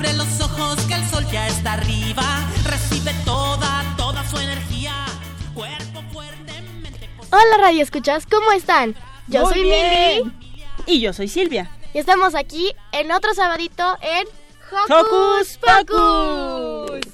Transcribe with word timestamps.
Abre 0.00 0.14
los 0.14 0.40
ojos 0.40 0.80
que 0.86 0.94
el 0.94 1.06
sol 1.10 1.26
ya 1.30 1.46
está 1.46 1.74
arriba. 1.74 2.24
Recibe 2.64 3.12
toda, 3.26 3.84
toda 3.98 4.26
su 4.26 4.38
energía. 4.38 4.94
Cuerpo 5.52 6.02
fuertemente. 6.10 7.10
Hola 7.30 7.58
Radio 7.58 7.82
Escuchas, 7.82 8.24
¿cómo 8.24 8.50
están? 8.52 8.96
Yo 9.26 9.46
soy 9.46 9.60
Mili. 9.60 10.32
Y 10.86 11.02
yo 11.02 11.12
soy 11.12 11.28
Silvia. 11.28 11.70
Y 11.92 11.98
estamos 11.98 12.34
aquí 12.34 12.72
en 12.92 13.12
otro 13.12 13.34
sabadito 13.34 13.98
en 14.00 14.26
Hocus 14.88 15.58
Pocus. 15.58 17.06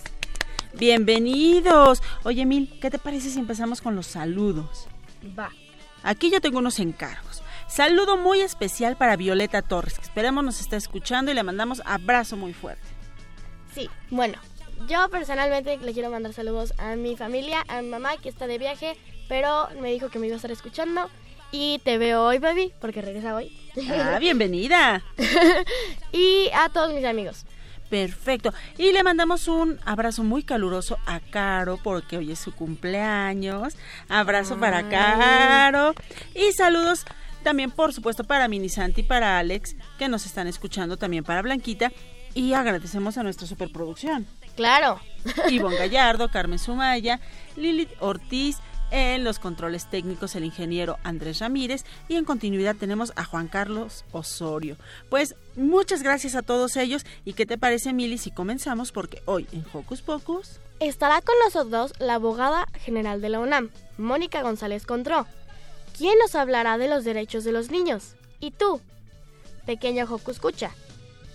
Bienvenidos. 0.75 2.05
Oye, 2.23 2.47
Mil, 2.47 2.79
¿qué 2.81 2.89
te 2.89 3.01
parece 3.01 3.31
si 3.31 3.41
empezamos 3.41 3.81
con 3.81 3.97
los 3.97 4.07
saludos? 4.07 4.87
Va. 5.37 5.51
Aquí 6.05 6.31
yo 6.31 6.41
tengo 6.41 6.59
unos 6.61 6.79
encargos. 6.79 7.26
Saludo 7.69 8.17
muy 8.17 8.41
especial 8.41 8.97
para 8.97 9.17
Violeta 9.17 9.61
Torres, 9.61 9.99
que 9.99 10.05
esperemos 10.05 10.45
nos 10.45 10.61
está 10.61 10.77
escuchando 10.77 11.31
y 11.31 11.35
le 11.35 11.43
mandamos 11.43 11.83
abrazo 11.85 12.37
muy 12.37 12.55
fuerte. 12.55 12.83
Sí, 13.75 13.91
bueno, 14.11 14.39
yo 14.89 15.09
personalmente 15.11 15.77
le 15.79 15.93
quiero 15.93 16.11
mandar 16.11 16.33
saludos 16.33 16.75
a 16.79 16.95
mi 16.95 17.17
familia, 17.17 17.65
a 17.69 17.83
mi 17.83 17.89
mamá 17.89 18.17
que 18.19 18.29
está 18.29 18.47
de 18.47 18.59
viaje, 18.59 18.97
pero 19.29 19.69
me 19.81 19.91
dijo 19.91 20.11
que 20.11 20.19
me 20.19 20.27
iba 20.27 20.35
a 20.35 20.37
estar 20.37 20.51
escuchando. 20.51 21.11
Y 21.53 21.81
te 21.85 21.99
veo 21.99 22.25
hoy, 22.25 22.39
baby, 22.39 22.73
porque 22.81 23.03
regresa 23.03 23.35
hoy. 23.35 23.57
Ah, 23.91 24.19
bienvenida. 24.21 25.03
y 26.13 26.49
a 26.55 26.69
todos 26.69 26.93
mis 26.93 27.05
amigos. 27.05 27.47
Perfecto. 27.89 28.53
Y 28.79 28.93
le 28.93 29.03
mandamos 29.03 29.47
un 29.49 29.79
abrazo 29.85 30.25
muy 30.25 30.43
caluroso 30.43 30.99
a 31.07 31.21
Caro 31.21 31.79
porque 31.83 32.17
hoy 32.17 32.33
es 32.33 32.39
su 32.39 32.53
cumpleaños. 32.53 33.77
Abrazo 34.09 34.59
para 34.59 34.89
Caro. 34.89 35.95
Y 36.35 36.53
saludos 36.53 37.05
también, 37.47 37.71
por 37.71 37.93
supuesto, 37.93 38.25
para 38.25 38.49
Mini 38.49 38.69
Santi, 38.69 39.05
para 39.05 39.39
Alex, 39.39 39.77
que 40.01 40.09
nos 40.09 40.27
están 40.27 40.49
escuchando, 40.49 40.97
también 40.97 41.23
para 41.23 41.43
Blanquita. 41.43 41.93
Y 42.35 42.55
agradecemos 42.55 43.19
a 43.19 43.23
nuestra 43.23 43.47
superproducción. 43.47 44.27
Claro. 44.57 45.01
Ivonne 45.49 45.77
Gallardo, 45.79 46.29
Carmen 46.29 46.59
Sumaya, 46.59 47.21
Lilith 47.55 47.93
Ortiz, 48.01 48.57
en 48.91 49.23
los 49.23 49.39
controles 49.39 49.89
técnicos 49.89 50.35
el 50.35 50.45
ingeniero 50.45 50.99
Andrés 51.05 51.39
Ramírez 51.39 51.85
y 52.09 52.17
en 52.17 52.25
continuidad 52.25 52.75
tenemos 52.75 53.13
a 53.15 53.23
Juan 53.23 53.47
Carlos 53.47 54.05
Osorio. 54.11 54.77
Pues 55.09 55.37
muchas 55.55 56.03
gracias 56.03 56.35
a 56.35 56.43
todos 56.43 56.77
ellos 56.77 57.07
y 57.25 57.35
qué 57.35 57.47
te 57.47 57.59
parece 57.59 57.93
Mili 57.93 58.19
si 58.19 58.33
comenzamos 58.33 58.91
porque 58.91 59.23
hoy 59.25 59.47
en 59.53 59.65
Hocus 59.73 60.03
Pocus 60.03 60.59
estará 60.81 61.21
con 61.21 61.37
nosotros 61.45 61.93
la 62.01 62.15
abogada 62.15 62.67
general 62.75 63.21
de 63.21 63.29
la 63.29 63.39
UNAM, 63.39 63.71
Mónica 63.99 64.43
González 64.43 64.85
Contró, 64.85 65.27
¿Quién 65.97 66.19
nos 66.19 66.35
hablará 66.35 66.79
de 66.79 66.89
los 66.89 67.05
derechos 67.05 67.45
de 67.45 67.53
los 67.53 67.71
niños? 67.71 68.15
¿Y 68.41 68.51
tú? 68.51 68.81
Pequeño 69.65 70.07
Escucha. 70.29 70.73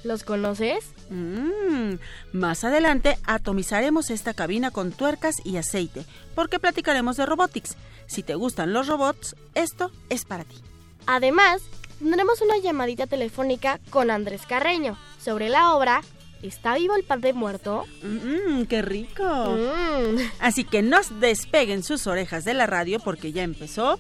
¿los 0.04 0.24
conoces? 0.24 0.86
Mm, 1.10 1.96
más 2.34 2.64
adelante 2.64 3.18
atomizaremos 3.26 4.10
esta 4.10 4.34
cabina 4.34 4.72
con 4.72 4.92
tuercas 4.92 5.36
y 5.44 5.58
aceite, 5.58 6.06
porque 6.36 6.60
platicaremos 6.60 7.18
de 7.18 7.26
robotics. 7.26 7.76
Si 8.08 8.24
te 8.24 8.36
gustan 8.36 8.74
los 8.74 8.88
robots, 8.88 9.36
esto 9.54 9.92
es 10.10 10.26
para 10.26 10.44
ti. 10.44 10.56
Además, 11.06 11.62
tendremos 12.00 12.42
una 12.42 12.58
llamadita 12.58 13.08
telefónica 13.08 13.80
con 13.90 14.12
Andrés 14.12 14.42
Carreño 14.48 14.98
sobre 15.20 15.50
la 15.50 15.76
obra 15.76 16.02
¿Está 16.42 16.74
vivo 16.76 16.96
el 16.96 17.04
pan 17.04 17.22
de 17.22 17.34
muerto? 17.34 17.86
Mmm, 18.02 18.64
qué 18.64 18.82
rico. 18.82 19.24
Mm. 19.24 20.18
Así 20.40 20.64
que 20.64 20.82
no 20.82 20.98
despeguen 21.20 21.84
sus 21.84 22.08
orejas 22.08 22.46
de 22.46 22.56
la 22.56 22.66
radio 22.66 23.00
porque 23.00 23.32
ya 23.32 23.44
empezó 23.44 24.00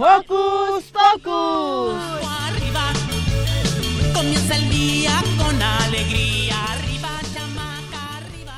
¡Hocus 0.00 0.92
Pocus! 0.92 1.92
Arriba, 2.22 2.92
comienza 4.14 4.54
el 4.54 4.70
día 4.70 5.10
con 5.36 5.60
alegría. 5.60 6.54
Arriba, 6.70 7.08
chamaca, 7.34 8.18
arriba. 8.18 8.54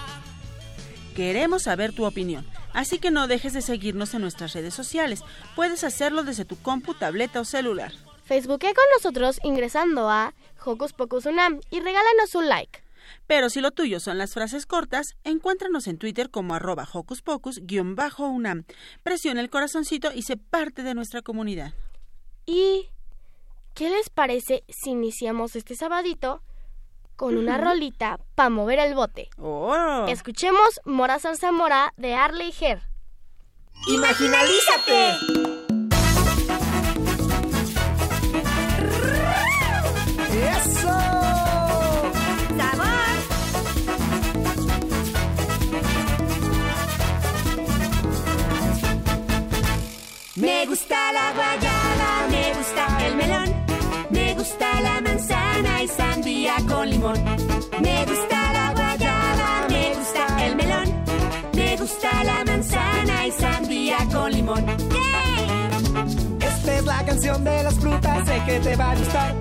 Queremos 1.17 1.63
saber 1.63 1.95
tu 1.95 2.05
opinión, 2.05 2.47
así 2.75 2.99
que 2.99 3.11
no 3.11 3.27
dejes 3.27 3.55
de 3.55 3.63
seguirnos 3.63 4.13
en 4.13 4.21
nuestras 4.21 4.53
redes 4.53 4.75
sociales. 4.75 5.23
Puedes 5.57 5.83
hacerlo 5.83 6.25
desde 6.25 6.45
tu 6.45 6.61
compu, 6.61 6.93
tableta 6.93 7.41
o 7.41 7.47
celular. 7.47 7.93
Facebooké 8.23 8.75
con 8.75 8.85
nosotros 8.95 9.41
ingresando 9.43 10.11
a 10.11 10.35
Hocus 10.63 10.93
Pocus 10.93 11.25
Unam 11.25 11.61
y 11.71 11.81
regálanos 11.81 12.35
un 12.35 12.51
like. 12.51 12.83
Pero 13.27 13.51
si 13.51 13.61
lo 13.61 13.71
tuyo 13.71 14.01
son 14.01 14.19
las 14.19 14.35
frases 14.35 14.67
cortas, 14.67 15.15
encuéntranos 15.25 15.87
en 15.87 15.99
Twitter 15.99 16.31
como 16.31 16.55
arroba 16.55 16.89
hocus 16.93 17.23
pocus-unam. 17.23 18.65
Presiona 19.03 19.41
el 19.41 19.51
corazoncito 19.51 20.13
y 20.13 20.23
sé 20.23 20.37
parte 20.37 20.83
de 20.83 20.95
nuestra 20.95 21.23
comunidad. 21.23 21.73
¿Y 22.47 22.89
qué 23.75 23.91
les 23.91 24.11
parece 24.11 24.65
si 24.69 24.91
iniciamos 24.91 25.57
este 25.57 25.77
sabadito 25.77 26.43
con 27.17 27.37
una 27.37 27.59
rolita 27.59 28.19
para 28.35 28.51
mover 28.51 28.79
el 28.79 28.95
bote? 28.95 29.29
Oh. 29.39 30.07
Escuchemos 30.09 30.81
Mora 30.85 31.19
Zamora 31.19 31.93
de 31.97 32.15
Arley 32.15 32.53
Her. 32.61 32.83
¡Imaginalízate! 33.89 35.60
Gusta 51.11 51.13
la 51.13 51.33
guayaba, 51.33 52.29
me 52.31 52.55
gusta 52.55 53.07
el 53.07 53.17
melón, 53.17 53.67
me 54.11 54.35
gusta 54.35 54.81
la 54.81 55.01
manzana 55.01 55.83
y 55.83 55.89
sandía 55.89 56.55
con 56.69 56.91
limón. 56.91 57.25
Me 57.81 58.05
gusta 58.05 58.53
la 58.53 58.73
guayaba, 58.73 59.67
me 59.69 59.95
gusta 59.95 60.47
el 60.47 60.57
melón, 60.57 61.05
me 61.55 61.77
gusta 61.77 62.25
la 62.25 62.45
manzana 62.45 63.27
y 63.27 63.33
sandía 63.33 63.99
con 64.13 64.33
limón. 64.33 64.65
Esta 66.41 66.77
es 66.77 66.85
la 66.85 67.05
canción 67.05 67.45
de 67.45 67.63
las 67.63 67.75
frutas, 67.75 68.29
sé 68.29 68.43
que 68.47 68.61
te 68.61 68.77
va 68.77 68.91
a 68.93 68.97
gustar. 68.97 69.35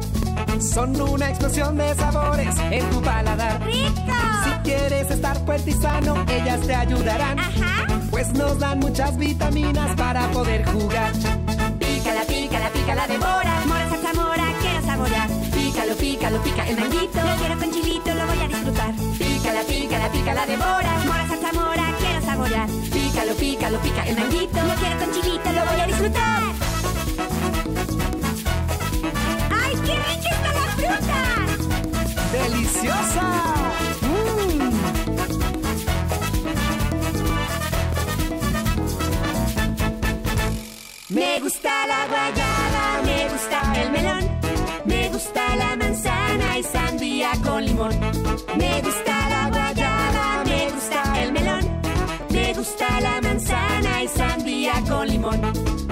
Son 0.59 1.01
una 1.01 1.29
explosión 1.29 1.77
de 1.77 1.93
sabores 1.95 2.55
en 2.71 2.89
tu 2.89 3.01
paladar. 3.01 3.61
¡Rico! 3.63 4.13
Si 4.43 4.49
quieres 4.63 5.09
estar 5.11 5.37
fuerte 5.45 5.69
y 5.69 5.73
sano, 5.73 6.25
ellas 6.27 6.61
te 6.61 6.75
ayudarán. 6.75 7.39
Ajá. 7.39 7.85
Pues 8.09 8.33
nos 8.33 8.59
dan 8.59 8.79
muchas 8.79 9.17
vitaminas 9.17 9.95
para 9.95 10.27
poder 10.31 10.65
jugar. 10.65 11.13
Pícala, 12.73 13.07
pícala, 13.07 13.07
pícala 13.07 13.07
de 13.07 13.17
mora. 13.17 13.63
Salsa, 13.89 14.13
mora, 14.13 14.53
quiero 14.61 14.81
saborear. 14.85 15.29
Pícalo, 15.51 15.95
pícalo, 15.95 16.43
pica 16.43 16.67
el 16.67 16.75
manguito. 16.79 17.19
Lo 17.21 17.35
quiero 17.37 17.57
con 17.59 17.71
chilito, 17.71 18.13
lo 18.13 18.25
voy 18.27 18.39
a 18.39 18.47
disfrutar. 18.47 18.93
Pícala, 19.17 19.61
pícala, 19.63 20.11
pícala 20.11 20.45
de 20.45 20.57
mora. 20.57 20.99
Mora, 21.05 21.27
salsa, 21.27 21.51
mora, 21.53 21.93
quiero 21.99 22.21
saborear. 22.21 22.69
Pícalo, 22.93 23.33
pícalo, 23.35 23.79
pica 23.79 24.03
el 24.07 24.15
manguito. 24.15 24.63
Lo 24.63 24.75
quiero 24.75 24.97
con 24.99 25.11
chilito, 25.13 25.51
lo 25.51 25.65
voy 25.65 25.79
a 25.79 25.87
disfrutar. 25.87 26.43
¡Ay, 29.61 29.73
qué 29.85 29.95
rica 30.07 30.29
está 30.35 30.51
la 30.53 30.65
fruta! 30.77 31.19
¡Deliciosa! 32.31 33.25
Me 41.09 41.39
gusta 41.39 41.71
la 41.87 42.05
guayaba, 42.07 42.48
manzana 45.99 46.57
y 46.57 46.63
sandía 46.63 47.31
con 47.43 47.65
limón. 47.65 47.99
Me 48.57 48.81
gusta 48.81 49.29
la 49.29 49.49
guayaba, 49.49 50.43
me 50.45 50.71
gusta 50.71 51.23
el 51.23 51.31
melón. 51.33 51.81
Me 52.29 52.53
gusta 52.53 53.01
la 53.01 53.21
manzana 53.21 54.03
y 54.03 54.07
sandía 54.07 54.73
con 54.87 55.07
limón. 55.07 55.88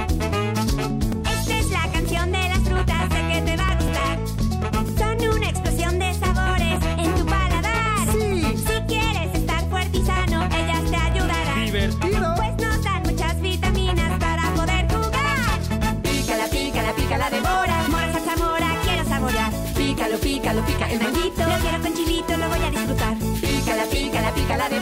Pica 20.67 20.91
el 20.91 20.99
manguito. 21.01 21.43
Lo 21.43 21.57
quiero 21.59 21.81
con 21.81 21.93
chilito, 21.93 22.37
lo 22.37 22.49
voy 22.49 22.59
a 22.59 22.69
disfrutar. 22.69 23.15
Pícala, 23.41 23.83
pícala, 23.85 24.33
pícala 24.33 24.69
de 24.69 24.79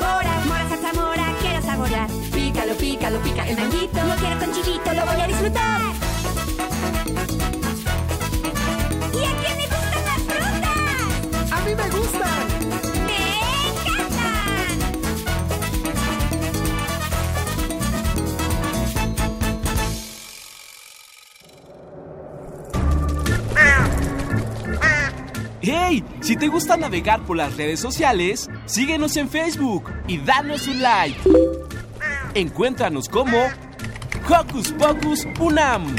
Si 26.25 26.36
te 26.36 26.48
gusta 26.48 26.75
navegar 26.75 27.24
por 27.24 27.38
las 27.38 27.56
redes 27.56 27.80
sociales, 27.80 28.50
síguenos 28.66 29.16
en 29.16 29.30
Facebook 29.30 29.94
y 30.07 30.18
danos 30.18 30.68
un 30.68 30.81
like. 30.81 31.22
Encuéntranos 32.33 33.07
como 33.10 33.38
Hocus 34.27 34.72
Pocus 34.72 35.27
Unam. 35.39 35.95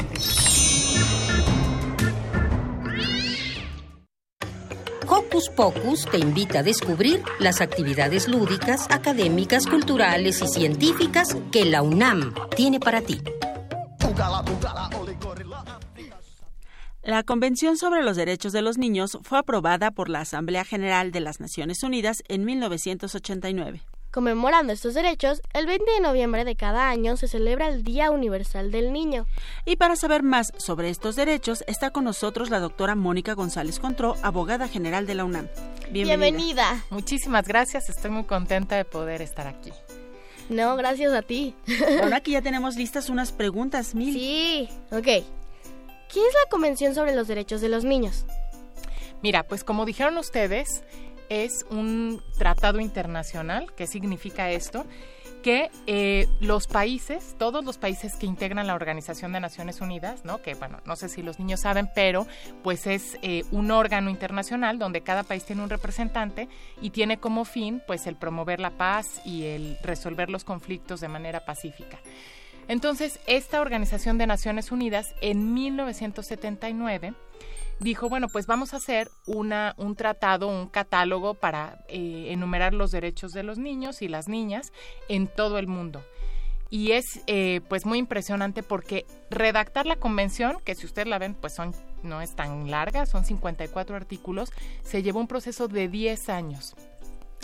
Hocus 5.07 5.49
Pocus 5.55 6.05
te 6.11 6.17
invita 6.17 6.59
a 6.59 6.63
descubrir 6.63 7.23
las 7.39 7.61
actividades 7.61 8.27
lúdicas, 8.27 8.87
académicas, 8.89 9.65
culturales 9.65 10.41
y 10.41 10.47
científicas 10.49 11.37
que 11.53 11.63
la 11.63 11.81
UNAM 11.81 12.33
tiene 12.53 12.81
para 12.81 12.99
ti. 12.99 13.21
La 17.07 17.23
Convención 17.23 17.77
sobre 17.77 18.03
los 18.03 18.17
Derechos 18.17 18.51
de 18.51 18.61
los 18.61 18.77
Niños 18.77 19.17
fue 19.23 19.39
aprobada 19.39 19.91
por 19.91 20.09
la 20.09 20.19
Asamblea 20.19 20.65
General 20.65 21.13
de 21.13 21.21
las 21.21 21.39
Naciones 21.39 21.81
Unidas 21.81 22.21
en 22.27 22.43
1989. 22.43 23.81
Conmemorando 24.11 24.73
estos 24.73 24.93
derechos, 24.93 25.41
el 25.53 25.67
20 25.67 25.89
de 25.89 25.99
noviembre 26.01 26.43
de 26.43 26.57
cada 26.57 26.89
año 26.89 27.15
se 27.15 27.29
celebra 27.29 27.69
el 27.69 27.85
Día 27.85 28.11
Universal 28.11 28.71
del 28.71 28.91
Niño. 28.91 29.25
Y 29.63 29.77
para 29.77 29.95
saber 29.95 30.21
más 30.21 30.51
sobre 30.57 30.89
estos 30.89 31.15
derechos, 31.15 31.63
está 31.67 31.91
con 31.91 32.03
nosotros 32.03 32.49
la 32.49 32.59
doctora 32.59 32.95
Mónica 32.95 33.35
González 33.35 33.79
Contró, 33.79 34.17
abogada 34.21 34.67
general 34.67 35.07
de 35.07 35.15
la 35.15 35.23
UNAM. 35.23 35.47
Bienvenida. 35.89 36.83
Muchísimas 36.89 37.47
gracias, 37.47 37.87
estoy 37.87 38.11
muy 38.11 38.25
contenta 38.25 38.75
de 38.75 38.83
poder 38.83 39.21
estar 39.21 39.47
aquí. 39.47 39.71
No, 40.49 40.75
gracias 40.75 41.13
a 41.13 41.21
ti. 41.21 41.55
Ahora 42.03 42.19
que 42.21 42.31
ya 42.31 42.41
tenemos 42.41 42.75
listas 42.75 43.09
unas 43.09 43.31
preguntas, 43.31 43.95
Mil. 43.95 44.13
Sí, 44.13 44.67
ok. 44.91 45.23
¿Qué 46.11 46.19
es 46.25 46.33
la 46.33 46.49
Convención 46.49 46.95
sobre 46.95 47.13
los 47.13 47.27
Derechos 47.27 47.59
de 47.61 47.69
los 47.69 47.83
Niños? 47.83 48.25
Mira, 49.21 49.43
pues 49.43 49.63
como 49.63 49.85
dijeron 49.85 50.17
ustedes, 50.17 50.83
es 51.29 51.65
un 51.69 52.23
tratado 52.37 52.79
internacional. 52.79 53.73
¿Qué 53.75 53.87
significa 53.87 54.49
esto? 54.51 54.85
Que 55.43 55.69
eh, 55.85 56.27
los 56.39 56.67
países, 56.67 57.35
todos 57.37 57.63
los 57.65 57.77
países 57.77 58.15
que 58.15 58.25
integran 58.25 58.67
la 58.67 58.75
Organización 58.75 59.33
de 59.33 59.39
Naciones 59.39 59.81
Unidas, 59.81 60.23
¿no? 60.23 60.41
Que 60.41 60.55
bueno, 60.55 60.79
no 60.85 60.95
sé 60.95 61.09
si 61.09 61.21
los 61.21 61.39
niños 61.39 61.61
saben, 61.61 61.89
pero 61.93 62.25
pues 62.63 62.87
es 62.87 63.17
eh, 63.21 63.43
un 63.51 63.71
órgano 63.71 64.09
internacional 64.09 64.79
donde 64.79 65.01
cada 65.01 65.23
país 65.23 65.45
tiene 65.45 65.61
un 65.61 65.69
representante 65.69 66.47
y 66.81 66.89
tiene 66.91 67.17
como 67.17 67.43
fin 67.45 67.81
pues 67.85 68.07
el 68.07 68.15
promover 68.15 68.59
la 68.59 68.71
paz 68.71 69.21
y 69.25 69.45
el 69.45 69.77
resolver 69.83 70.29
los 70.29 70.43
conflictos 70.43 71.01
de 71.01 71.07
manera 71.07 71.45
pacífica. 71.45 71.99
Entonces, 72.67 73.19
esta 73.27 73.61
Organización 73.61 74.17
de 74.17 74.27
Naciones 74.27 74.71
Unidas 74.71 75.15
en 75.21 75.53
1979 75.53 77.13
dijo, 77.79 78.09
bueno, 78.09 78.27
pues 78.27 78.47
vamos 78.47 78.73
a 78.73 78.77
hacer 78.77 79.09
una, 79.25 79.73
un 79.77 79.95
tratado, 79.95 80.47
un 80.47 80.67
catálogo 80.67 81.33
para 81.33 81.79
eh, 81.87 82.27
enumerar 82.29 82.73
los 82.73 82.91
derechos 82.91 83.31
de 83.31 83.43
los 83.43 83.57
niños 83.57 84.01
y 84.01 84.07
las 84.07 84.27
niñas 84.27 84.73
en 85.07 85.27
todo 85.27 85.59
el 85.59 85.67
mundo. 85.67 86.03
Y 86.69 86.91
es 86.91 87.21
eh, 87.27 87.61
pues 87.69 87.85
muy 87.85 87.97
impresionante 87.97 88.61
porque 88.61 89.05
redactar 89.29 89.85
la 89.85 89.95
convención, 89.95 90.57
que 90.65 90.75
si 90.75 90.85
ustedes 90.85 91.07
la 91.07 91.17
ven, 91.17 91.33
pues 91.33 91.55
son, 91.55 91.73
no 92.03 92.21
es 92.21 92.35
tan 92.35 92.69
larga, 92.69 93.05
son 93.05 93.23
54 93.23 93.95
artículos, 93.95 94.51
se 94.83 95.01
llevó 95.01 95.21
un 95.21 95.27
proceso 95.27 95.69
de 95.69 95.87
10 95.87 96.27
años. 96.29 96.75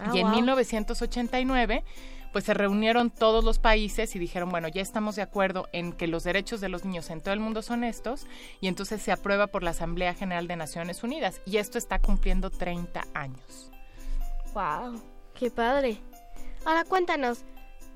Ah, 0.02 0.12
y 0.14 0.20
en 0.20 0.28
wow. 0.28 0.36
1989 0.36 1.84
pues 2.34 2.46
se 2.46 2.56
reunieron 2.56 3.12
todos 3.12 3.44
los 3.44 3.60
países 3.60 4.16
y 4.16 4.20
dijeron, 4.20 4.50
bueno, 4.50 4.68
ya 4.68 4.82
estamos 4.82 5.16
de 5.16 5.22
acuerdo 5.22 5.70
en 5.72 5.94
que 5.94 6.08
los 6.08 6.24
derechos 6.24 6.60
de 6.60 6.68
los 6.68 6.84
niños 6.84 7.12
en 7.12 7.22
todo 7.22 7.34
el 7.34 7.40
mundo 7.40 7.62
son 7.62 7.84
estos, 7.84 8.26
y 8.60 8.68
entonces 8.68 9.02
se 9.02 9.12
aprueba 9.12 9.48
por 9.48 9.62
la 9.62 9.70
Asamblea 9.70 10.16
General 10.16 10.48
de 10.48 10.56
Naciones 10.56 11.04
Unidas, 11.04 11.42
y 11.46 11.58
esto 11.58 11.78
está 11.78 12.00
cumpliendo 12.00 12.50
30 12.50 13.06
años. 13.14 13.72
¡Wow! 14.54 15.00
¡Qué 15.36 15.52
padre! 15.52 16.00
Ahora 16.66 16.84
cuéntanos, 16.86 17.44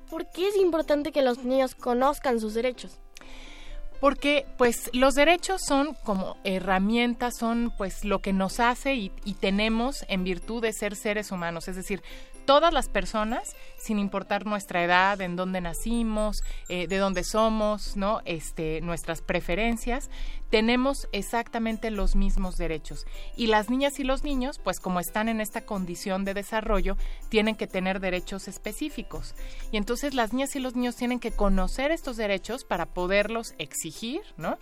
¿por 0.08 0.30
qué 0.30 0.48
es 0.48 0.56
importante 0.56 1.10
que 1.10 1.22
los 1.22 1.44
niños 1.44 1.74
conozcan 1.74 2.38
sus 2.38 2.54
derechos? 2.54 2.96
Porque 4.00 4.46
pues 4.56 4.90
los 4.92 5.16
derechos 5.16 5.60
son 5.66 5.94
como 6.04 6.36
herramientas, 6.44 7.36
son 7.36 7.72
pues 7.76 8.04
lo 8.04 8.20
que 8.20 8.32
nos 8.32 8.60
hace 8.60 8.94
y, 8.94 9.10
y 9.24 9.34
tenemos 9.34 10.04
en 10.08 10.22
virtud 10.22 10.62
de 10.62 10.72
ser 10.72 10.94
seres 10.94 11.32
humanos, 11.32 11.66
es 11.66 11.74
decir, 11.74 12.00
todas 12.48 12.72
las 12.72 12.88
personas, 12.88 13.54
sin 13.76 13.98
importar 13.98 14.46
nuestra 14.46 14.82
edad, 14.82 15.20
en 15.20 15.36
dónde 15.36 15.60
nacimos, 15.60 16.42
eh, 16.70 16.86
de 16.86 16.96
dónde 16.96 17.22
somos, 17.22 17.94
¿no? 17.94 18.22
Este, 18.24 18.80
nuestras 18.80 19.20
preferencias, 19.20 20.08
tenemos 20.48 21.08
exactamente 21.12 21.90
los 21.90 22.16
mismos 22.16 22.56
derechos. 22.56 23.04
Y 23.36 23.48
las 23.48 23.68
niñas 23.68 24.00
y 24.00 24.04
los 24.04 24.24
niños, 24.24 24.58
pues 24.64 24.80
como 24.80 24.98
están 24.98 25.28
en 25.28 25.42
esta 25.42 25.66
condición 25.66 26.24
de 26.24 26.32
desarrollo, 26.32 26.96
tienen 27.28 27.54
que 27.54 27.66
tener 27.66 28.00
derechos 28.00 28.48
específicos. 28.48 29.34
Y 29.70 29.76
entonces 29.76 30.14
las 30.14 30.32
niñas 30.32 30.56
y 30.56 30.60
los 30.60 30.74
niños 30.74 30.96
tienen 30.96 31.20
que 31.20 31.32
conocer 31.32 31.90
estos 31.90 32.16
derechos 32.16 32.64
para 32.64 32.86
poderlos 32.86 33.52
exigir, 33.58 34.22
¿no? 34.38 34.56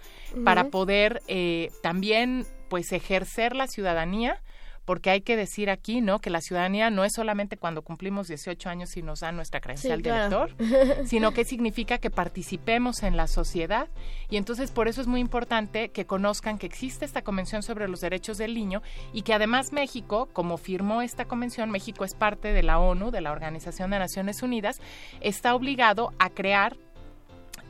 Para 0.45 0.71
poder 0.71 1.23
eh, 1.29 1.71
también, 1.85 2.49
pues, 2.69 2.91
ejercer 2.91 3.55
la 3.55 3.69
ciudadanía 3.69 4.43
porque 4.87 5.11
hay 5.11 5.21
que 5.21 5.37
decir 5.37 5.69
aquí, 5.69 6.01
¿no? 6.01 6.21
Que 6.21 6.31
la 6.31 6.41
ciudadanía 6.41 6.89
no 6.91 7.05
es 7.05 7.13
solamente 7.13 7.59
cuando 7.59 7.83
cumplimos 7.83 8.29
18 8.29 8.71
años 8.71 8.97
y 8.97 9.03
nos 9.03 9.21
dan 9.21 9.37
nuestra 9.37 9.61
credencial 9.61 10.01
de 10.01 10.11
claro. 10.11 10.47
elector, 10.47 11.07
sino 11.07 11.33
que 11.33 11.45
significa 11.45 11.99
que 11.99 12.09
participemos 12.09 13.03
en 13.03 13.17
la 13.17 13.27
sociedad 13.27 13.89
y 14.31 14.37
entonces 14.39 14.71
por 14.71 14.89
eso 14.89 15.01
es 15.01 15.09
muy 15.09 15.21
importante 15.21 15.91
que 15.91 16.07
conozcan 16.07 16.57
que 16.57 16.67
existe 16.67 17.05
esta 17.05 17.23
Convención 17.23 17.63
sobre 17.63 17.89
los 17.89 18.01
Derechos 18.01 18.39
del 18.39 18.55
Niño 18.55 18.81
y 19.13 19.23
que 19.23 19.35
además 19.35 19.73
México, 19.73 20.29
como 20.33 20.57
firmó 20.57 21.03
esta 21.03 21.25
convención, 21.25 21.71
México 21.71 22.05
es 22.05 22.15
parte 22.15 22.53
de 22.53 22.63
la 22.63 22.79
ONU, 22.79 23.11
de 23.11 23.21
la 23.21 23.33
Organización 23.33 23.91
de 23.91 23.99
Naciones 23.99 24.43
Unidas, 24.43 24.81
está 25.21 25.55
obligado 25.57 26.13
a 26.21 26.31
crear 26.31 26.77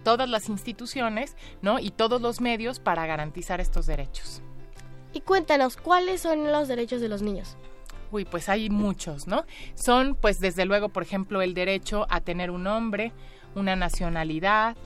todas 0.04 0.28
las 0.28 0.49
instituciones, 0.50 1.35
¿no? 1.62 1.78
Y 1.78 1.90
todos 1.90 2.20
los 2.20 2.40
medios 2.40 2.78
para 2.78 3.06
garantizar 3.06 3.61
estos 3.61 3.87
derechos. 3.87 4.42
Y 5.16 5.23
cuéntanos, 5.23 5.78
¿cuáles 5.78 6.20
son 6.20 6.52
los 6.52 6.68
derechos 6.68 7.00
de 7.00 7.08
los 7.08 7.23
niños? 7.23 7.56
Uy, 8.12 8.26
pues 8.26 8.50
hay 8.50 8.68
muchos, 8.68 9.26
¿no? 9.26 9.46
Son, 9.75 10.14
pues, 10.14 10.40
desde 10.40 10.66
luego, 10.66 10.90
por 10.90 11.02
ejemplo, 11.02 11.40
el 11.40 11.54
derecho 11.54 12.06
a 12.11 12.20
tener 12.20 12.50
un 12.50 12.64
nombre, 12.64 13.12
una 13.54 13.76
nacionalidad, 13.76 14.76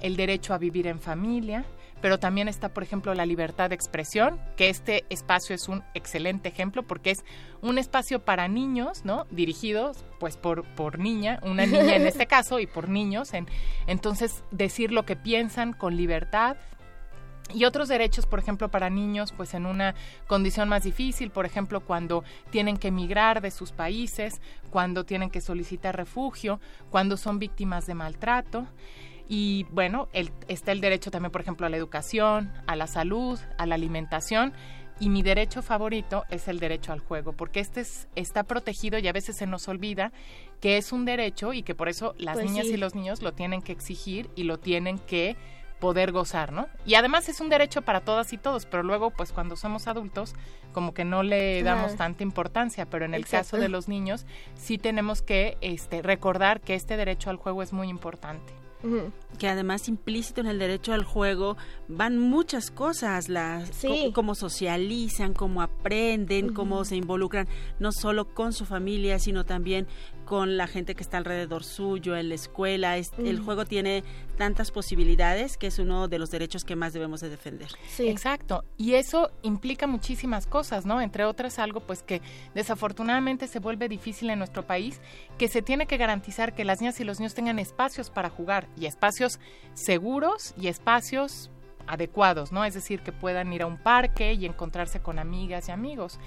el 0.00 0.16
derecho 0.16 0.54
a 0.54 0.58
vivir 0.58 0.88
en 0.88 0.98
familia, 0.98 1.64
pero 2.00 2.18
también 2.18 2.48
está, 2.48 2.70
por 2.70 2.82
ejemplo, 2.82 3.14
la 3.14 3.26
libertad 3.26 3.68
de 3.68 3.76
expresión, 3.76 4.40
que 4.56 4.70
este 4.70 5.04
espacio 5.08 5.54
es 5.54 5.68
un 5.68 5.84
excelente 5.94 6.48
ejemplo 6.48 6.82
porque 6.82 7.12
es 7.12 7.24
un 7.62 7.78
espacio 7.78 8.24
para 8.24 8.48
niños, 8.48 9.04
¿no? 9.04 9.24
Dirigidos, 9.30 10.04
pues, 10.18 10.36
por, 10.36 10.64
por 10.74 10.98
niña, 10.98 11.38
una 11.44 11.64
niña 11.64 11.94
en 11.94 12.06
este 12.08 12.26
caso, 12.26 12.58
y 12.58 12.66
por 12.66 12.88
niños, 12.88 13.34
en, 13.34 13.46
entonces, 13.86 14.42
decir 14.50 14.90
lo 14.90 15.06
que 15.06 15.14
piensan 15.14 15.72
con 15.72 15.96
libertad, 15.96 16.56
y 17.54 17.64
otros 17.64 17.88
derechos, 17.88 18.26
por 18.26 18.38
ejemplo, 18.38 18.68
para 18.70 18.90
niños, 18.90 19.32
pues 19.32 19.54
en 19.54 19.66
una 19.66 19.94
condición 20.26 20.68
más 20.68 20.82
difícil, 20.82 21.30
por 21.30 21.46
ejemplo, 21.46 21.80
cuando 21.80 22.24
tienen 22.50 22.76
que 22.76 22.88
emigrar 22.88 23.40
de 23.40 23.50
sus 23.50 23.72
países, 23.72 24.40
cuando 24.70 25.04
tienen 25.04 25.30
que 25.30 25.40
solicitar 25.40 25.96
refugio, 25.96 26.60
cuando 26.90 27.16
son 27.16 27.38
víctimas 27.38 27.86
de 27.86 27.94
maltrato. 27.94 28.66
Y 29.28 29.64
bueno, 29.70 30.08
el- 30.12 30.30
está 30.48 30.72
el 30.72 30.80
derecho 30.80 31.10
también, 31.10 31.32
por 31.32 31.40
ejemplo, 31.40 31.66
a 31.66 31.70
la 31.70 31.76
educación, 31.76 32.52
a 32.66 32.76
la 32.76 32.86
salud, 32.86 33.38
a 33.58 33.66
la 33.66 33.74
alimentación, 33.76 34.52
Y 34.98 35.10
mi 35.10 35.22
derecho 35.22 35.60
favorito 35.60 36.24
es 36.30 36.48
el 36.48 36.58
derecho 36.58 36.90
al 36.90 37.00
juego, 37.00 37.34
porque 37.34 37.60
este 37.60 37.82
es, 37.82 38.08
está 38.16 38.44
protegido 38.44 38.98
y 38.98 39.06
a 39.06 39.12
veces 39.12 39.36
se 39.36 39.46
nos 39.46 39.68
olvida 39.68 40.10
que 40.62 40.78
es 40.78 40.90
un 40.90 41.04
derecho 41.04 41.52
y 41.52 41.62
que 41.62 41.74
por 41.74 41.90
eso 41.90 42.14
las 42.16 42.36
Pues 42.36 42.46
niñas 42.46 42.66
sí. 42.68 42.72
y 42.72 42.76
los 42.78 42.94
niños 42.94 43.20
lo 43.20 43.32
tienen 43.34 43.60
que 43.60 43.72
exigir 43.72 44.30
y 44.36 44.44
lo 44.44 44.58
tienen 44.58 44.98
que 44.98 45.36
poder 45.80 46.12
gozar, 46.12 46.52
¿no? 46.52 46.68
Y 46.86 46.94
además 46.94 47.28
es 47.28 47.40
un 47.40 47.48
derecho 47.48 47.82
para 47.82 48.00
todas 48.00 48.32
y 48.32 48.38
todos, 48.38 48.66
pero 48.66 48.82
luego 48.82 49.10
pues 49.10 49.32
cuando 49.32 49.56
somos 49.56 49.86
adultos 49.86 50.34
como 50.72 50.92
que 50.94 51.04
no 51.04 51.22
le 51.22 51.62
damos 51.62 51.96
tanta 51.96 52.22
importancia, 52.22 52.86
pero 52.86 53.04
en 53.04 53.14
el 53.14 53.22
Exacto. 53.22 53.44
caso 53.52 53.56
de 53.58 53.68
los 53.68 53.88
niños 53.88 54.26
sí 54.56 54.78
tenemos 54.78 55.22
que 55.22 55.56
este 55.60 56.02
recordar 56.02 56.60
que 56.60 56.74
este 56.74 56.96
derecho 56.96 57.30
al 57.30 57.36
juego 57.36 57.62
es 57.62 57.72
muy 57.72 57.88
importante. 57.88 58.52
Que 59.38 59.48
además 59.48 59.88
implícito 59.88 60.40
en 60.42 60.46
el 60.46 60.60
derecho 60.60 60.92
al 60.92 61.02
juego 61.02 61.56
van 61.88 62.18
muchas 62.18 62.70
cosas, 62.70 63.28
las 63.28 63.68
Sí. 63.70 64.12
cómo 64.14 64.36
socializan, 64.36 65.32
cómo 65.34 65.60
aprenden, 65.60 66.54
cómo 66.54 66.84
se 66.84 66.94
involucran 66.94 67.48
no 67.80 67.90
solo 67.90 68.32
con 68.32 68.52
su 68.52 68.64
familia, 68.64 69.18
sino 69.18 69.44
también 69.44 69.88
con 70.26 70.58
la 70.58 70.66
gente 70.66 70.94
que 70.94 71.02
está 71.02 71.16
alrededor 71.16 71.64
suyo, 71.64 72.14
en 72.16 72.28
la 72.28 72.34
escuela. 72.34 72.98
Es- 72.98 73.12
El 73.16 73.40
juego 73.40 73.64
tiene 73.64 74.04
tantas 74.36 74.70
posibilidades 74.70 75.56
que 75.56 75.68
es 75.68 75.78
uno 75.78 76.08
de 76.08 76.18
los 76.18 76.30
derechos 76.30 76.64
que 76.64 76.76
más 76.76 76.92
debemos 76.92 77.20
de 77.22 77.30
defender. 77.30 77.68
Sí. 77.88 78.08
Exacto. 78.08 78.64
Y 78.76 78.94
eso 78.94 79.30
implica 79.42 79.86
muchísimas 79.86 80.46
cosas, 80.46 80.84
¿no? 80.84 81.00
Entre 81.00 81.24
otras 81.24 81.58
algo 81.58 81.80
pues 81.80 82.02
que 82.02 82.20
desafortunadamente 82.54 83.46
se 83.48 83.60
vuelve 83.60 83.88
difícil 83.88 84.28
en 84.28 84.38
nuestro 84.40 84.66
país, 84.66 85.00
que 85.38 85.48
se 85.48 85.62
tiene 85.62 85.86
que 85.86 85.96
garantizar 85.96 86.54
que 86.54 86.64
las 86.64 86.80
niñas 86.80 87.00
y 87.00 87.04
los 87.04 87.20
niños 87.20 87.34
tengan 87.34 87.58
espacios 87.58 88.10
para 88.10 88.28
jugar 88.28 88.66
y 88.76 88.86
espacios 88.86 89.38
seguros 89.74 90.52
y 90.60 90.66
espacios 90.66 91.50
adecuados, 91.86 92.50
¿no? 92.50 92.64
Es 92.64 92.74
decir, 92.74 93.00
que 93.00 93.12
puedan 93.12 93.52
ir 93.52 93.62
a 93.62 93.66
un 93.66 93.78
parque 93.78 94.32
y 94.32 94.44
encontrarse 94.44 95.00
con 95.00 95.20
amigas 95.20 95.68
y 95.68 95.70
amigos. 95.72 96.18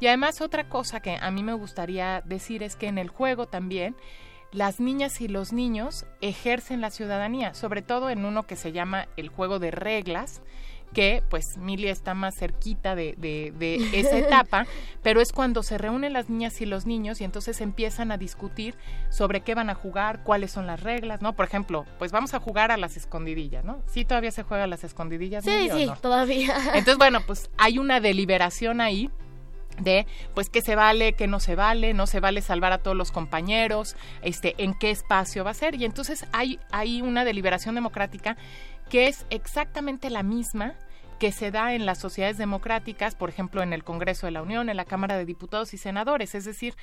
Y 0.00 0.06
además 0.06 0.40
otra 0.40 0.68
cosa 0.68 1.00
que 1.00 1.16
a 1.20 1.30
mí 1.30 1.42
me 1.42 1.52
gustaría 1.52 2.22
decir 2.24 2.62
es 2.62 2.74
que 2.76 2.88
en 2.88 2.98
el 2.98 3.08
juego 3.08 3.46
también 3.46 3.94
las 4.52 4.80
niñas 4.80 5.20
y 5.20 5.28
los 5.28 5.52
niños 5.52 6.06
ejercen 6.20 6.80
la 6.80 6.90
ciudadanía, 6.90 7.54
sobre 7.54 7.82
todo 7.82 8.10
en 8.10 8.24
uno 8.24 8.46
que 8.46 8.56
se 8.56 8.72
llama 8.72 9.06
el 9.16 9.28
juego 9.28 9.58
de 9.60 9.70
reglas, 9.70 10.42
que 10.92 11.22
pues 11.30 11.56
Mili 11.56 11.86
está 11.86 12.14
más 12.14 12.34
cerquita 12.34 12.96
de, 12.96 13.14
de- 13.16 13.52
de 13.56 13.76
esa 13.92 14.18
etapa, 14.18 14.66
pero 15.04 15.20
es 15.20 15.30
cuando 15.30 15.62
se 15.62 15.78
reúnen 15.78 16.12
las 16.12 16.28
niñas 16.28 16.60
y 16.60 16.66
los 16.66 16.84
niños 16.84 17.20
y 17.20 17.24
entonces 17.24 17.60
empiezan 17.60 18.10
a 18.10 18.16
discutir 18.18 18.74
sobre 19.08 19.42
qué 19.42 19.54
van 19.54 19.70
a 19.70 19.74
jugar, 19.76 20.24
cuáles 20.24 20.50
son 20.50 20.66
las 20.66 20.82
reglas, 20.82 21.22
¿no? 21.22 21.34
Por 21.34 21.44
ejemplo, 21.46 21.86
pues 22.00 22.10
vamos 22.10 22.34
a 22.34 22.40
jugar 22.40 22.72
a 22.72 22.76
las 22.76 22.96
escondidillas, 22.96 23.64
¿no? 23.64 23.82
Sí, 23.86 24.04
todavía 24.04 24.32
se 24.32 24.42
juega 24.42 24.64
a 24.64 24.66
las 24.66 24.82
escondidillas. 24.82 25.44
Sí, 25.44 25.50
Mili, 25.50 25.70
sí, 25.70 25.86
no? 25.86 25.94
todavía. 25.96 26.56
Entonces, 26.74 26.98
bueno, 26.98 27.20
pues 27.24 27.50
hay 27.56 27.78
una 27.78 28.00
deliberación 28.00 28.80
ahí 28.80 29.10
de 29.80 30.06
pues 30.34 30.48
qué 30.48 30.62
se 30.62 30.76
vale, 30.76 31.14
qué 31.14 31.26
no 31.26 31.40
se 31.40 31.54
vale, 31.54 31.94
no 31.94 32.06
se 32.06 32.20
vale 32.20 32.42
salvar 32.42 32.72
a 32.72 32.78
todos 32.78 32.96
los 32.96 33.12
compañeros, 33.12 33.96
este, 34.22 34.54
en 34.58 34.74
qué 34.74 34.90
espacio 34.90 35.44
va 35.44 35.50
a 35.50 35.54
ser. 35.54 35.74
Y 35.74 35.84
entonces 35.84 36.26
hay, 36.32 36.58
hay 36.70 37.02
una 37.02 37.24
deliberación 37.24 37.74
democrática 37.74 38.36
que 38.88 39.06
es 39.06 39.26
exactamente 39.30 40.10
la 40.10 40.22
misma 40.22 40.74
que 41.20 41.32
se 41.32 41.50
da 41.50 41.74
en 41.74 41.84
las 41.84 41.98
sociedades 41.98 42.38
democráticas, 42.38 43.14
por 43.14 43.28
ejemplo, 43.28 43.62
en 43.62 43.74
el 43.74 43.84
Congreso 43.84 44.26
de 44.26 44.32
la 44.32 44.40
Unión, 44.40 44.70
en 44.70 44.76
la 44.78 44.86
Cámara 44.86 45.18
de 45.18 45.26
Diputados 45.26 45.74
y 45.74 45.76
Senadores. 45.76 46.34
Es 46.34 46.46
decir, 46.46 46.74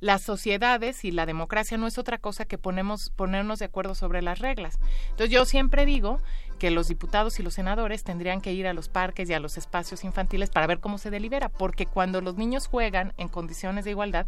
las 0.00 0.20
sociedades 0.20 1.02
y 1.02 1.12
la 1.12 1.24
democracia 1.24 1.78
no 1.78 1.86
es 1.86 1.96
otra 1.96 2.18
cosa 2.18 2.44
que 2.44 2.58
ponemos, 2.58 3.10
ponernos 3.16 3.58
de 3.58 3.64
acuerdo 3.64 3.94
sobre 3.94 4.20
las 4.20 4.38
reglas. 4.38 4.78
Entonces 5.10 5.30
yo 5.30 5.46
siempre 5.46 5.86
digo 5.86 6.20
que 6.56 6.70
los 6.70 6.88
diputados 6.88 7.38
y 7.38 7.42
los 7.42 7.54
senadores 7.54 8.04
tendrían 8.04 8.40
que 8.40 8.52
ir 8.52 8.66
a 8.66 8.72
los 8.72 8.88
parques 8.88 9.28
y 9.30 9.34
a 9.34 9.40
los 9.40 9.56
espacios 9.56 10.04
infantiles 10.04 10.50
para 10.50 10.66
ver 10.66 10.80
cómo 10.80 10.98
se 10.98 11.10
delibera, 11.10 11.48
porque 11.48 11.86
cuando 11.86 12.20
los 12.20 12.36
niños 12.36 12.66
juegan 12.66 13.12
en 13.16 13.28
condiciones 13.28 13.84
de 13.84 13.92
igualdad, 13.92 14.26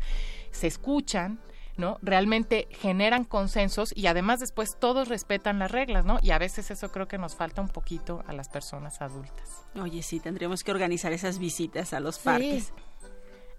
se 0.51 0.67
escuchan, 0.67 1.39
¿no? 1.77 1.99
Realmente 2.03 2.69
generan 2.71 3.25
consensos 3.25 3.93
y 3.97 4.07
además 4.07 4.41
después 4.41 4.77
todos 4.79 5.09
respetan 5.09 5.59
las 5.59 5.71
reglas, 5.71 6.05
¿no? 6.05 6.19
Y 6.23 6.33
a 6.33 6.39
veces 6.39 6.71
eso 6.71 6.91
creo 6.91 7.09
que 7.09 7.19
nos 7.19 7.37
falta 7.37 7.63
un 7.63 7.69
poquito 7.69 8.23
a 8.27 8.33
las 8.33 8.49
personas 8.49 9.01
adultas. 9.01 9.65
Oye, 9.81 10.03
sí, 10.03 10.21
tendríamos 10.21 10.65
que 10.65 10.71
organizar 10.71 11.13
esas 11.13 11.39
visitas 11.39 11.93
a 11.93 12.01
los 12.01 12.19
parques. 12.19 12.73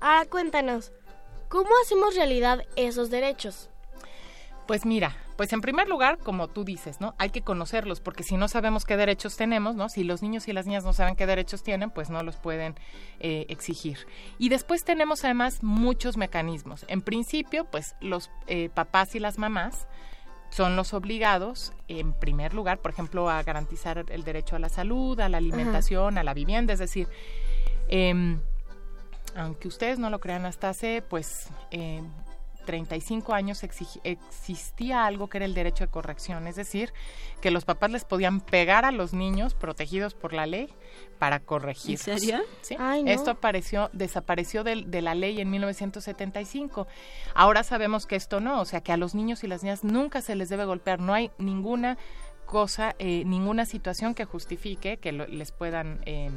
Ahora 0.02 0.26
cuéntanos, 0.26 0.92
¿cómo 1.48 1.70
hacemos 1.84 2.16
realidad 2.16 2.66
esos 2.76 3.10
derechos? 3.10 3.70
Pues 4.68 4.86
mira, 4.86 5.16
pues 5.40 5.54
en 5.54 5.62
primer 5.62 5.88
lugar, 5.88 6.18
como 6.18 6.50
tú 6.50 6.66
dices, 6.66 7.00
¿no? 7.00 7.16
Hay 7.18 7.30
que 7.30 7.44
conocerlos, 7.44 8.02
porque 8.02 8.24
si 8.24 8.36
no 8.36 8.50
sabemos 8.50 8.84
qué 8.84 8.98
derechos 8.98 9.38
tenemos, 9.38 9.74
¿no? 9.74 9.88
Si 9.88 10.04
los 10.04 10.22
niños 10.22 10.50
y 10.50 10.52
las 10.52 10.66
niñas 10.66 10.84
no 10.84 10.92
saben 10.92 11.16
qué 11.16 11.26
derechos 11.26 11.64
tienen, 11.64 11.92
pues 11.92 12.10
no 12.10 12.24
los 12.24 12.36
pueden 12.36 12.76
eh, 13.22 13.46
exigir. 13.48 14.00
Y 14.38 14.50
después 14.50 14.84
tenemos 14.84 15.24
además 15.24 15.64
muchos 15.64 16.18
mecanismos. 16.18 16.84
En 16.90 17.02
principio, 17.02 17.64
pues 17.64 17.96
los 18.02 18.30
eh, 18.48 18.68
papás 18.68 19.16
y 19.16 19.20
las 19.20 19.38
mamás 19.38 19.88
son 20.50 20.76
los 20.76 20.94
obligados, 20.94 21.72
en 21.88 22.12
primer 22.12 22.54
lugar, 22.54 22.80
por 22.80 22.92
ejemplo, 22.92 23.30
a 23.30 23.42
garantizar 23.42 24.04
el 24.10 24.26
derecho 24.26 24.58
a 24.58 24.60
la 24.60 24.68
salud, 24.68 25.18
a 25.22 25.30
la 25.30 25.38
alimentación, 25.38 26.18
a 26.18 26.24
la 26.24 26.34
vivienda, 26.34 26.74
es 26.74 26.80
decir, 26.80 27.08
em, 27.88 28.42
aunque 29.38 29.70
ustedes 29.70 30.00
no 30.00 30.10
lo 30.10 30.20
crean, 30.20 30.46
hasta 30.46 30.68
hace 30.68 31.02
pues 31.02 31.48
eh, 31.72 32.02
35 32.66 33.34
años 33.34 33.64
existía 33.64 35.06
algo 35.06 35.28
que 35.28 35.38
era 35.38 35.46
el 35.46 35.54
derecho 35.54 35.84
de 35.86 35.90
corrección, 35.90 36.46
es 36.48 36.56
decir, 36.56 36.94
que 37.42 37.52
los 37.52 37.66
papás 37.66 37.90
les 37.92 38.06
podían 38.06 38.42
pegar 38.42 38.86
a 38.86 38.92
los 38.92 39.14
niños 39.14 39.54
protegidos 39.56 40.14
por 40.14 40.34
la 40.34 40.46
ley 40.46 40.70
para 41.18 41.40
corregirlos. 41.40 42.08
¿En 42.08 42.20
serio? 42.20 42.40
Sí. 42.62 42.76
Ay, 42.80 43.04
no. 43.04 43.12
Esto 43.12 43.32
apareció, 43.32 43.90
desapareció 43.94 44.64
del- 44.64 44.92
de, 44.92 45.02
la 45.02 45.16
ley 45.16 45.42
en 45.42 45.50
1975. 45.50 46.88
Ahora 47.34 47.64
sabemos 47.64 48.06
que 48.06 48.16
esto 48.16 48.40
no, 48.40 48.62
o 48.62 48.66
sea, 48.66 48.82
que 48.82 48.92
a 48.92 48.98
los 48.98 49.16
niños 49.16 49.44
y 49.44 49.48
las 49.48 49.64
niñas 49.64 49.84
nunca 49.84 50.22
se 50.22 50.36
les 50.36 50.50
debe 50.50 50.66
golpear, 50.66 51.00
no 51.00 51.14
hay 51.14 51.32
ninguna 51.38 51.98
cosa, 52.46 52.96
eh, 53.00 53.24
ninguna 53.26 53.66
situación 53.66 54.16
que 54.16 54.26
justifique 54.26 54.98
que 54.98 55.12
lo- 55.12 55.28
les 55.28 55.52
puedan 55.52 56.02
eh, 56.06 56.32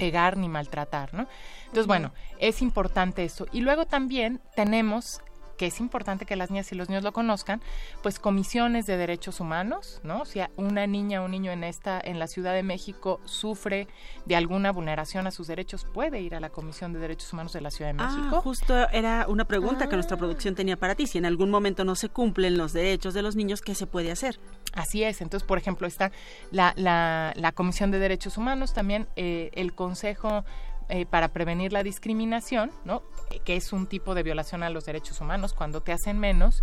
pegar 0.00 0.36
ni 0.36 0.48
maltratar, 0.48 1.14
¿no? 1.14 1.28
Entonces, 1.66 1.86
bueno, 1.86 2.12
es 2.38 2.62
importante 2.62 3.22
eso. 3.22 3.46
Y 3.52 3.60
luego 3.60 3.84
también 3.84 4.40
tenemos 4.56 5.20
que 5.60 5.66
es 5.66 5.78
importante 5.78 6.24
que 6.24 6.36
las 6.36 6.50
niñas 6.50 6.72
y 6.72 6.74
los 6.74 6.88
niños 6.88 7.04
lo 7.04 7.12
conozcan, 7.12 7.60
pues 8.02 8.18
comisiones 8.18 8.86
de 8.86 8.96
derechos 8.96 9.40
humanos, 9.40 10.00
¿no? 10.02 10.24
Si 10.24 10.40
una 10.56 10.86
niña 10.86 11.20
o 11.20 11.26
un 11.26 11.32
niño 11.32 11.52
en 11.52 11.64
esta 11.64 12.00
en 12.02 12.18
la 12.18 12.28
Ciudad 12.28 12.54
de 12.54 12.62
México 12.62 13.20
sufre 13.26 13.86
de 14.24 14.36
alguna 14.36 14.72
vulneración 14.72 15.26
a 15.26 15.30
sus 15.30 15.48
derechos, 15.48 15.84
puede 15.84 16.22
ir 16.22 16.34
a 16.34 16.40
la 16.40 16.48
Comisión 16.48 16.94
de 16.94 16.98
Derechos 16.98 17.30
Humanos 17.34 17.52
de 17.52 17.60
la 17.60 17.70
Ciudad 17.70 17.92
de 17.92 18.02
Ah, 18.02 18.08
México. 18.10 18.40
justo 18.40 18.88
era 18.88 19.26
una 19.28 19.44
pregunta 19.44 19.86
que 19.86 19.96
nuestra 19.96 20.14
Ah. 20.16 20.18
producción 20.18 20.54
tenía 20.54 20.78
para 20.78 20.94
ti. 20.94 21.06
Si 21.06 21.18
en 21.18 21.26
algún 21.26 21.50
momento 21.50 21.84
no 21.84 21.94
se 21.94 22.08
cumplen 22.08 22.56
los 22.56 22.72
derechos 22.72 23.12
de 23.12 23.20
los 23.20 23.36
niños, 23.36 23.60
¿qué 23.60 23.74
se 23.74 23.86
puede 23.86 24.10
hacer? 24.10 24.40
Así 24.72 25.02
es. 25.04 25.20
Entonces, 25.20 25.46
por 25.46 25.58
ejemplo, 25.58 25.86
está 25.86 26.10
la, 26.52 26.72
la, 26.76 27.34
la 27.36 27.52
Comisión 27.52 27.90
de 27.90 27.98
Derechos 27.98 28.38
Humanos, 28.38 28.72
también 28.72 29.08
eh, 29.16 29.50
el 29.52 29.74
Consejo 29.74 30.42
eh, 30.90 31.06
para 31.06 31.28
Prevenir 31.28 31.72
la 31.72 31.82
Discriminación, 31.82 32.70
¿no? 32.84 33.02
Eh, 33.30 33.40
que 33.44 33.56
es 33.56 33.72
un 33.72 33.86
tipo 33.86 34.14
de 34.14 34.22
violación 34.22 34.62
a 34.62 34.70
los 34.70 34.84
derechos 34.84 35.20
humanos 35.20 35.54
cuando 35.54 35.80
te 35.82 35.92
hacen 35.92 36.18
menos. 36.18 36.62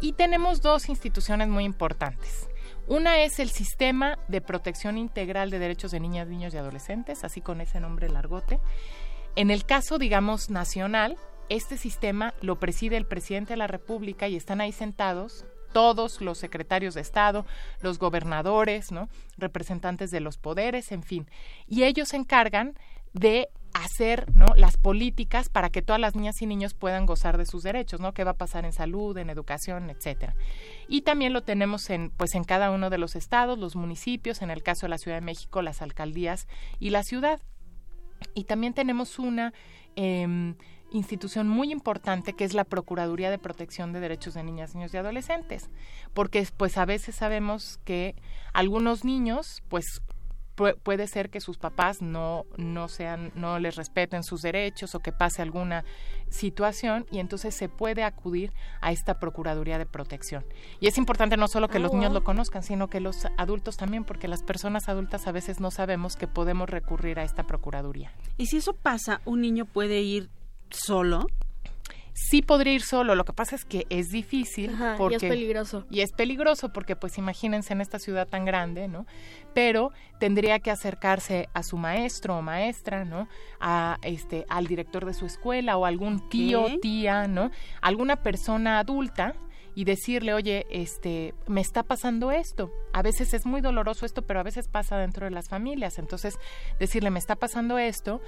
Y 0.00 0.14
tenemos 0.14 0.60
dos 0.60 0.88
instituciones 0.88 1.48
muy 1.48 1.64
importantes. 1.64 2.48
Una 2.88 3.22
es 3.22 3.38
el 3.38 3.50
Sistema 3.50 4.18
de 4.28 4.40
Protección 4.40 4.98
Integral 4.98 5.50
de 5.50 5.60
Derechos 5.60 5.92
de 5.92 6.00
Niñas, 6.00 6.26
Niños 6.26 6.52
y 6.52 6.56
Adolescentes, 6.56 7.22
así 7.22 7.40
con 7.40 7.60
ese 7.60 7.78
nombre 7.78 8.08
largote. 8.08 8.58
En 9.36 9.50
el 9.50 9.64
caso, 9.64 9.98
digamos, 9.98 10.50
nacional, 10.50 11.16
este 11.48 11.76
sistema 11.76 12.34
lo 12.40 12.58
preside 12.58 12.96
el 12.96 13.06
presidente 13.06 13.52
de 13.52 13.58
la 13.58 13.68
República 13.68 14.26
y 14.26 14.36
están 14.36 14.60
ahí 14.60 14.72
sentados 14.72 15.46
todos 15.72 16.20
los 16.20 16.38
secretarios 16.38 16.94
de 16.94 17.00
Estado, 17.00 17.46
los 17.80 17.98
gobernadores, 17.98 18.92
¿no? 18.92 19.08
representantes 19.36 20.10
de 20.10 20.20
los 20.20 20.36
poderes, 20.36 20.92
en 20.92 21.02
fin. 21.02 21.28
Y 21.66 21.84
ellos 21.84 22.12
encargan 22.12 22.74
de 23.12 23.48
hacer 23.74 24.30
¿no? 24.36 24.46
las 24.56 24.76
políticas 24.76 25.48
para 25.48 25.70
que 25.70 25.80
todas 25.82 26.00
las 26.00 26.14
niñas 26.14 26.40
y 26.42 26.46
niños 26.46 26.74
puedan 26.74 27.06
gozar 27.06 27.38
de 27.38 27.46
sus 27.46 27.62
derechos, 27.62 28.00
¿no? 28.00 28.12
¿Qué 28.12 28.22
va 28.22 28.32
a 28.32 28.36
pasar 28.36 28.64
en 28.66 28.72
salud, 28.72 29.16
en 29.16 29.30
educación, 29.30 29.88
etcétera? 29.88 30.34
Y 30.88 31.02
también 31.02 31.32
lo 31.32 31.42
tenemos 31.42 31.88
en, 31.90 32.10
pues, 32.10 32.34
en 32.34 32.44
cada 32.44 32.70
uno 32.70 32.90
de 32.90 32.98
los 32.98 33.16
estados, 33.16 33.58
los 33.58 33.74
municipios, 33.74 34.42
en 34.42 34.50
el 34.50 34.62
caso 34.62 34.86
de 34.86 34.90
la 34.90 34.98
Ciudad 34.98 35.16
de 35.16 35.24
México, 35.26 35.62
las 35.62 35.80
alcaldías 35.80 36.48
y 36.80 36.90
la 36.90 37.02
ciudad. 37.02 37.40
Y 38.34 38.44
también 38.44 38.74
tenemos 38.74 39.18
una 39.18 39.52
em, 39.96 40.54
institución 40.90 41.48
muy 41.48 41.72
importante 41.72 42.34
que 42.34 42.44
es 42.44 42.52
la 42.52 42.64
Procuraduría 42.64 43.30
de 43.30 43.38
Protección 43.38 43.92
de 43.94 44.00
Derechos 44.00 44.34
de 44.34 44.42
Niñas, 44.42 44.74
Niños 44.74 44.92
y 44.92 44.98
Adolescentes, 44.98 45.70
porque 46.12 46.46
pues 46.56 46.76
a 46.76 46.84
veces 46.84 47.14
sabemos 47.16 47.80
que 47.84 48.14
algunos 48.52 49.04
niños 49.04 49.62
pues 49.68 50.02
pu- 50.06 50.11
puede 50.82 51.06
ser 51.06 51.30
que 51.30 51.40
sus 51.40 51.58
papás 51.58 52.02
no, 52.02 52.44
no 52.56 52.88
sean, 52.88 53.32
no 53.34 53.58
les 53.58 53.76
respeten 53.76 54.22
sus 54.22 54.42
derechos 54.42 54.94
o 54.94 55.00
que 55.00 55.12
pase 55.12 55.42
alguna 55.42 55.84
situación 56.30 57.06
y 57.10 57.18
entonces 57.18 57.54
se 57.54 57.68
puede 57.68 58.02
acudir 58.04 58.52
a 58.80 58.92
esta 58.92 59.18
Procuraduría 59.20 59.78
de 59.78 59.86
Protección. 59.86 60.44
Y 60.80 60.86
es 60.86 60.98
importante 60.98 61.36
no 61.36 61.48
solo 61.48 61.68
que 61.68 61.78
Ah, 61.78 61.80
los 61.80 61.92
niños 61.92 62.10
wow. 62.10 62.20
lo 62.20 62.24
conozcan, 62.24 62.62
sino 62.62 62.88
que 62.88 63.00
los 63.00 63.26
adultos 63.36 63.76
también, 63.76 64.04
porque 64.04 64.28
las 64.28 64.42
personas 64.42 64.88
adultas 64.88 65.26
a 65.26 65.32
veces 65.32 65.60
no 65.60 65.70
sabemos 65.70 66.16
que 66.16 66.26
podemos 66.26 66.68
recurrir 66.70 67.18
a 67.18 67.24
esta 67.24 67.44
Procuraduría. 67.44 68.12
Y 68.38 68.46
si 68.46 68.58
eso 68.58 68.72
pasa, 68.74 69.20
un 69.24 69.40
niño 69.40 69.66
puede 69.66 70.00
ir 70.00 70.30
solo. 70.70 71.26
Sí 72.14 72.42
podría 72.42 72.74
ir 72.74 72.82
solo, 72.82 73.14
lo 73.14 73.24
que 73.24 73.32
pasa 73.32 73.56
es 73.56 73.64
que 73.64 73.86
es 73.88 74.10
difícil 74.10 74.74
Ajá, 74.74 74.94
y 74.94 74.98
porque 74.98 75.16
es 75.16 75.22
peligroso. 75.22 75.86
y 75.90 76.00
es 76.00 76.12
peligroso 76.12 76.70
porque 76.72 76.94
pues 76.94 77.16
imagínense 77.16 77.72
en 77.72 77.80
esta 77.80 77.98
ciudad 77.98 78.28
tan 78.28 78.44
grande, 78.44 78.86
¿no? 78.86 79.06
Pero 79.54 79.92
tendría 80.18 80.58
que 80.58 80.70
acercarse 80.70 81.48
a 81.54 81.62
su 81.62 81.78
maestro 81.78 82.36
o 82.36 82.42
maestra, 82.42 83.04
¿no? 83.06 83.28
A 83.60 83.98
este 84.02 84.44
al 84.50 84.66
director 84.66 85.06
de 85.06 85.14
su 85.14 85.24
escuela 85.24 85.76
o 85.78 85.86
algún 85.86 86.28
tío, 86.28 86.64
Ok. 86.64 86.80
tía, 86.82 87.26
¿no? 87.28 87.50
Alguna 87.80 88.16
persona 88.16 88.78
adulta 88.78 89.34
y 89.74 89.84
decirle, 89.84 90.34
"Oye, 90.34 90.66
este, 90.70 91.32
me 91.46 91.62
está 91.62 91.82
pasando 91.82 92.30
esto." 92.30 92.70
A 92.92 93.00
veces 93.00 93.32
es 93.32 93.46
muy 93.46 93.62
doloroso 93.62 94.04
esto, 94.04 94.20
pero 94.20 94.38
a 94.38 94.42
veces 94.42 94.68
pasa 94.68 94.98
dentro 94.98 95.24
de 95.24 95.30
las 95.30 95.48
familias. 95.48 95.98
Entonces, 95.98 96.38
decirle, 96.78 97.08
"Me 97.10 97.18
está 97.18 97.36
pasando 97.36 97.78
esto." 97.78 98.20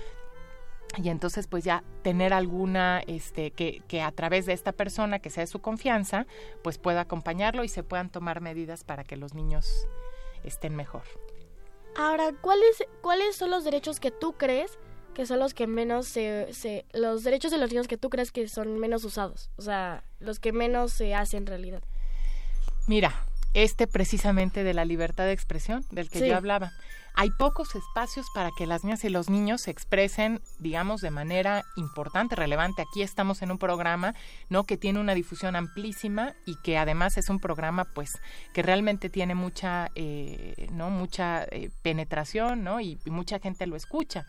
Y 1.03 1.09
entonces 1.09 1.47
pues 1.49 1.65
ya 1.65 1.83
tener 2.03 2.33
alguna 2.33 3.01
este 3.07 3.51
que, 3.51 3.83
que 3.89 4.01
a 4.03 4.13
través 4.13 4.47
de 4.47 4.53
esta 4.53 4.73
persona 4.73 5.19
que 5.19 5.31
sea 5.31 5.43
de 5.43 5.47
su 5.49 5.61
confianza 5.61 6.27
pues 6.63 6.79
pueda 6.79 7.01
acompañarlo 7.01 7.65
y 7.65 7.69
se 7.69 7.83
puedan 7.83 8.11
tomar 8.11 8.41
medidas 8.41 8.85
para 8.85 9.03
que 9.05 9.17
los 9.17 9.35
niños 9.35 9.87
estén 10.45 10.77
mejor 10.77 11.03
Ahora, 11.97 12.33
¿cuáles, 12.41 12.85
¿cuáles 13.03 13.37
son 13.37 13.51
los 13.51 13.63
derechos 13.65 14.01
que 14.01 14.11
tú 14.11 14.33
crees 14.33 14.79
que 15.15 15.27
son 15.27 15.39
los 15.39 15.55
que 15.55 15.69
menos 15.69 16.09
se, 16.09 16.53
se... 16.53 16.85
Los 16.93 17.23
derechos 17.23 17.53
de 17.53 17.59
los 17.59 17.71
niños 17.71 17.87
que 17.87 17.97
tú 17.97 18.11
crees 18.11 18.33
que 18.33 18.49
son 18.49 18.79
menos 18.81 19.05
usados? 19.05 19.49
O 19.57 19.63
sea, 19.63 20.03
los 20.19 20.41
que 20.41 20.53
menos 20.53 20.91
se 20.93 21.15
hacen 21.15 21.43
en 21.43 21.47
realidad. 21.47 21.83
mira 22.89 23.15
este 23.55 23.87
precisamente 23.87 24.65
de 24.65 24.75
la 24.75 24.85
libertad 24.85 25.25
de 25.27 25.33
expresión 25.33 25.85
del 25.93 26.11
que 26.11 26.19
Sí. 26.19 26.27
yo 26.27 26.37
hablaba 26.37 26.73
hay 27.17 27.31
pocos 27.31 27.77
espacios 27.77 28.27
para 28.35 28.51
que 28.51 28.67
las 28.67 28.83
niñas 28.83 29.05
y 29.05 29.09
los 29.09 29.31
niños 29.31 29.63
se 29.63 29.71
expresen, 29.71 30.41
digamos, 30.59 31.01
de 31.01 31.13
manera 31.13 31.65
importante, 31.77 32.35
relevante. 32.35 32.83
Aquí 32.83 33.03
estamos 33.03 33.41
en 33.43 33.53
un 33.53 33.59
programa, 33.59 34.17
¿no? 34.49 34.65
Que 34.65 34.77
tiene 34.77 34.99
una 34.99 35.15
difusión 35.15 35.55
amplísima 35.55 36.35
y 36.45 36.57
que 36.57 36.77
además 36.77 37.17
es 37.17 37.31
un 37.31 37.39
programa, 37.39 37.85
pues, 37.85 38.19
que 38.53 38.63
realmente 38.63 39.11
tiene 39.11 39.37
mucha, 39.37 39.93
eh, 39.95 40.69
¿no? 40.73 40.91
Mucha 40.91 41.45
eh, 41.45 41.71
penetración, 41.83 42.65
¿no? 42.65 42.81
Y, 42.81 42.99
mucha 43.07 43.39
gente 43.39 43.69
lo 43.69 43.77
escucha. 43.77 44.27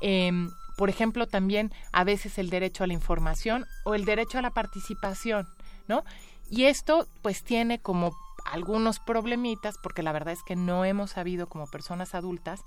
Em, 0.00 0.50
por 0.78 0.88
ejemplo, 0.88 1.26
también 1.26 1.70
a 1.92 2.02
veces 2.04 2.38
el 2.38 2.48
derecho 2.48 2.82
a 2.82 2.86
la 2.86 2.94
información 2.94 3.66
o 3.84 3.94
el 3.94 4.06
derecho 4.06 4.38
a 4.38 4.42
la 4.42 4.50
participación, 4.50 5.46
¿no? 5.86 6.02
Y 6.48 6.64
esto, 6.64 7.06
pues, 7.20 7.42
tiene 7.44 7.78
como 7.78 8.16
algunos 8.52 9.00
problemitas 9.00 9.76
porque 9.82 10.02
la 10.02 10.12
verdad 10.12 10.32
es 10.32 10.42
que 10.42 10.56
no 10.56 10.84
hemos 10.84 11.12
sabido 11.12 11.48
como 11.48 11.66
personas 11.66 12.14
adultas 12.14 12.60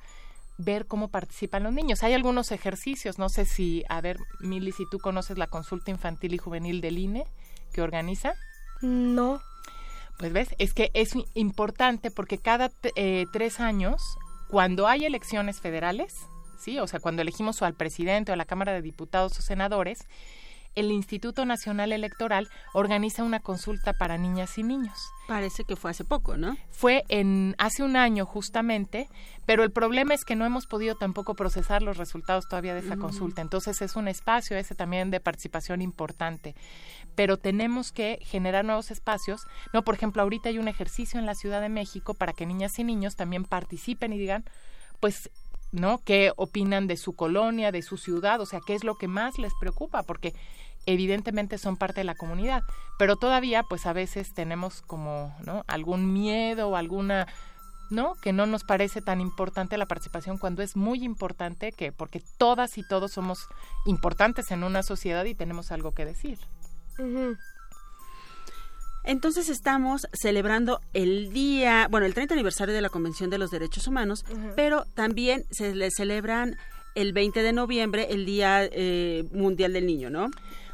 ver 0.58 0.88
cómo 0.88 1.08
participan 1.08 1.64
los 1.64 1.74
niños. 1.74 2.04
Hay 2.04 2.14
algunos 2.14 2.52
ejercicios, 2.52 3.18
no 3.18 3.30
sé 3.30 3.46
si, 3.46 3.84
a 3.88 4.02
ver, 4.02 4.18
Mili, 4.42 4.72
si 4.74 4.84
tú 4.90 5.00
conoces 5.00 5.38
la 5.38 5.48
consulta 5.48 5.90
infantil 5.90 6.34
y 6.34 6.38
juvenil 6.38 6.82
del 6.82 6.98
INE 6.98 7.26
que 7.74 7.82
organiza. 7.82 8.34
No. 8.82 9.42
Pues 10.18 10.34
ves, 10.34 10.50
es 10.58 10.74
que 10.74 10.92
es 10.94 11.14
importante 11.34 12.12
porque 12.12 12.38
cada 12.38 12.72
eh, 12.96 13.26
tres 13.32 13.62
años, 13.62 14.02
cuando 14.50 14.88
hay 14.88 15.06
elecciones 15.06 15.62
federales, 15.62 16.14
sí, 16.58 16.78
o 16.78 16.88
sea, 16.88 17.00
cuando 17.00 17.22
elegimos 17.22 17.62
o 17.62 17.66
al 17.66 17.74
presidente 17.74 18.32
o 18.32 18.34
a 18.34 18.38
la 18.38 18.44
Cámara 18.44 18.74
de 18.74 18.82
Diputados 18.82 19.40
o 19.40 19.42
senadores, 19.42 20.00
el 20.76 20.92
Instituto 20.92 21.46
Nacional 21.46 21.92
Electoral 21.92 22.48
organiza 22.74 23.24
una 23.24 23.40
consulta 23.40 23.94
para 23.94 24.18
niñas 24.18 24.58
y 24.58 24.64
niños. 24.64 24.98
Parece 25.28 25.64
que 25.64 25.76
fue 25.76 25.92
hace 25.92 26.04
poco, 26.06 26.38
¿no? 26.38 26.58
Fue 26.72 27.04
en 27.10 27.56
hace 27.58 27.84
un 27.84 27.96
año 27.96 28.26
justamente, 28.26 29.08
pero 29.46 29.64
el 29.64 29.72
problema 29.72 30.14
es 30.14 30.26
que 30.26 30.36
no 30.36 30.46
hemos 30.46 30.66
podido 30.66 30.96
tampoco 30.96 31.36
procesar 31.36 31.82
los 31.82 31.98
resultados 31.98 32.48
todavía 32.48 32.74
de 32.74 32.80
esa 32.80 32.96
Mm. 32.96 33.00
consulta. 33.02 33.42
Entonces 33.42 33.82
es 33.82 33.96
un 33.96 34.08
espacio 34.08 34.58
ese 34.58 34.74
también 34.76 35.12
de 35.12 35.20
participación 35.20 35.82
importante. 35.82 36.56
Pero 37.16 37.38
tenemos 37.38 37.92
que 37.92 38.20
generar 38.24 38.66
nuevos 38.66 38.92
espacios. 38.92 39.42
No, 39.74 39.84
por 39.84 39.96
ejemplo, 39.96 40.22
ahorita 40.22 40.50
hay 40.50 40.58
un 40.58 40.68
ejercicio 40.68 41.20
en 41.20 41.26
la 41.26 41.36
Ciudad 41.36 41.62
de 41.62 41.70
México 41.70 42.14
para 42.14 42.34
que 42.34 42.46
niñas 42.46 42.80
y 42.80 42.84
niños 42.84 43.16
también 43.16 43.44
participen 43.44 44.14
y 44.14 44.18
digan, 44.18 44.46
pues 45.00 45.30
¿no? 45.72 46.00
¿Qué 46.04 46.32
opinan 46.36 46.88
de 46.88 46.98
su 46.98 47.14
colonia, 47.14 47.72
de 47.72 47.84
su 47.84 47.98
ciudad? 47.98 48.42
O 48.42 48.48
sea, 48.48 48.60
¿qué 48.66 48.74
es 48.74 48.84
lo 48.84 48.96
que 48.96 49.08
más 49.08 49.38
les 49.38 49.54
preocupa? 49.60 50.02
Porque 50.02 50.34
evidentemente 50.86 51.58
son 51.58 51.78
parte 51.78 52.02
de 52.02 52.06
la 52.06 52.16
comunidad, 52.16 52.64
pero 52.98 53.16
todavía 53.16 53.64
pues 53.64 53.86
a 53.86 53.94
veces 53.94 54.34
tenemos 54.34 54.82
como, 54.82 55.36
¿no? 55.46 55.64
algún 55.68 56.14
miedo 56.14 56.70
o 56.70 56.76
alguna 56.76 57.28
¿no? 57.90 58.16
Que 58.22 58.34
no 58.34 58.46
nos 58.46 58.64
parece 58.64 59.02
tan 59.02 59.20
importante 59.20 59.78
la 59.78 59.88
participación 59.88 60.38
cuando 60.38 60.62
es 60.62 60.76
muy 60.76 61.04
importante 61.04 61.72
que 61.72 61.92
porque 61.92 62.22
todas 62.38 62.78
y 62.78 62.84
todos 62.88 63.12
somos 63.12 63.48
importantes 63.86 64.52
en 64.52 64.64
una 64.64 64.84
sociedad 64.84 65.26
y 65.26 65.34
tenemos 65.34 65.72
algo 65.72 65.92
que 65.94 66.06
decir. 66.06 66.38
Entonces 69.04 69.50
estamos 69.50 70.08
celebrando 70.14 70.82
el 70.94 71.32
día, 71.32 71.88
bueno, 71.90 72.06
el 72.06 72.14
30 72.14 72.36
aniversario 72.36 72.76
de 72.76 72.82
la 72.82 72.90
Convención 72.90 73.30
de 73.30 73.38
los 73.38 73.50
Derechos 73.50 73.88
Humanos, 73.88 74.26
pero 74.56 74.86
también 74.94 75.46
se 75.50 75.74
le 75.74 75.90
celebran 75.90 76.58
el 76.96 77.14
20 77.14 77.42
de 77.42 77.54
noviembre 77.54 78.08
el 78.12 78.26
Día 78.26 78.66
eh, 78.66 79.24
Mundial 79.32 79.74
del 79.74 79.86
Niño, 79.86 80.10
¿no? 80.10 80.30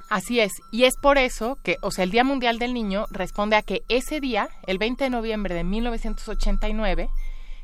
Así 0.09 0.39
es, 0.39 0.53
y 0.71 0.83
es 0.83 0.95
por 0.97 1.17
eso 1.17 1.57
que, 1.63 1.77
o 1.81 1.89
sea, 1.89 2.03
el 2.03 2.11
Día 2.11 2.23
Mundial 2.23 2.59
del 2.59 2.73
Niño 2.73 3.05
responde 3.09 3.55
a 3.55 3.63
que 3.63 3.81
ese 3.89 4.19
día, 4.19 4.49
el 4.67 4.77
20 4.77 5.05
de 5.05 5.09
noviembre 5.09 5.55
de 5.55 5.63
1989, 5.63 7.09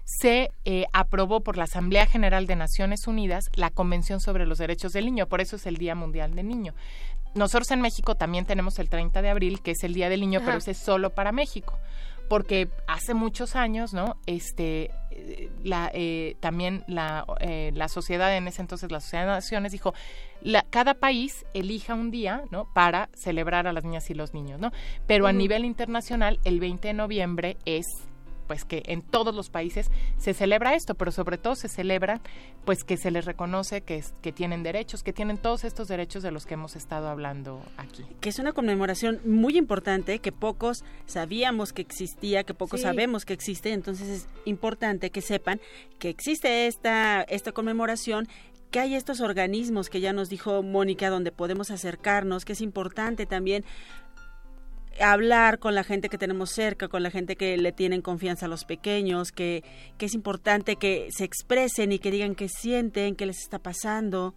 se 0.06 0.50
eh, 0.66 0.86
aprobó 0.92 1.42
por 1.42 1.58
la 1.58 1.66
Asamblea 1.66 2.06
General 2.06 2.48
de 2.48 2.56
Naciones 2.56 3.08
Unidas 3.08 3.50
la 3.56 3.70
Convención 3.70 4.20
sobre 4.20 4.46
los 4.46 4.58
Derechos 4.58 4.94
del 4.94 5.06
Niño, 5.06 5.28
por 5.28 5.40
eso 5.40 5.56
es 5.56 5.66
el 5.66 5.78
Día 5.78 5.96
Mundial 5.96 6.36
del 6.36 6.48
Niño. 6.48 6.74
Nosotros 7.34 7.72
en 7.72 7.82
México 7.82 8.16
también 8.16 8.46
tenemos 8.46 8.78
el 8.80 8.90
30 8.90 9.22
de 9.22 9.30
abril, 9.30 9.62
que 9.62 9.72
es 9.72 9.84
el 9.84 9.94
Día 9.94 10.10
del 10.10 10.22
Niño, 10.22 10.40
Ajá. 10.40 10.48
pero 10.48 10.58
ese 10.58 10.72
es 10.72 10.78
solo 10.78 11.12
para 11.12 11.32
México, 11.32 11.78
porque 12.32 12.70
hace 12.88 13.14
muchos 13.14 13.58
años, 13.58 13.94
¿no? 13.94 14.16
Este, 14.26 14.90
eh, 15.12 15.50
la, 15.66 15.92
eh, 15.94 16.38
también 16.40 16.86
la, 16.88 17.26
eh, 17.42 17.72
la 17.76 17.90
sociedad, 17.90 18.34
en 18.38 18.48
ese 18.48 18.62
entonces 18.62 18.90
la 18.90 19.02
Sociedad 19.02 19.26
de 19.26 19.32
Naciones, 19.32 19.74
dijo, 19.74 19.94
la- 20.42 20.66
cada 20.70 20.94
país 20.94 21.46
elija 21.54 21.94
un 21.94 22.10
día, 22.10 22.44
¿no? 22.50 22.72
Para 22.74 23.10
celebrar 23.16 23.68
a 23.68 23.74
las 23.74 23.84
niñas 23.84 24.10
y 24.10 24.14
los 24.14 24.34
niños, 24.34 24.62
¿no? 24.62 24.72
Pero 25.08 25.28
a 25.28 25.34
nivel 25.34 25.66
internacional, 25.66 26.40
el 26.46 26.62
20 26.62 26.88
de 26.88 26.94
noviembre 26.94 27.58
es 27.66 27.86
pues 28.52 28.66
que 28.66 28.84
en 28.88 29.02
todos 29.02 29.34
los 29.34 29.50
países 29.50 29.90
se 30.18 30.34
celebra 30.34 30.76
esto, 30.76 30.94
pero 30.96 31.10
sobre 31.14 31.38
todo 31.38 31.56
se 31.56 31.70
celebra 31.70 32.20
pues 32.66 32.84
que 32.84 32.98
se 32.98 33.10
les 33.10 33.24
reconoce 33.24 33.80
que, 33.80 33.96
es- 33.96 34.14
que 34.22 34.34
tienen 34.34 34.62
derechos, 34.62 35.04
que 35.04 35.14
tienen 35.14 35.38
todos 35.38 35.64
estos 35.64 35.88
derechos 35.88 36.22
de 36.22 36.32
los 36.32 36.46
que 36.46 36.56
hemos 36.56 36.76
estado 36.76 37.08
hablando 37.08 37.62
aquí. 37.78 38.06
que 38.20 38.28
es 38.28 38.40
una 38.40 38.52
conmemoración 38.52 39.22
muy 39.24 39.58
importante 39.58 40.20
que 40.20 40.34
pocos 40.34 40.84
sabíamos 41.06 41.72
que 41.72 41.82
existía, 41.82 42.44
que 42.44 42.54
pocos 42.54 42.82
Sí. 42.82 42.88
sabemos 42.88 43.24
que 43.24 43.32
existe, 43.32 43.72
entonces 43.72 44.10
es 44.10 44.28
importante 44.44 45.12
que 45.12 45.22
sepan 45.22 45.62
que 45.98 46.10
existe 46.10 46.68
esta, 46.68 47.22
esta 47.22 47.54
conmemoración 47.54 48.28
que 48.70 48.80
hay 48.80 48.96
estos 48.96 49.20
organismos 49.20 49.90
que 49.90 50.00
ya 50.00 50.14
nos 50.14 50.30
dijo 50.30 50.64
Mónica 50.64 51.10
donde 51.10 51.32
podemos 51.34 51.72
acercarnos, 51.72 52.46
que 52.46 52.54
es 52.54 52.62
importante 52.62 53.26
también 53.26 53.66
hablar 55.02 55.60
con 55.60 55.76
la 55.76 55.84
gente 55.84 56.10
que 56.10 56.18
tenemos 56.18 56.52
cerca, 56.52 56.88
con 56.88 57.04
la 57.04 57.12
gente 57.12 57.36
que 57.36 57.58
le 57.58 57.72
tienen 57.72 58.02
confianza 58.02 58.46
a 58.46 58.50
los 58.50 58.66
pequeños, 58.66 59.32
que, 59.32 59.64
que 59.98 60.06
es 60.06 60.14
importante 60.14 60.76
que 60.76 61.08
se 61.12 61.24
expresen 61.24 61.92
y 61.92 62.00
que 62.00 62.12
digan 62.12 62.36
qué 62.36 62.50
sienten, 62.50 63.16
qué 63.16 63.26
les 63.26 63.40
está 63.40 63.60
pasando. 63.60 64.34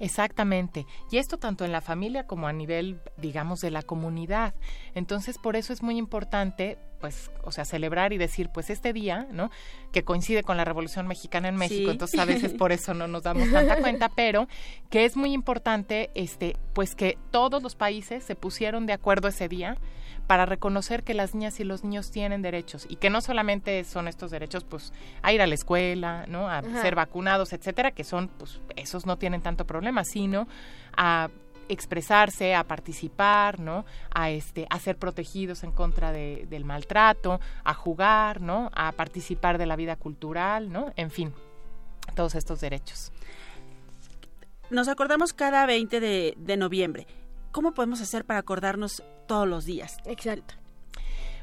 Exactamente. 0.00 0.86
Y 1.10 1.18
esto 1.18 1.38
tanto 1.38 1.64
en 1.64 1.72
la 1.72 1.80
familia 1.80 2.26
como 2.26 2.46
a 2.46 2.52
nivel, 2.52 3.00
digamos, 3.16 3.60
de 3.60 3.70
la 3.70 3.82
comunidad. 3.82 4.54
Entonces, 4.94 5.38
por 5.38 5.56
eso 5.56 5.72
es 5.72 5.82
muy 5.82 5.96
importante, 5.98 6.78
pues, 7.00 7.30
o 7.42 7.52
sea, 7.52 7.64
celebrar 7.64 8.12
y 8.12 8.18
decir, 8.18 8.50
pues, 8.52 8.70
este 8.70 8.92
día, 8.92 9.26
¿no? 9.30 9.50
Que 9.92 10.04
coincide 10.04 10.42
con 10.42 10.56
la 10.56 10.64
Revolución 10.64 11.06
Mexicana 11.06 11.48
en 11.48 11.56
México, 11.56 11.84
Sí. 11.86 11.90
entonces 11.90 12.18
a 12.20 12.24
veces 12.24 12.54
por 12.54 12.72
eso 12.72 12.94
no 12.94 13.06
nos 13.06 13.22
damos 13.22 13.50
tanta 13.50 13.76
cuenta, 13.80 14.08
pero 14.08 14.48
que 14.90 15.04
es 15.04 15.16
muy 15.16 15.32
importante, 15.32 16.10
este, 16.14 16.56
pues, 16.72 16.94
que 16.94 17.18
todos 17.30 17.62
los 17.62 17.74
países 17.76 18.24
se 18.24 18.34
pusieron 18.36 18.86
de 18.86 18.92
acuerdo 18.94 19.28
ese 19.28 19.48
día 19.48 19.76
para 20.26 20.46
reconocer 20.46 21.02
que 21.04 21.12
las 21.14 21.34
niñas 21.34 21.60
y 21.60 21.64
los 21.64 21.84
niños 21.84 22.10
tienen 22.10 22.40
derechos 22.42 22.86
y 22.88 22.96
que 22.96 23.10
no 23.10 23.20
solamente 23.20 23.84
son 23.84 24.08
estos 24.08 24.30
derechos, 24.30 24.64
pues, 24.64 24.92
a 25.22 25.32
ir 25.32 25.42
a 25.42 25.46
la 25.46 25.54
escuela, 25.54 26.24
¿no? 26.28 26.48
A 26.48 26.58
Ajá. 26.58 26.82
ser 26.82 26.94
vacunados, 26.94 27.52
etcétera, 27.52 27.90
que 27.90 28.04
son, 28.04 28.28
pues, 28.28 28.60
esos 28.76 29.04
no 29.06 29.18
tienen 29.18 29.42
tanto 29.42 29.66
problema, 29.66 30.04
sino 30.04 30.48
a 30.96 31.28
expresarse, 31.68 32.54
a 32.54 32.64
participar, 32.64 33.58
¿no? 33.60 33.84
A 34.14 34.30
este, 34.30 34.66
a 34.70 34.78
ser 34.78 34.96
protegidos 34.96 35.64
en 35.64 35.72
contra 35.72 36.12
de- 36.12 36.46
del 36.50 36.64
maltrato, 36.64 37.40
a 37.64 37.72
jugar, 37.74 38.40
¿no? 38.40 38.70
A 38.74 38.92
participar 38.92 39.56
de 39.58 39.66
la 39.66 39.76
vida 39.76 39.96
cultural, 39.96 40.70
¿no? 40.72 40.92
En 40.96 41.10
fin, 41.10 41.32
todos 42.14 42.34
estos 42.34 42.60
derechos. 42.60 43.12
Nos 44.70 44.88
acordamos 44.88 45.32
cada 45.32 45.66
20 45.66 46.00
de, 46.00 46.34
de 46.36 46.56
noviembre. 46.56 47.06
¿Cómo 47.54 47.72
podemos 47.72 48.00
hacer 48.00 48.24
para 48.24 48.40
acordarnos 48.40 49.04
todos 49.28 49.46
los 49.46 49.64
días? 49.64 49.98
Exacto. 50.06 50.54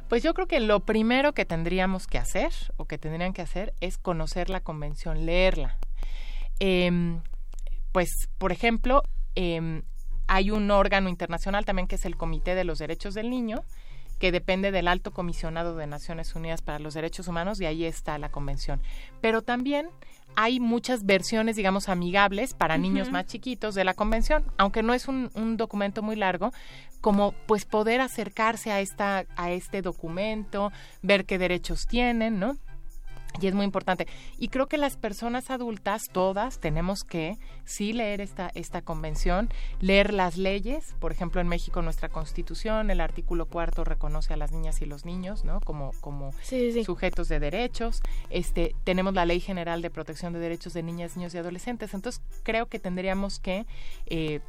Pues 0.10 0.22
yo 0.22 0.34
creo 0.34 0.46
que 0.46 0.60
lo 0.60 0.82
primero 0.82 1.32
que 1.32 1.46
tendríamos 1.46 2.06
que 2.06 2.18
hacer, 2.18 2.52
o 2.76 2.84
que 2.84 2.98
tendrían 2.98 3.32
que 3.32 3.42
hacer, 3.42 3.74
es 3.80 3.98
conocer 3.98 4.50
la 4.50 4.60
convención, 4.60 5.26
leerla. 5.26 5.78
Em, 6.60 7.22
pues, 7.94 8.10
por 8.38 8.52
ejemplo, 8.52 9.04
em, 9.36 9.84
hay 10.28 10.52
un 10.52 10.70
órgano 10.70 11.08
internacional 11.08 11.64
también 11.64 11.88
que 11.88 11.96
es 11.96 12.04
el 12.04 12.18
Comité 12.18 12.56
de 12.56 12.66
los 12.66 12.80
Derechos 12.80 13.14
del 13.14 13.30
Niño, 13.30 13.64
que 14.22 14.32
depende 14.32 14.70
del 14.70 14.88
Alto 14.88 15.10
Comisionado 15.10 15.76
de 15.76 15.88
Naciones 15.88 16.36
Unidas 16.36 16.62
para 16.62 16.78
los 16.78 16.94
Derechos 16.94 17.28
Humanos, 17.28 17.60
y 17.60 17.66
ahí 17.66 17.86
está 17.86 18.20
la 18.20 18.30
convención. 18.30 18.80
Pero 19.20 19.42
también 19.42 19.90
hay 20.36 20.60
muchas 20.60 21.08
versiones, 21.08 21.56
digamos, 21.56 21.90
amigables 21.90 22.54
para 22.54 22.78
niños 22.78 23.10
más 23.10 23.26
chiquitos 23.26 23.74
de 23.74 23.84
la 23.84 23.96
convención, 23.96 24.46
aunque 24.60 24.84
no 24.84 24.94
es 24.94 25.08
un, 25.08 25.32
un 25.34 25.58
documento 25.58 26.04
muy 26.04 26.16
largo, 26.16 26.54
como 27.02 27.34
pues 27.48 27.66
poder 27.66 28.00
acercarse 28.00 28.72
a 28.72 28.80
esta 28.80 29.26
a 29.36 29.50
este 29.50 29.82
documento, 29.82 30.72
ver 31.02 31.26
qué 31.26 31.40
derechos 31.40 31.88
tienen, 31.88 32.40
¿no? 32.40 32.58
Y 33.40 33.48
es 33.48 33.54
muy 33.54 33.64
importante. 33.66 34.08
Y 34.38 34.50
creo 34.50 34.68
que 34.68 34.78
las 34.78 34.98
personas 34.98 35.50
adultas, 35.50 36.04
todas, 36.12 36.60
tenemos 36.60 37.04
que 37.04 37.38
sí 37.64 37.94
leer 37.94 38.20
esta, 38.22 38.52
esta 38.56 38.82
convención, 38.82 39.50
leer 39.80 40.14
las 40.14 40.38
leyes. 40.38 40.96
Por 41.00 41.12
ejemplo, 41.12 41.40
en 41.42 41.48
México 41.48 41.82
nuestra 41.82 42.10
constitución, 42.10 42.92
el 42.92 43.00
artículo 43.00 43.46
cuarto 43.46 43.84
reconoce 43.84 44.34
a 44.34 44.38
las 44.38 44.52
niñas 44.52 44.82
y 44.82 44.86
los 44.86 45.06
niños, 45.06 45.46
¿no? 45.46 45.60
Como, 45.62 45.92
como 46.02 46.34
Sí, 46.42 46.72
sí. 46.74 46.84
sujetos 46.84 47.28
de 47.30 47.40
derechos. 47.40 48.02
Este, 48.30 48.76
tenemos 48.84 49.14
la 49.14 49.26
Ley 49.26 49.40
General 49.40 49.82
de 49.82 49.90
Protección 49.90 50.34
de 50.34 50.40
Derechos 50.40 50.74
de 50.74 50.84
Niñas, 50.84 51.16
Niños 51.16 51.34
y 51.34 51.38
Adolescentes. 51.38 51.94
Entonces, 51.94 52.22
creo 52.44 52.66
que 52.68 52.80
tendríamos 52.80 53.40
que 53.40 53.66
eh, 54.08 54.42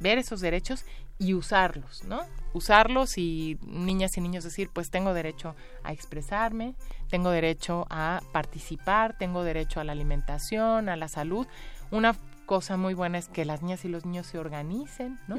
ver 0.00 0.18
esos 0.18 0.40
derechos 0.40 0.84
y 1.18 1.34
usarlos, 1.34 2.02
¿no? 2.04 2.22
Usarlos 2.52 3.18
y 3.18 3.58
niñas 3.62 4.16
y 4.16 4.20
niños 4.20 4.42
decir, 4.42 4.70
pues 4.72 4.90
tengo 4.90 5.14
derecho 5.14 5.54
a 5.84 5.92
expresarme, 5.92 6.74
tengo 7.10 7.30
derecho 7.30 7.86
a 7.90 8.20
participar, 8.32 9.16
tengo 9.18 9.44
derecho 9.44 9.80
a 9.80 9.84
la 9.84 9.92
alimentación, 9.92 10.88
a 10.88 10.96
la 10.96 11.08
salud. 11.08 11.46
Una 11.90 12.16
cosa 12.46 12.76
muy 12.76 12.94
buena 12.94 13.18
es 13.18 13.28
que 13.28 13.44
las 13.44 13.62
niñas 13.62 13.84
y 13.84 13.88
los 13.88 14.04
niños 14.04 14.26
se 14.26 14.38
organicen, 14.38 15.20
¿no? 15.28 15.36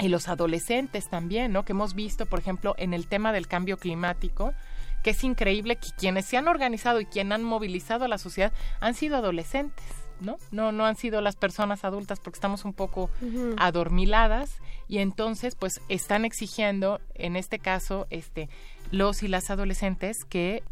y 0.00 0.08
los 0.08 0.28
adolescentes 0.28 1.08
también, 1.08 1.52
¿no? 1.52 1.64
Que 1.64 1.72
hemos 1.72 1.94
visto, 1.94 2.26
por 2.26 2.38
ejemplo, 2.38 2.74
en 2.78 2.94
el 2.94 3.06
tema 3.06 3.32
del 3.32 3.46
cambio 3.46 3.76
climático, 3.76 4.54
que 5.02 5.10
es 5.10 5.24
increíble 5.24 5.76
que 5.76 5.90
quienes 5.96 6.24
se 6.24 6.36
han 6.36 6.48
organizado 6.48 7.00
y 7.00 7.06
quienes 7.06 7.34
han 7.34 7.44
movilizado 7.44 8.04
a 8.04 8.08
la 8.08 8.18
sociedad 8.18 8.52
han 8.80 8.94
sido 8.94 9.16
adolescentes, 9.16 9.84
¿no? 10.20 10.36
No, 10.50 10.72
no 10.72 10.84
han 10.86 10.96
sido 10.96 11.20
las 11.20 11.36
personas 11.36 11.84
adultas 11.84 12.20
porque 12.20 12.36
estamos 12.36 12.64
un 12.64 12.72
poco 12.72 13.10
adormiladas 13.58 14.50
y 14.88 14.98
entonces 14.98 15.54
pues 15.54 15.80
están 15.88 16.24
exigiendo 16.24 17.00
en 17.14 17.36
este 17.36 17.58
caso 17.58 18.06
este 18.10 18.48
los 18.90 19.22
y 19.22 19.28
las 19.28 19.50
adolescentes 19.50 20.24
que 20.24 20.62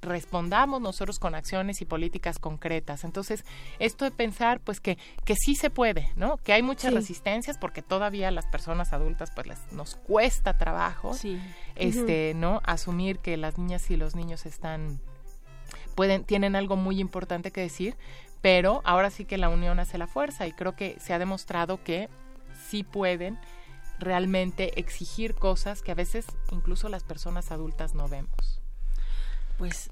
respondamos 0.00 0.80
nosotros 0.80 1.18
con 1.18 1.34
acciones 1.34 1.80
y 1.80 1.84
políticas 1.84 2.38
concretas. 2.38 3.02
Entonces, 3.02 3.44
esto 3.80 4.04
de 4.04 4.12
pensar 4.12 4.60
pues 4.60 4.78
que, 4.80 4.96
que 5.24 5.34
sí 5.34 5.56
se 5.56 5.70
puede, 5.70 6.12
¿no? 6.14 6.36
Que 6.36 6.52
hay 6.52 6.62
muchas 6.62 6.90
Sí. 6.92 6.96
resistencias 6.96 7.58
porque 7.58 7.82
todavía 7.82 8.30
las 8.30 8.46
personas 8.46 8.92
adultas 8.92 9.32
pues 9.34 9.48
les, 9.48 9.72
nos 9.72 9.96
cuesta 9.96 10.56
trabajo 10.56 11.14
Sí. 11.14 11.40
este, 11.74 12.32
¿no? 12.36 12.60
Asumir 12.64 13.18
que 13.18 13.36
las 13.36 13.58
niñas 13.58 13.90
y 13.90 13.96
los 13.96 14.14
niños 14.14 14.46
están 14.46 15.00
pueden 15.96 16.22
tienen 16.22 16.54
algo 16.54 16.76
muy 16.76 17.00
importante 17.00 17.50
que 17.50 17.60
decir, 17.60 17.96
pero 18.40 18.80
ahora 18.84 19.10
sí 19.10 19.24
que 19.24 19.38
la 19.38 19.48
unión 19.48 19.80
hace 19.80 19.98
la 19.98 20.06
fuerza 20.06 20.46
y 20.46 20.52
creo 20.52 20.76
que 20.76 20.96
se 21.00 21.12
ha 21.12 21.18
demostrado 21.18 21.82
que 21.82 22.08
sí 22.68 22.84
pueden 22.84 23.38
realmente 23.98 24.78
exigir 24.78 25.34
cosas 25.34 25.82
que 25.82 25.90
a 25.90 25.94
veces 25.94 26.26
incluso 26.52 26.88
las 26.88 27.04
personas 27.04 27.50
adultas 27.50 27.94
no 27.94 28.08
vemos. 28.08 28.60
Pues 29.56 29.90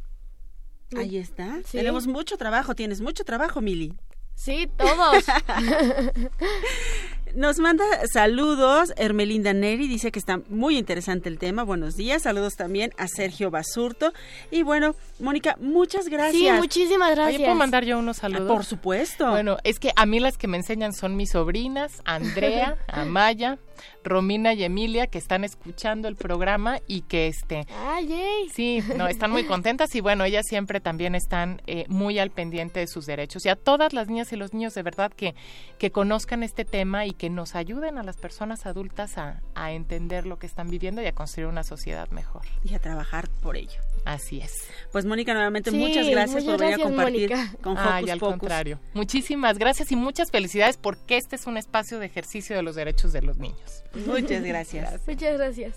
ahí 0.97 1.17
está. 1.17 1.57
Sí. 1.65 1.79
Tenemos 1.79 2.07
mucho 2.07 2.37
trabajo, 2.37 2.75
tienes 2.75 3.01
mucho 3.01 3.25
trabajo, 3.25 3.61
Mili. 3.61 3.95
Sí, 4.35 4.71
todos. 4.77 5.25
Nos 7.35 7.59
manda 7.59 7.85
saludos 8.13 8.93
Hermelinda 8.97 9.53
Neri, 9.53 9.89
dice 9.89 10.11
que 10.11 10.19
está 10.19 10.41
muy 10.49 10.79
interesante 10.79 11.29
el 11.29 11.39
tema. 11.39 11.65
Buenos 11.65 11.95
días. 11.95 12.23
Saludos 12.23 12.55
también 12.57 12.93
a 12.99 13.09
Sergio 13.09 13.51
Basurto. 13.51 14.13
Y 14.51 14.63
bueno, 14.63 14.95
Mónica, 15.19 15.57
muchas 15.61 16.09
gracias. 16.09 16.55
Sí, 16.55 16.61
muchísimas 16.61 17.09
Oye, 17.09 17.17
gracias. 17.17 17.43
¿puedo 17.43 17.55
mandar 17.55 17.85
yo 17.85 17.99
unos 17.99 18.19
saludos? 18.19 18.49
Por 18.49 18.65
supuesto. 18.65 19.31
Bueno, 19.31 19.59
es 19.65 19.79
que 19.79 19.93
a 19.97 20.07
mí 20.07 20.21
las 20.21 20.39
que 20.39 20.49
me 20.49 20.57
enseñan 20.57 20.93
son 20.93 21.17
mis 21.17 21.33
sobrinas, 21.33 22.01
Andrea, 22.05 22.79
Amaya, 22.89 23.59
Romina 24.05 24.55
y 24.55 24.65
Emilia, 24.65 25.07
que 25.07 25.19
están 25.19 25.45
escuchando 25.45 26.09
el 26.09 26.17
programa 26.17 26.79
y 26.87 27.03
que 27.03 27.29
este 27.29 27.67
Ay, 27.87 28.09
yay. 28.09 28.49
Sí, 28.53 28.83
no, 28.97 29.09
están 29.09 29.31
muy 29.31 29.45
contentas 29.45 29.95
y 29.95 30.01
bueno, 30.01 30.25
ellas 30.25 30.45
siempre 30.49 30.81
también 30.81 31.15
están 31.15 31.63
eh, 31.67 31.85
muy 31.89 32.19
al 32.19 32.31
pendiente 32.31 32.81
de 32.81 32.87
sus 32.87 33.07
derechos. 33.07 33.45
Y 33.47 33.49
a 33.49 33.57
todas 33.57 33.93
las 33.93 34.09
niñas 34.09 34.33
y 34.33 34.37
los 34.37 34.53
niños 34.53 34.75
de 34.75 34.83
verdad 34.83 35.13
que, 35.13 35.35
que 35.79 35.91
conozcan 35.91 36.43
este 36.43 36.65
tema 36.65 37.07
y 37.07 37.13
que 37.13 37.31
nos 37.31 37.55
ayuden 37.55 37.99
a 37.99 38.03
las 38.03 38.17
personas 38.17 38.67
adultas 38.67 39.19
a, 39.19 39.43
a 39.55 39.73
entender 39.73 40.27
lo 40.27 40.39
que 40.39 40.47
están 40.47 40.69
viviendo 40.69 41.03
y 41.03 41.07
a 41.07 41.13
construir 41.13 41.49
una 41.49 41.65
sociedad 41.65 42.09
mejor. 42.11 42.43
Y 42.65 42.75
a 42.75 42.79
trabajar 42.79 43.29
por 43.43 43.57
ello. 43.57 43.81
Así 44.07 44.41
es. 44.41 44.69
Pues 44.93 45.05
Mónica, 45.05 45.35
nuevamente 45.35 45.73
Sí, 45.73 45.77
muchas 45.77 46.09
gracias 46.09 46.45
muchas 46.45 46.45
por 46.45 46.61
venir 46.61 46.75
a 46.75 46.77
gracias, 46.77 46.89
compartir 46.89 47.31
Mónica. 47.31 47.57
con 47.61 47.77
Ay, 47.77 48.03
Hocus 48.05 48.11
al 48.13 48.21
contrario. 48.21 48.81
Muchísimas 48.95 49.59
gracias 49.59 49.91
y 49.91 49.97
muchas 49.97 50.31
felicidades 50.31 50.77
porque 50.77 51.17
este 51.17 51.35
es 51.35 51.47
un 51.49 51.57
espacio 51.57 51.99
de 51.99 52.07
ejercicio 52.07 52.55
de 52.55 52.63
los 52.63 52.77
derechos 52.77 53.13
de 53.13 53.23
los 53.23 53.37
niños. 53.39 53.83
Muchas 54.07 54.45
gracias. 54.45 55.01
Muchas 55.09 55.37
gracias. 55.37 55.75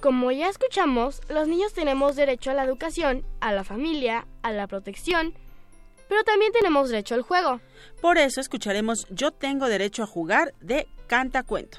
Como 0.00 0.32
ya 0.32 0.48
escuchamos, 0.48 1.20
los 1.28 1.46
niños 1.46 1.74
tenemos 1.74 2.16
derecho 2.16 2.50
a 2.50 2.54
la 2.54 2.64
educación, 2.64 3.22
a 3.40 3.52
la 3.52 3.64
familia, 3.64 4.26
a 4.42 4.52
la 4.52 4.66
protección, 4.66 5.34
pero 6.08 6.24
también 6.24 6.52
tenemos 6.52 6.88
derecho 6.88 7.14
al 7.14 7.22
juego. 7.22 7.60
Por 8.00 8.16
eso 8.16 8.40
escucharemos 8.40 9.06
Yo 9.10 9.30
tengo 9.30 9.68
derecho 9.68 10.02
a 10.02 10.06
jugar 10.06 10.54
de 10.60 10.86
Canta 11.06 11.42
Cuento. 11.42 11.78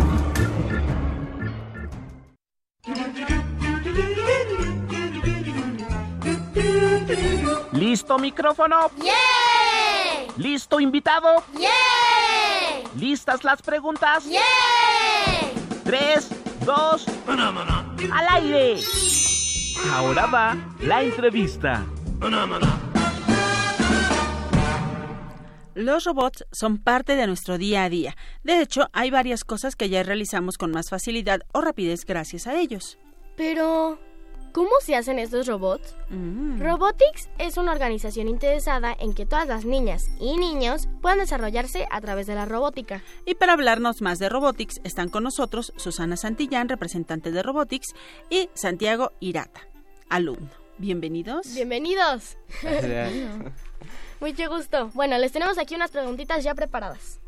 ¿Listo 8.11 8.19
micrófono? 8.19 8.91
¿Listo 10.35 10.81
invitado? 10.81 11.45
¿Listas 12.97 13.45
las 13.45 13.61
preguntas? 13.61 14.25
Tres, 15.85 16.29
dos, 16.65 17.05
al 18.11 18.27
aire. 18.31 18.81
Ahora 19.93 20.25
va 20.25 20.57
la 20.81 21.03
entrevista. 21.03 21.85
Los 25.73 26.03
robots 26.03 26.43
son 26.51 26.79
parte 26.79 27.15
de 27.15 27.27
nuestro 27.27 27.57
día 27.57 27.85
a 27.85 27.89
día. 27.89 28.17
De 28.43 28.59
hecho, 28.59 28.89
hay 28.91 29.09
varias 29.09 29.45
cosas 29.45 29.77
que 29.77 29.87
ya 29.87 30.03
realizamos 30.03 30.57
con 30.57 30.71
más 30.71 30.89
facilidad 30.89 31.43
o 31.53 31.61
rapidez 31.61 32.03
gracias 32.03 32.45
a 32.45 32.59
ellos. 32.59 32.99
Pero, 33.37 33.99
¿cómo 34.51 34.71
se 34.81 34.95
hacen 34.95 35.19
estos 35.19 35.47
robots? 35.47 35.95
Mm. 36.09 36.61
Robotics 36.61 37.29
es 37.37 37.57
una 37.57 37.71
organización 37.71 38.27
interesada 38.27 38.95
en 38.99 39.13
que 39.13 39.25
todas 39.25 39.47
las 39.47 39.65
niñas 39.65 40.09
y 40.19 40.37
niños 40.37 40.87
puedan 41.01 41.19
desarrollarse 41.19 41.87
a 41.89 42.01
través 42.01 42.27
de 42.27 42.35
la 42.35 42.45
robótica. 42.45 43.01
Y 43.25 43.35
para 43.35 43.53
hablarnos 43.53 44.01
más 44.01 44.19
de 44.19 44.29
Robotics 44.29 44.81
están 44.83 45.09
con 45.09 45.23
nosotros 45.23 45.73
Susana 45.77 46.17
Santillán, 46.17 46.69
representante 46.69 47.31
de 47.31 47.43
Robotics, 47.43 47.93
y 48.29 48.49
Santiago 48.53 49.11
Irata, 49.19 49.61
alumno. 50.09 50.49
Bienvenidos. 50.77 51.53
Bienvenidos. 51.53 52.37
Mucho 54.19 54.49
gusto. 54.49 54.89
Bueno, 54.93 55.17
les 55.17 55.31
tenemos 55.31 55.57
aquí 55.57 55.75
unas 55.75 55.91
preguntitas 55.91 56.43
ya 56.43 56.55
preparadas. 56.55 57.19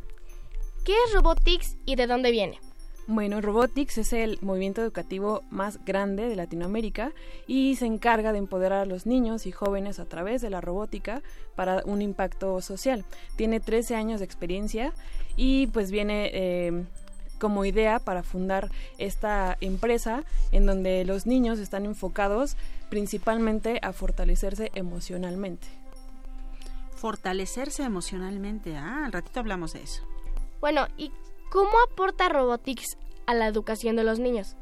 ¿Qué 0.83 0.93
es 1.05 1.13
Robotics 1.13 1.77
y 1.85 1.95
de 1.95 2.07
dónde 2.07 2.31
viene? 2.31 2.59
Bueno, 3.05 3.41
Robotics 3.41 3.97
es 3.97 4.13
el 4.13 4.39
movimiento 4.41 4.81
educativo 4.81 5.43
más 5.49 5.83
grande 5.83 6.29
de 6.29 6.37
Latinoamérica 6.37 7.11
y 7.47 7.75
se 7.75 7.85
encarga 7.85 8.31
de 8.31 8.37
empoderar 8.37 8.79
a 8.79 8.85
los 8.85 9.05
niños 9.05 9.45
y 9.45 9.51
jóvenes 9.51 9.99
a 9.99 10.05
través 10.05 10.41
de 10.41 10.49
la 10.49 10.61
robótica 10.61 11.21
para 11.55 11.83
un 11.85 12.01
impacto 12.01 12.61
social. 12.61 13.03
Tiene 13.35 13.59
13 13.59 13.95
años 13.95 14.19
de 14.19 14.25
experiencia 14.25 14.93
y 15.35 15.67
pues 15.67 15.91
viene 15.91 16.31
eh, 16.33 16.85
como 17.39 17.65
idea 17.65 17.99
para 17.99 18.23
fundar 18.23 18.71
esta 18.97 19.57
empresa 19.59 20.23
en 20.53 20.65
donde 20.65 21.03
los 21.03 21.25
niños 21.25 21.59
están 21.59 21.83
enfocados 21.83 22.55
principalmente 22.89 23.79
a 23.81 23.91
fortalecerse 23.91 24.71
emocionalmente. 24.75 25.67
Fortalecerse 26.95 27.83
emocionalmente. 27.83 28.77
Ah, 28.77 29.03
al 29.05 29.11
ratito 29.11 29.41
hablamos 29.41 29.73
de 29.73 29.83
eso. 29.83 30.03
Bueno, 30.61 30.87
¿y 30.95 31.11
cómo 31.53 31.69
aporta 31.87 32.29
Robotics 32.29 32.97
a 33.27 33.35
la 33.35 33.45
educación 33.45 33.95
de 33.95 34.03
los 34.03 34.17
niños? 34.17 34.55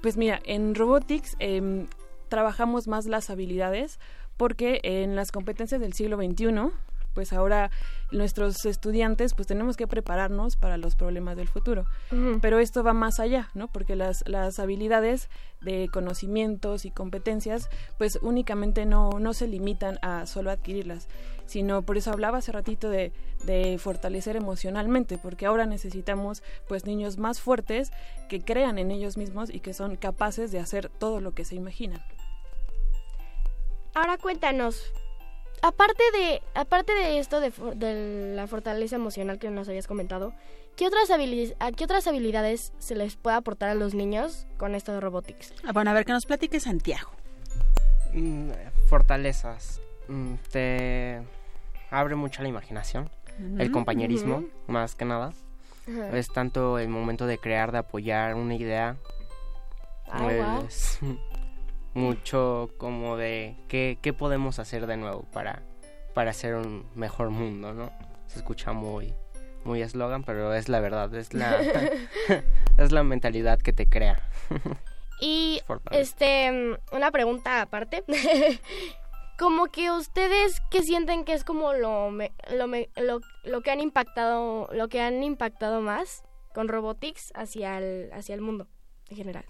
Pues 0.00 0.16
mira, 0.16 0.38
en 0.44 0.76
Robotics 0.76 1.34
em, 1.40 1.88
trabajamos 2.28 2.86
más 2.86 3.06
las 3.06 3.30
habilidades 3.30 3.98
porque 4.36 4.78
en 4.84 5.16
las 5.16 5.32
competencias 5.32 5.80
del 5.80 5.92
siglo 5.92 6.16
XXI, 6.16 6.70
pues 7.14 7.32
ahora 7.32 7.72
nuestros 8.12 8.64
estudiantes 8.64 9.34
pues 9.34 9.48
tenemos 9.48 9.76
que 9.76 9.88
prepararnos 9.88 10.54
para 10.54 10.76
los 10.76 10.94
problemas 10.94 11.36
del 11.36 11.48
futuro. 11.48 11.84
Pero 12.40 12.60
esto 12.60 12.84
va 12.84 12.92
más 12.92 13.18
allá, 13.18 13.50
¿no? 13.54 13.66
Porque 13.66 13.96
las, 13.96 14.22
las 14.28 14.60
habilidades 14.60 15.28
de 15.62 15.88
conocimientos 15.92 16.84
y 16.84 16.92
competencias 16.92 17.68
pues 17.98 18.20
únicamente 18.22 18.86
no, 18.86 19.18
no 19.18 19.34
se 19.34 19.48
limitan 19.48 19.98
a 20.00 20.26
solo 20.26 20.52
adquirirlas, 20.52 21.08
sino 21.46 21.82
por 21.82 21.96
eso 21.96 22.10
hablaba 22.10 22.38
hace 22.38 22.52
ratito 22.52 22.88
de, 22.90 23.12
de 23.44 23.76
fortalecer 23.78 24.36
emocionalmente, 24.36 25.18
porque 25.18 25.46
ahora 25.46 25.66
necesitamos 25.66 26.42
pues 26.68 26.86
niños 26.86 27.18
más 27.18 27.40
fuertes 27.40 27.90
que 28.28 28.40
crean 28.40 28.78
en 28.78 28.90
ellos 28.90 29.16
mismos 29.16 29.50
y 29.50 29.60
que 29.60 29.74
son 29.74 29.96
capaces 29.96 30.50
de 30.52 30.58
hacer 30.60 30.88
todo 30.88 31.20
lo 31.20 31.32
que 31.32 31.44
se 31.44 31.54
imaginan. 31.54 32.02
Ahora 33.94 34.18
cuéntanos, 34.18 34.82
aparte 35.62 36.02
de, 36.12 36.42
aparte 36.54 36.92
de 36.94 37.18
esto 37.18 37.40
de, 37.40 37.50
for- 37.50 37.76
de 37.76 38.34
la 38.34 38.46
fortaleza 38.46 38.96
emocional 38.96 39.38
que 39.38 39.50
nos 39.50 39.68
habías 39.68 39.86
comentado, 39.86 40.32
¿qué 40.76 40.86
otras, 40.88 41.10
¿a 41.10 41.72
qué 41.72 41.84
otras 41.84 42.06
habilidades 42.08 42.72
se 42.78 42.96
les 42.96 43.14
puede 43.16 43.36
aportar 43.36 43.68
a 43.68 43.74
los 43.74 43.94
niños 43.94 44.46
con 44.56 44.74
esto 44.74 44.92
de 44.92 45.00
Robotics? 45.00 45.52
Ah, 45.64 45.72
bueno, 45.72 45.90
a 45.90 45.94
ver 45.94 46.04
que 46.04 46.12
nos 46.12 46.26
platique 46.26 46.58
Santiago. 46.58 47.10
Mm, 48.12 48.50
fortalezas. 48.88 49.80
Te 50.50 51.22
abre 51.90 52.14
mucho 52.14 52.42
la 52.42 52.48
imanación. 52.48 53.10
El 53.58 53.70
compañerismo, 53.70 54.44
más 54.66 54.94
que 54.94 55.04
nada. 55.04 55.32
Es 56.12 56.28
tanto 56.32 56.78
el 56.78 56.88
momento 56.88 57.26
de 57.26 57.38
crear, 57.38 57.72
de 57.72 57.78
apoyar 57.78 58.34
una 58.34 58.54
idea. 58.54 58.96
Guau. 60.06 60.64
es 60.66 60.98
mucho 61.94 62.70
como 62.78 63.16
de 63.16 63.56
qué, 63.68 63.98
qué 64.00 64.12
podemos 64.12 64.58
hacer 64.58 64.86
de 64.86 64.96
nuevo 64.96 65.22
para, 65.32 65.62
para 66.14 66.30
hacer 66.30 66.54
un 66.54 66.86
mejor 66.94 67.30
mundo, 67.30 67.72
¿no? 67.72 67.90
Se 68.28 68.38
escucha 68.38 68.72
muy 68.72 69.14
muy 69.64 69.82
eslogan, 69.82 70.22
pero 70.24 70.54
es 70.54 70.68
la 70.68 70.80
verdad, 70.80 71.12
es 71.14 71.34
la 71.34 71.60
es 72.78 72.92
la 72.92 73.02
mentalidad 73.02 73.58
que 73.60 73.72
te 73.72 73.86
crea. 73.86 74.22
Y 75.20 75.60
Fortaleza. 75.66 76.02
este 76.02 76.52
mm, 76.52 76.94
una 76.94 77.10
pregunta 77.10 77.62
aparte. 77.62 78.04
Como 79.38 79.66
que 79.66 79.90
ustedes 79.90 80.60
que 80.70 80.82
sienten 80.82 81.24
que 81.24 81.32
es 81.34 81.44
como 81.44 81.72
lo, 81.72 82.10
me- 82.10 82.32
lo, 82.52 82.66
me- 82.66 82.88
lo, 82.96 83.20
lo 83.44 83.60
que 83.62 83.70
han 83.70 83.80
impactado 83.80 84.68
lo 84.72 84.88
que 84.88 85.00
han 85.00 85.22
impactado 85.22 85.80
más 85.80 86.22
con 86.54 86.68
Robotics 86.68 87.32
hacia 87.34 87.78
el 87.78 88.10
hacia 88.12 88.34
el 88.34 88.40
mundo 88.40 88.68
en 89.08 89.16
general. 89.16 89.44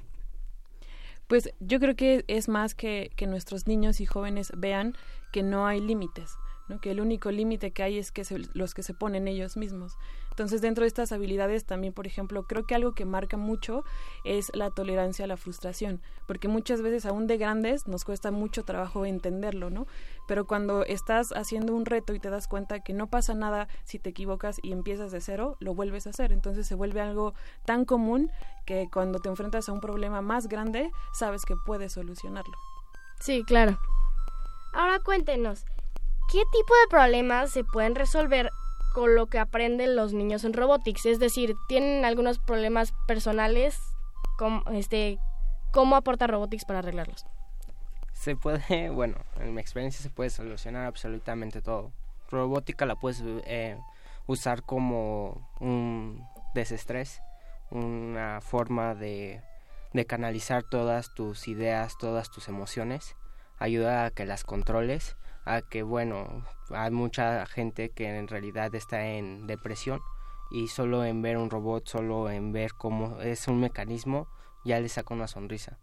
Pues 1.26 1.50
yo 1.58 1.80
creo 1.80 1.96
que 1.96 2.24
es 2.28 2.48
más 2.48 2.74
que, 2.74 3.10
que 3.16 3.26
nuestros 3.26 3.66
niños 3.66 4.00
y 4.00 4.06
jóvenes 4.06 4.52
vean 4.56 4.94
que 5.32 5.42
no 5.42 5.66
hay 5.66 5.80
límites, 5.80 6.36
¿no? 6.68 6.80
que 6.80 6.90
el 6.90 7.00
único 7.00 7.30
límite 7.30 7.72
que 7.72 7.82
hay 7.82 7.98
es 7.98 8.12
que 8.12 8.24
los 8.54 8.74
que 8.74 8.82
se 8.82 8.94
ponen 8.94 9.28
ellos 9.28 9.56
mismos. 9.56 9.96
Entonces, 10.30 10.60
dentro 10.60 10.82
de 10.82 10.88
estas 10.88 11.12
habilidades 11.12 11.64
también, 11.64 11.92
por 11.92 12.08
ejemplo, 12.08 12.42
creo 12.48 12.66
que 12.66 12.74
algo 12.74 12.92
que 12.92 13.04
marca 13.04 13.36
mucho 13.36 13.84
es 14.24 14.50
la 14.52 14.70
tolerancia 14.70 15.26
a 15.26 15.28
la 15.28 15.36
frustración, 15.36 16.00
porque 16.26 16.48
muchas 16.48 16.82
veces 16.82 17.06
aún 17.06 17.28
de 17.28 17.36
grandes 17.36 17.86
nos 17.86 18.04
cuesta 18.04 18.32
mucho 18.32 18.64
trabajo 18.64 19.06
entenderlo, 19.06 19.70
¿no? 19.70 19.86
Pero 20.26 20.46
cuando 20.46 20.84
estás 20.84 21.30
haciendo 21.32 21.72
un 21.74 21.86
reto 21.86 22.14
y 22.14 22.18
te 22.18 22.30
das 22.30 22.48
cuenta 22.48 22.80
que 22.80 22.92
no 22.94 23.06
pasa 23.08 23.34
nada 23.34 23.68
si 23.84 24.00
te 24.00 24.10
equivocas 24.10 24.58
y 24.60 24.72
empiezas 24.72 25.12
de 25.12 25.20
cero, 25.20 25.56
lo 25.60 25.74
vuelves 25.74 26.08
a 26.08 26.10
hacer. 26.10 26.32
Entonces 26.32 26.66
se 26.66 26.74
vuelve 26.74 27.00
algo 27.00 27.34
tan 27.64 27.84
común 27.84 28.30
que 28.66 28.88
cuando 28.92 29.20
te 29.20 29.28
enfrentas 29.28 29.68
a 29.68 29.72
un 29.72 29.80
problema 29.80 30.20
más 30.20 30.48
grande, 30.48 30.90
sabes 31.12 31.44
que 31.44 31.54
puedes 31.64 31.92
solucionarlo. 31.92 32.56
Sí, 33.20 33.44
claro. 33.44 33.78
Ahora 34.72 34.98
cuéntenos, 34.98 35.64
¿qué 36.34 36.42
tipo 36.50 36.74
de 36.74 36.88
problemas 36.90 37.52
se 37.52 37.62
pueden 37.62 37.94
resolver 37.94 38.50
con 38.92 39.14
lo 39.14 39.26
que 39.26 39.38
aprenden 39.38 39.94
los 39.94 40.12
niños 40.12 40.42
en 40.42 40.52
robotics? 40.52 41.06
Es 41.06 41.20
decir, 41.20 41.54
¿tienen 41.68 42.04
algunos 42.04 42.40
problemas 42.40 42.92
personales? 43.06 43.78
¿Cómo, 44.36 44.64
este, 44.72 45.20
¿Cómo 45.72 45.94
aporta 45.94 46.26
robotics 46.26 46.64
para 46.64 46.80
arreglarlos? 46.80 47.24
Se 48.14 48.34
puede, 48.34 48.90
bueno, 48.90 49.14
en 49.38 49.54
mi 49.54 49.60
experiencia 49.60 50.02
se 50.02 50.10
puede 50.10 50.28
solucionar 50.28 50.86
absolutamente 50.86 51.62
todo. 51.62 51.92
Robótica 52.32 52.84
la 52.84 52.96
puedes 52.96 53.22
eh, 53.44 53.78
usar 54.26 54.64
como 54.64 55.48
un 55.60 56.26
desestrés, 56.52 57.22
una 57.70 58.40
forma 58.40 58.96
de, 58.96 59.40
de 59.92 60.04
canalizar 60.04 60.64
todas 60.64 61.14
tus 61.14 61.46
ideas, 61.46 61.96
todas 61.96 62.28
tus 62.28 62.48
emociones, 62.48 63.14
ayuda 63.60 64.06
a 64.06 64.10
que 64.10 64.26
las 64.26 64.42
controles, 64.42 65.16
a 65.44 65.62
que, 65.62 65.82
bueno, 65.82 66.44
hay 66.70 66.90
mucha 66.90 67.46
gente 67.46 67.90
que 67.90 68.16
en 68.16 68.28
realidad 68.28 68.74
está 68.74 69.06
en 69.06 69.46
depresión 69.46 70.00
y 70.50 70.68
solo 70.68 71.04
en 71.04 71.22
ver 71.22 71.36
un 71.36 71.50
robot, 71.50 71.88
solo 71.88 72.30
en 72.30 72.52
ver 72.52 72.74
cómo 72.74 73.20
es 73.20 73.48
un 73.48 73.60
mecanismo, 73.60 74.28
ya 74.64 74.80
le 74.80 74.88
saca 74.88 75.14
una 75.14 75.26
sonrisa. 75.26 75.78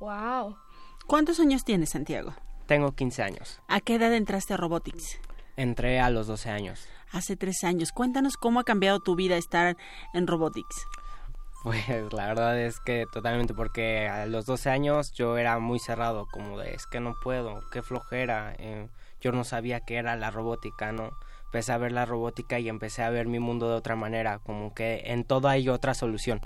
Wow. 0.00 0.56
¿Cuántos 1.06 1.40
años 1.40 1.64
tienes, 1.64 1.90
Santiago? 1.90 2.32
Tengo 2.66 2.92
15 2.92 3.22
años. 3.22 3.60
¿A 3.68 3.80
qué 3.80 3.96
edad 3.96 4.14
entraste 4.14 4.54
a 4.54 4.56
Robotics? 4.56 5.20
Entré 5.56 6.00
a 6.00 6.08
los 6.08 6.26
12 6.26 6.50
años. 6.50 6.86
Hace 7.12 7.36
tres 7.36 7.64
años. 7.64 7.90
Cuéntanos 7.92 8.36
cómo 8.36 8.60
ha 8.60 8.64
cambiado 8.64 9.00
tu 9.00 9.16
vida 9.16 9.36
estar 9.36 9.76
en 10.14 10.26
Robotics. 10.26 10.86
Pues 11.62 11.86
la 12.12 12.26
verdad 12.26 12.58
es 12.58 12.80
que 12.80 13.06
totalmente, 13.12 13.52
porque 13.52 14.08
a 14.08 14.24
los 14.26 14.46
12 14.46 14.70
años 14.70 15.12
yo 15.12 15.36
era 15.36 15.58
muy 15.58 15.78
cerrado, 15.78 16.26
como 16.26 16.58
de 16.58 16.74
es 16.74 16.86
que 16.86 17.00
no 17.00 17.14
puedo, 17.22 17.68
qué 17.70 17.82
flojera. 17.82 18.54
eh, 18.58 18.88
yo 19.20 19.32
no 19.32 19.44
sabía 19.44 19.80
qué 19.80 19.96
era 19.96 20.16
la 20.16 20.30
robótica, 20.30 20.92
¿no? 20.92 21.10
Empecé 21.46 21.72
a 21.72 21.78
ver 21.78 21.92
la 21.92 22.06
robótica 22.06 22.58
y 22.58 22.68
empecé 22.68 23.02
a 23.02 23.10
ver 23.10 23.26
mi 23.26 23.38
mundo 23.38 23.68
de 23.68 23.74
otra 23.74 23.96
manera, 23.96 24.38
como 24.38 24.72
que 24.72 25.02
en 25.06 25.24
todo 25.24 25.48
hay 25.48 25.68
otra 25.68 25.92
solución. 25.92 26.40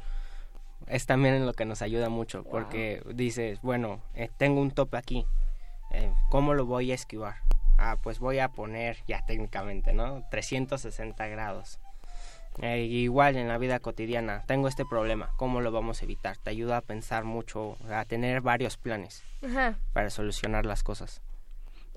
Es 0.88 1.06
también 1.06 1.34
en 1.34 1.46
lo 1.46 1.52
que 1.52 1.64
nos 1.64 1.82
ayuda 1.82 2.08
mucho, 2.08 2.42
porque 2.42 3.02
dices, 3.14 3.60
bueno, 3.62 4.02
eh, 4.14 4.28
tengo 4.36 4.60
un 4.60 4.72
tope 4.72 4.96
aquí, 4.96 5.24
eh, 5.92 6.12
¿cómo 6.30 6.54
lo 6.54 6.66
voy 6.66 6.90
a 6.90 6.94
esquivar? 6.94 7.36
Ah, 7.78 7.96
pues 8.02 8.18
voy 8.18 8.40
a 8.40 8.48
poner 8.48 8.98
ya 9.06 9.24
técnicamente, 9.24 9.92
¿no? 9.92 10.24
360 10.30 11.26
grados. 11.28 11.78
Eh, 12.62 12.82
igual 12.84 13.36
en 13.36 13.48
la 13.48 13.58
vida 13.58 13.80
cotidiana, 13.80 14.44
tengo 14.46 14.68
este 14.68 14.84
problema, 14.84 15.30
¿cómo 15.36 15.60
lo 15.60 15.72
vamos 15.72 16.00
a 16.00 16.04
evitar? 16.04 16.36
Te 16.36 16.50
ayuda 16.50 16.76
a 16.76 16.80
pensar 16.82 17.24
mucho, 17.24 17.76
a 17.90 18.04
tener 18.04 18.40
varios 18.42 18.76
planes 18.76 19.24
Ajá. 19.44 19.76
para 19.92 20.10
solucionar 20.10 20.64
las 20.64 20.82
cosas. 20.82 21.20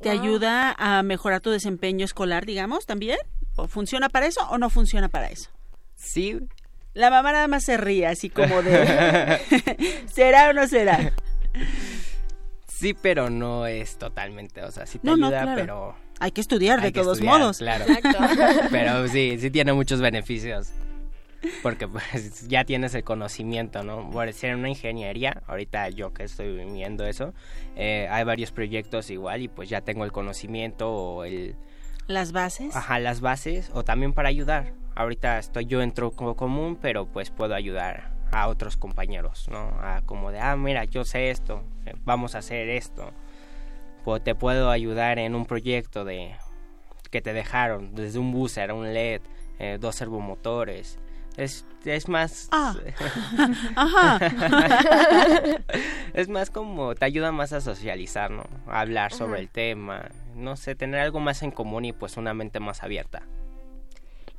¿Te 0.02 0.10
ayuda 0.10 0.76
a 0.78 1.02
mejorar 1.04 1.42
tu 1.42 1.50
desempeño 1.52 2.06
escolar, 2.06 2.46
digamos, 2.46 2.86
también? 2.86 3.18
¿O 3.56 3.68
funciona 3.68 4.10
para 4.10 4.28
eso 4.28 4.42
o 4.50 4.58
no 4.58 4.70
funciona 4.70 5.10
para 5.10 5.28
eso? 5.30 5.50
Sí. 5.96 6.40
La 6.94 7.10
mamá 7.10 7.32
nada 7.32 7.48
más 7.48 7.64
se 7.64 7.78
ríe, 7.78 8.08
así 8.08 8.30
como 8.30 8.62
de... 8.62 9.40
¿Será 10.12 10.50
o 10.50 10.54
no 10.54 10.68
será? 10.68 11.14
Sí, 12.68 12.94
pero 12.94 13.30
no 13.32 13.66
es 13.66 13.98
totalmente, 13.98 14.64
o 14.64 14.72
sea, 14.72 14.86
sí 14.86 15.00
te 15.00 15.08
No, 15.08 15.18
no, 15.18 15.28
ayuda, 15.28 15.42
claro. 15.44 15.62
pero... 15.62 15.96
Hay 16.20 16.32
que 16.32 16.42
estudiar 16.42 16.82
de 16.82 16.92
que 16.92 17.02
todos 17.02 17.18
estudiar, 17.18 17.40
modos. 17.40 17.58
Claro. 17.60 17.86
Exacto. 17.88 18.68
pero 18.72 19.08
sí, 19.08 19.38
sí 19.40 19.52
tiene 19.52 19.74
muchos 19.74 20.02
beneficios. 20.02 20.72
Porque 21.62 21.88
pues 21.88 22.48
ya 22.48 22.66
tienes 22.66 22.96
el 22.96 23.04
conocimiento, 23.04 23.84
¿no? 23.84 24.10
Por 24.10 24.32
ser 24.34 24.56
una 24.56 24.70
ingeniería, 24.70 25.44
ahorita 25.48 25.90
yo 25.90 26.14
que 26.14 26.24
estoy 26.24 26.66
viendo 26.66 27.06
eso, 27.06 27.34
eh, 27.76 28.08
hay 28.10 28.24
varios 28.24 28.52
proyectos 28.52 29.10
igual 29.10 29.42
y 29.42 29.48
pues 29.48 29.70
ya 29.70 29.82
tengo 29.82 30.04
el 30.04 30.12
conocimiento 30.12 30.92
o 30.92 31.24
el... 31.24 31.56
¿Las 32.08 32.32
bases? 32.32 32.76
Ajá, 32.76 33.00
las 33.00 33.22
bases 33.22 33.70
o 33.74 33.84
también 33.84 34.14
para 34.14 34.30
ayudar. 34.30 34.74
Ahorita 34.96 35.38
estoy 35.38 35.66
yo 35.66 35.82
en 35.82 35.92
tronco 35.92 36.36
común, 36.36 36.78
pero 36.82 37.06
pues 37.06 37.30
puedo 37.30 37.54
ayudar 37.54 38.18
a 38.32 38.48
otros 38.48 38.78
compañeros, 38.78 39.48
¿no? 39.50 39.78
A 39.82 40.02
como 40.06 40.32
de, 40.32 40.40
ah, 40.40 40.56
mira, 40.56 40.86
yo 40.86 41.06
sé 41.06 41.30
esto, 41.30 41.64
vamos 42.04 42.34
a 42.36 42.40
hacer 42.40 42.70
esto. 42.70 43.14
Te 44.24 44.36
puedo 44.36 44.70
ayudar 44.70 45.20
en 45.20 45.36
un 45.36 45.46
proyecto 45.46 46.06
de 46.06 46.36
que 47.12 47.22
te 47.22 47.34
dejaron, 47.34 47.94
desde 47.94 48.20
un 48.20 48.32
booster, 48.32 48.72
un 48.72 48.94
LED, 48.94 49.22
eh, 49.60 49.78
dos 49.80 49.96
servomotores. 49.96 50.98
Es, 51.36 51.66
es 51.86 52.08
más... 52.08 52.48
Ah. 52.52 52.74
Ajá. 53.76 54.20
es 56.14 56.30
más 56.30 56.50
como, 56.50 56.96
te 56.96 57.06
ayuda 57.06 57.32
más 57.32 57.54
a 57.54 57.62
socializar, 57.62 58.32
¿no? 58.32 58.44
A 58.66 58.80
hablar 58.80 59.12
sobre 59.12 59.34
Ajá. 59.34 59.42
el 59.42 59.50
tema, 59.50 60.10
no 60.36 60.56
sé, 60.56 60.74
tener 60.76 61.02
algo 61.02 61.20
más 61.20 61.44
en 61.44 61.52
común 61.52 61.86
y 61.86 61.94
pues 61.94 62.18
una 62.18 62.34
mente 62.34 62.60
más 62.60 62.84
abierta. 62.84 63.24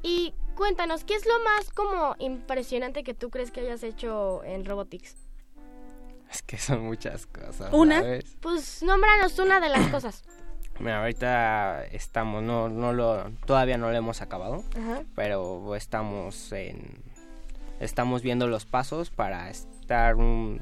Y 0.02 0.32
cuéntanos, 0.56 1.04
¿qué 1.04 1.14
es 1.14 1.26
lo 1.26 1.38
más 1.44 1.70
como 1.70 2.16
impresionante 2.18 3.04
que 3.04 3.14
tú 3.14 3.30
crees 3.30 3.50
que 3.50 3.60
hayas 3.60 3.82
hecho 3.82 4.42
en 4.44 4.64
Robotics? 4.64 5.27
Es 6.30 6.42
que 6.42 6.58
son 6.58 6.84
muchas 6.84 7.26
cosas. 7.26 7.72
¿Una? 7.72 8.00
¿sabes? 8.00 8.36
Pues 8.40 8.82
nómbranos 8.82 9.38
una 9.38 9.60
de 9.60 9.68
las 9.68 9.86
cosas. 9.90 10.24
Mira, 10.80 11.00
ahorita 11.00 11.84
estamos, 11.86 12.42
no, 12.42 12.68
no 12.68 12.92
lo, 12.92 13.30
todavía 13.46 13.78
no 13.78 13.90
lo 13.90 13.96
hemos 13.96 14.22
acabado, 14.22 14.62
Ajá. 14.76 15.02
pero 15.16 15.74
estamos 15.74 16.52
en, 16.52 17.02
estamos 17.80 18.22
viendo 18.22 18.46
los 18.46 18.64
pasos 18.64 19.10
para 19.10 19.50
estar 19.50 20.14
un, 20.14 20.60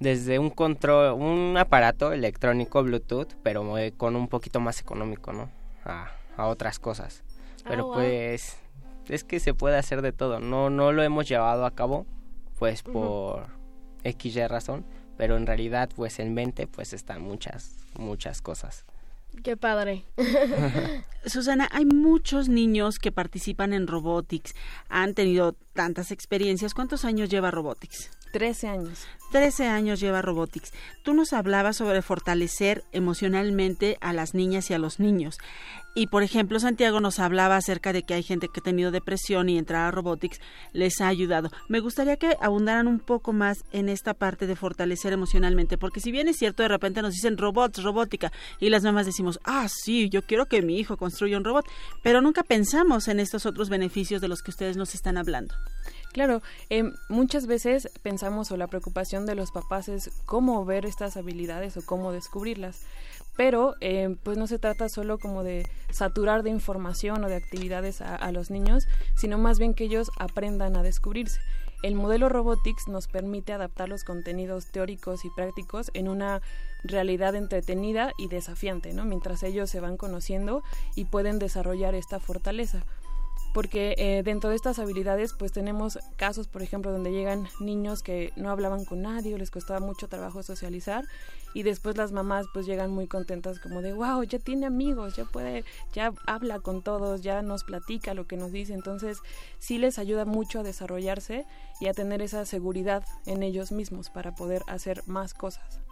desde 0.00 0.38
un 0.38 0.48
control, 0.48 1.20
un 1.20 1.56
aparato 1.58 2.12
electrónico 2.12 2.82
Bluetooth, 2.82 3.34
pero 3.42 3.76
eh, 3.76 3.92
con 3.94 4.16
un 4.16 4.28
poquito 4.28 4.58
más 4.58 4.80
económico, 4.80 5.34
¿no? 5.34 5.50
A, 5.84 6.12
a 6.38 6.46
otras 6.46 6.78
cosas. 6.78 7.22
Pero 7.64 7.86
wow. 7.86 7.94
pues, 7.94 8.56
es 9.08 9.24
que 9.24 9.38
se 9.38 9.52
puede 9.52 9.76
hacer 9.76 10.00
de 10.00 10.12
todo. 10.12 10.40
No, 10.40 10.70
no 10.70 10.92
lo 10.92 11.02
hemos 11.02 11.28
llevado 11.28 11.66
a 11.66 11.72
cabo, 11.72 12.06
pues 12.58 12.82
por 12.82 13.55
XY 14.06 14.48
razón, 14.48 14.84
pero 15.16 15.36
en 15.36 15.46
realidad, 15.46 15.88
pues 15.94 16.18
en 16.18 16.34
mente, 16.34 16.66
pues 16.66 16.92
están 16.92 17.22
muchas, 17.22 17.76
muchas 17.98 18.42
cosas. 18.42 18.84
Qué 19.42 19.56
padre. 19.56 20.04
Susana, 21.26 21.68
hay 21.72 21.84
muchos 21.84 22.48
niños 22.48 22.98
que 22.98 23.12
participan 23.12 23.72
en 23.72 23.86
Robotics, 23.86 24.54
han 24.88 25.14
tenido 25.14 25.54
tantas 25.74 26.10
experiencias. 26.10 26.74
¿Cuántos 26.74 27.04
años 27.04 27.28
lleva 27.28 27.50
Robotics? 27.50 28.10
13 28.32 28.68
años. 28.68 29.06
13 29.32 29.66
años 29.66 30.00
lleva 30.00 30.22
Robotics. 30.22 30.72
Tú 31.02 31.12
nos 31.12 31.32
hablabas 31.32 31.76
sobre 31.76 32.02
fortalecer 32.02 32.84
emocionalmente 32.92 33.98
a 34.00 34.12
las 34.12 34.34
niñas 34.34 34.70
y 34.70 34.74
a 34.74 34.78
los 34.78 35.00
niños. 35.00 35.38
Y 35.94 36.08
por 36.08 36.22
ejemplo, 36.22 36.60
Santiago 36.60 37.00
nos 37.00 37.18
hablaba 37.18 37.56
acerca 37.56 37.92
de 37.94 38.02
que 38.02 38.12
hay 38.12 38.22
gente 38.22 38.48
que 38.48 38.60
ha 38.60 38.62
tenido 38.62 38.90
depresión 38.90 39.48
y 39.48 39.56
entrar 39.56 39.86
a 39.86 39.90
Robotics 39.90 40.40
les 40.72 41.00
ha 41.00 41.08
ayudado. 41.08 41.50
Me 41.68 41.80
gustaría 41.80 42.18
que 42.18 42.36
abundaran 42.40 42.86
un 42.86 43.00
poco 43.00 43.32
más 43.32 43.64
en 43.72 43.88
esta 43.88 44.12
parte 44.12 44.46
de 44.46 44.56
fortalecer 44.56 45.14
emocionalmente, 45.14 45.78
porque 45.78 46.00
si 46.00 46.12
bien 46.12 46.28
es 46.28 46.36
cierto, 46.36 46.62
de 46.62 46.68
repente 46.68 47.00
nos 47.00 47.14
dicen 47.14 47.38
robots, 47.38 47.82
robótica, 47.82 48.30
y 48.60 48.68
las 48.68 48.82
mamás 48.82 49.06
decimos, 49.06 49.40
ah, 49.44 49.68
sí, 49.70 50.10
yo 50.10 50.20
quiero 50.20 50.46
que 50.46 50.60
mi 50.60 50.78
hijo 50.78 50.98
construya 50.98 51.38
un 51.38 51.44
robot, 51.44 51.64
pero 52.02 52.20
nunca 52.20 52.42
pensamos 52.42 53.08
en 53.08 53.18
estos 53.18 53.46
otros 53.46 53.70
beneficios 53.70 54.20
de 54.20 54.28
los 54.28 54.42
que 54.42 54.50
ustedes 54.50 54.76
nos 54.76 54.94
están 54.94 55.16
hablando. 55.16 55.54
Claro, 56.16 56.40
eh, 56.70 56.82
muchas 57.10 57.46
veces 57.46 57.90
pensamos 58.02 58.50
o 58.50 58.56
la 58.56 58.68
preocupación 58.68 59.26
de 59.26 59.34
los 59.34 59.50
papás 59.50 59.90
es 59.90 60.10
cómo 60.24 60.64
ver 60.64 60.86
estas 60.86 61.18
habilidades 61.18 61.76
o 61.76 61.84
cómo 61.84 62.10
descubrirlas. 62.10 62.80
Pero 63.36 63.74
eh, 63.82 64.16
pues 64.22 64.38
no 64.38 64.46
se 64.46 64.58
trata 64.58 64.88
solo 64.88 65.18
como 65.18 65.44
de 65.44 65.68
saturar 65.90 66.42
de 66.42 66.48
información 66.48 67.22
o 67.22 67.28
de 67.28 67.36
actividades 67.36 68.00
a, 68.00 68.16
a 68.16 68.32
los 68.32 68.50
niños, 68.50 68.88
sino 69.14 69.36
más 69.36 69.58
bien 69.58 69.74
que 69.74 69.84
ellos 69.84 70.10
aprendan 70.18 70.76
a 70.76 70.82
descubrirse. 70.82 71.38
El 71.82 71.94
modelo 71.94 72.30
Robotics 72.30 72.88
nos 72.88 73.08
permite 73.08 73.52
adaptar 73.52 73.90
los 73.90 74.02
contenidos 74.02 74.72
teóricos 74.72 75.26
y 75.26 75.30
prácticos 75.36 75.90
en 75.92 76.08
una 76.08 76.40
realidad 76.82 77.34
entretenida 77.34 78.12
y 78.16 78.28
desafiante, 78.28 78.94
¿no? 78.94 79.04
Mientras 79.04 79.42
ellos 79.42 79.68
se 79.68 79.80
van 79.80 79.98
conociendo 79.98 80.62
y 80.94 81.04
pueden 81.04 81.38
desarrollar 81.38 81.94
esta 81.94 82.20
fortaleza 82.20 82.86
porque 83.56 83.94
eh, 83.96 84.22
dentro 84.22 84.50
de 84.50 84.56
estas 84.56 84.78
habilidades 84.78 85.32
pues 85.32 85.50
tenemos 85.50 85.98
casos 86.16 86.46
por 86.46 86.62
ejemplo 86.62 86.92
donde 86.92 87.10
llegan 87.10 87.48
niños 87.58 88.02
que 88.02 88.32
no 88.36 88.50
hablaban 88.50 88.84
con 88.84 89.02
nadie 89.02 89.38
les 89.38 89.50
costaba 89.50 89.80
mucho 89.80 90.08
trabajo 90.08 90.42
socializar 90.42 91.04
y 91.54 91.62
después 91.62 91.96
las 91.96 92.12
mamás 92.12 92.46
pues 92.52 92.66
llegan 92.66 92.90
muy 92.90 93.06
contentas 93.06 93.58
como 93.58 93.80
de 93.80 93.94
wow 93.94 94.22
ya 94.24 94.38
tiene 94.38 94.66
amigos 94.66 95.16
ya 95.16 95.24
puede 95.24 95.64
ya 95.94 96.12
habla 96.26 96.60
con 96.60 96.82
todos 96.82 97.22
ya 97.22 97.40
nos 97.40 97.64
platica 97.64 98.12
lo 98.12 98.26
que 98.26 98.36
nos 98.36 98.52
dice 98.52 98.74
entonces 98.74 99.20
sí 99.58 99.78
les 99.78 99.98
ayuda 99.98 100.26
mucho 100.26 100.60
a 100.60 100.62
desarrollarse 100.62 101.46
y 101.80 101.86
a 101.86 101.94
tener 101.94 102.20
esa 102.20 102.44
seguridad 102.44 103.04
en 103.24 103.42
ellos 103.42 103.72
mismos 103.72 104.10
para 104.10 104.34
poder 104.34 104.62
hacer 104.66 105.02
más 105.06 105.32
cosas 105.32 105.85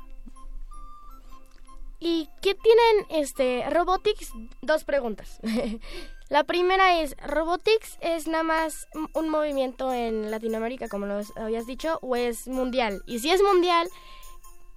¿Y 2.01 2.29
qué 2.43 2.55
tienen 2.55 3.07
este 3.11 3.69
Robotics? 3.71 4.33
Dos 4.63 4.85
preguntas. 4.85 5.41
La 6.31 6.45
primera 6.45 7.01
es, 7.01 7.17
¿Robotics 7.27 7.99
es 8.01 8.27
nada 8.27 8.43
más 8.45 8.89
un 9.13 9.29
movimiento 9.29 9.93
en 9.93 10.31
Latinoamérica, 10.31 10.89
como 10.89 11.07
lo 11.07 11.21
habías 11.37 11.67
dicho, 11.67 11.99
o 12.03 12.17
es 12.17 12.49
mundial? 12.49 13.03
Y 13.07 13.19
si 13.19 13.31
es 13.31 13.43
mundial, 13.43 13.89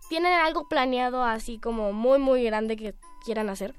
¿tienen 0.09 0.33
algo 0.33 0.67
planeado 0.67 1.23
así 1.23 1.57
como 1.57 1.93
muy, 1.93 2.19
muy 2.19 2.43
grande 2.43 2.75
que 2.75 2.95
quieran 3.25 3.49
hacer? 3.49 3.73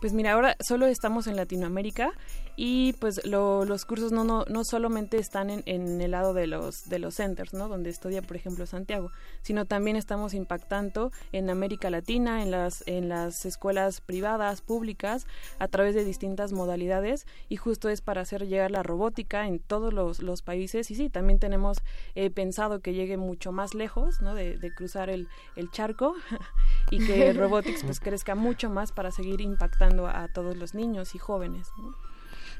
Pues 0.00 0.12
mira, 0.12 0.32
ahora 0.32 0.56
solo 0.60 0.86
estamos 0.86 1.26
en 1.26 1.36
Latinoamérica 1.36 2.12
y 2.56 2.92
pues 2.94 3.24
lo- 3.26 3.64
los 3.64 3.84
cursos 3.84 4.12
no, 4.12 4.24
no, 4.24 4.44
no 4.48 4.64
solamente 4.64 5.18
están 5.18 5.50
en, 5.50 5.62
en 5.66 6.00
el 6.00 6.12
lado 6.12 6.34
de 6.34 6.46
los, 6.46 6.88
de 6.88 6.98
los 6.98 7.14
centers, 7.16 7.52
¿no? 7.54 7.68
Donde 7.68 7.90
estudia, 7.90 8.22
por 8.22 8.36
ejemplo, 8.36 8.66
Santiago, 8.66 9.10
sino 9.42 9.64
también 9.64 9.96
estamos 9.96 10.34
impactando 10.34 11.10
en 11.32 11.50
América 11.50 11.90
Latina, 11.90 12.42
en 12.42 12.50
las, 12.50 12.82
en 12.86 13.08
las 13.08 13.44
escuelas 13.44 14.00
privadas, 14.00 14.60
públicas, 14.60 15.26
a 15.58 15.68
través 15.68 15.94
de 15.94 16.04
distintas 16.04 16.52
modalidades 16.52 17.26
y 17.48 17.56
justo 17.56 17.88
es 17.88 18.00
para 18.00 18.20
hacer 18.22 18.46
llegar 18.46 18.70
la 18.70 18.82
robótica 18.82 19.46
en 19.46 19.58
todos 19.58 19.92
los, 19.92 20.20
los 20.22 20.42
países 20.42 20.90
y 20.90 20.94
sí, 20.94 21.08
también 21.10 21.38
tenemos 21.38 21.78
eh, 22.14 22.30
pensado 22.30 22.80
que 22.80 22.92
llegue 22.94 23.16
mucho 23.16 23.52
más 23.52 23.74
lejos, 23.74 24.20
¿no? 24.20 24.34
De, 24.34 24.58
de 24.58 24.74
cruzar 24.74 25.10
el, 25.10 25.28
el 25.56 25.70
charco 25.70 26.14
y 26.90 27.04
que 27.04 27.32
Robotics 27.34 27.82
pues 27.84 28.00
crezca 28.00 28.34
mucho 28.34 28.70
más 28.70 28.92
para 28.92 29.10
seguir 29.10 29.40
impactando 29.40 30.06
a 30.06 30.28
todos 30.28 30.56
los 30.56 30.74
niños 30.74 31.14
y 31.14 31.18
jóvenes. 31.18 31.68
¿no? 31.78 32.13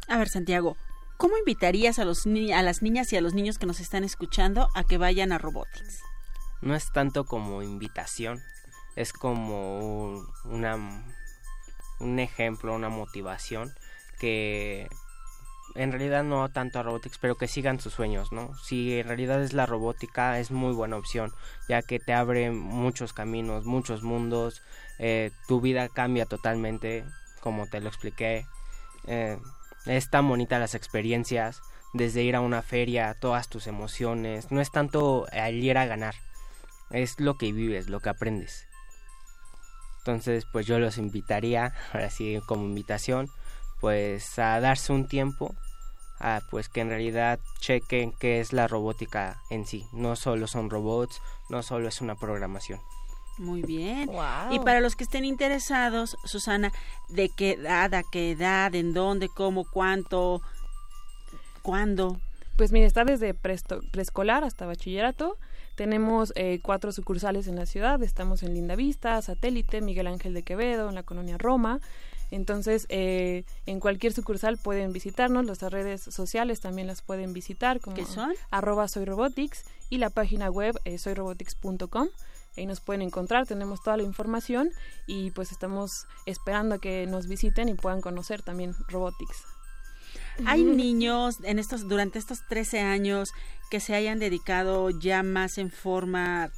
A 0.09 0.19
ver, 0.19 0.29
Santiago, 0.29 0.77
¿cómo 1.17 1.37
invitarías 1.39 1.99
a, 1.99 2.05
los 2.05 2.27
ni- 2.27 2.53
a 2.53 2.63
las 2.63 2.83
niñas 2.83 3.13
y 3.13 3.17
a 3.17 3.21
los 3.21 3.35
niños 3.35 3.59
que 3.59 3.67
nos 3.67 3.81
están 3.81 4.05
escuchando 4.05 4.69
a 4.75 4.85
que 4.85 4.99
vayan 4.99 5.33
a 5.33 5.39
Robotics? 5.39 6.01
No 6.61 6.75
es 6.75 6.91
tanto 6.93 7.25
como 7.25 7.63
invitación, 7.63 8.43
es 8.97 9.13
como 9.13 9.79
un, 10.09 10.27
una, 10.45 11.05
un 12.01 12.19
ejemplo, 12.19 12.75
una 12.75 12.89
motivación 12.89 13.75
que 14.19 14.89
en 15.75 15.91
realidad 15.91 16.23
no 16.23 16.49
tanto 16.51 16.79
a 16.79 16.83
robotics, 16.85 17.19
pero 17.19 17.35
que 17.37 17.49
sigan 17.49 17.81
sus 17.81 17.95
sueños, 17.95 18.31
¿no? 18.31 18.57
Si 18.59 18.99
en 18.99 19.09
realidad 19.09 19.43
es 19.43 19.53
la 19.55 19.67
robótica, 19.67 20.39
es 20.39 20.53
muy 20.53 20.73
buena 20.73 20.97
opción, 20.97 21.33
ya 21.69 21.83
que 21.83 21.99
te 21.99 22.13
abre 22.15 22.51
muchos 22.53 23.13
caminos, 23.13 23.65
muchos 23.65 24.03
mundos, 24.03 24.63
eh, 24.99 25.33
tu 25.49 25.61
vida 25.61 25.89
cambia 25.89 26.27
totalmente, 26.27 27.05
como 27.41 27.67
te 27.67 27.81
lo 27.81 27.89
expliqué. 27.89 28.47
Eh, 29.07 29.37
es 29.87 30.11
tan 30.11 30.29
bonita 30.29 30.59
las 30.59 30.75
experiencias, 30.75 31.61
desde 31.93 32.23
ir 32.23 32.37
a 32.37 32.41
una 32.41 32.63
feria, 32.63 33.17
todas 33.21 33.49
tus 33.49 33.67
emociones, 33.67 34.51
no 34.51 34.61
es 34.61 34.71
tanto 34.71 35.27
el 35.33 35.63
ir 35.63 35.79
a 35.79 35.87
ganar, 35.87 36.15
es 36.91 37.21
lo 37.21 37.37
que 37.37 37.53
vives, 37.53 37.89
lo 37.89 38.01
que 38.01 38.09
aprendes. 38.09 38.67
Entonces, 39.99 40.45
pues 40.53 40.67
yo 40.67 40.79
los 40.79 40.99
invitaría, 40.99 41.73
ahora 41.93 42.11
sí 42.11 42.41
como 42.47 42.65
invitación, 42.65 43.29
pues 43.81 44.39
a 44.39 44.61
darse 44.61 44.93
un 44.93 45.09
tiempo 45.09 45.55
a 46.21 46.41
pues 46.51 46.69
que 46.69 46.81
en 46.81 46.89
realidad 46.89 47.39
chequen 47.61 48.13
qué 48.13 48.41
es 48.41 48.53
la 48.53 48.69
robótica 48.69 49.41
en 49.51 49.67
sí. 49.67 49.87
No 49.93 50.17
solo 50.17 50.47
son 50.47 50.71
robots, 50.71 51.21
no 51.49 51.63
solo 51.63 51.89
es 51.89 52.01
una 52.01 52.15
programación. 52.15 52.81
Muy 53.39 53.63
bien. 53.63 54.11
Y 54.51 54.61
para 54.61 54.81
los 54.81 54.97
que 54.97 55.05
estén 55.05 55.25
interesados, 55.25 56.17
Susana, 56.25 56.73
¿de 57.09 57.29
qué 57.29 57.53
edad, 57.53 57.93
a 57.95 58.03
qué 58.03 58.31
edad, 58.33 58.75
en 58.75 58.95
dónde, 58.95 59.29
cómo, 59.29 59.65
cuánto, 59.65 60.41
cuándo? 61.63 62.21
Pues 62.57 62.71
mire, 62.71 62.87
está 62.87 63.05
desde 63.05 63.35
preescolar 63.35 64.45
hasta 64.45 64.67
bachillerato. 64.67 65.37
Tenemos 65.75 66.33
eh, 66.37 66.61
cuatro 66.63 66.93
sucursales 66.93 67.49
en 67.49 67.57
la 67.57 67.67
ciudad. 67.67 68.01
Estamos 68.03 68.45
en 68.45 68.55
Linda 68.55 68.77
Vista, 68.77 69.21
Satélite, 69.23 69.81
Miguel 69.81 70.07
Ángel 70.07 70.33
de 70.33 70.45
Quevedo, 70.45 70.89
en 70.89 70.95
la 70.95 71.03
colonia 71.03 71.37
Roma. 71.37 71.81
Entonces, 72.31 72.87
eh, 72.89 73.45
en 73.67 73.81
cualquier 73.81 74.13
sucursal 74.13 74.57
pueden 74.57 74.93
visitarnos. 74.93 75.47
Las 75.47 75.61
redes 75.63 76.01
sociales 76.01 76.61
también 76.61 76.87
las 76.87 77.03
pueden 77.03 77.33
visitar. 77.33 77.81
Como 77.81 77.97
¿Qué 77.97 78.05
son? 78.05 78.35
Arroba 78.51 78.87
Soy 78.87 79.05
Robotics 79.05 79.65
y 79.91 79.99
la 79.99 80.11
página 80.11 80.49
web 80.49 80.79
eh, 80.85 80.99
soyrobotics.com. 80.99 82.09
Ahí 82.57 82.67
nos 82.67 82.81
pueden 82.81 83.03
encontrar, 83.03 83.47
tenemos 83.47 83.83
toda 83.83 83.97
la 83.97 84.03
información 84.03 84.71
y 85.07 85.31
pues 85.33 85.51
estamos 85.53 86.07
esperando 86.27 86.77
a 86.77 86.79
que 86.79 87.07
nos 87.07 87.27
visiten 87.27 87.69
y 87.69 87.75
puedan 87.75 88.01
conocer 88.01 88.43
también 88.43 88.75
Robotics. 88.89 89.45
Hay 90.47 90.65
niños 90.65 91.39
en 91.45 91.59
estos 91.59 91.89
durante 91.89 92.19
estos 92.19 92.47
13 92.49 92.81
años 92.81 93.31
que 93.71 93.81
se 93.81 93.95
hayan 93.95 94.19
dedicado 94.19 94.91
ya 94.91 95.23
más 95.23 95.59
en 95.59 95.71
forma 95.71 96.51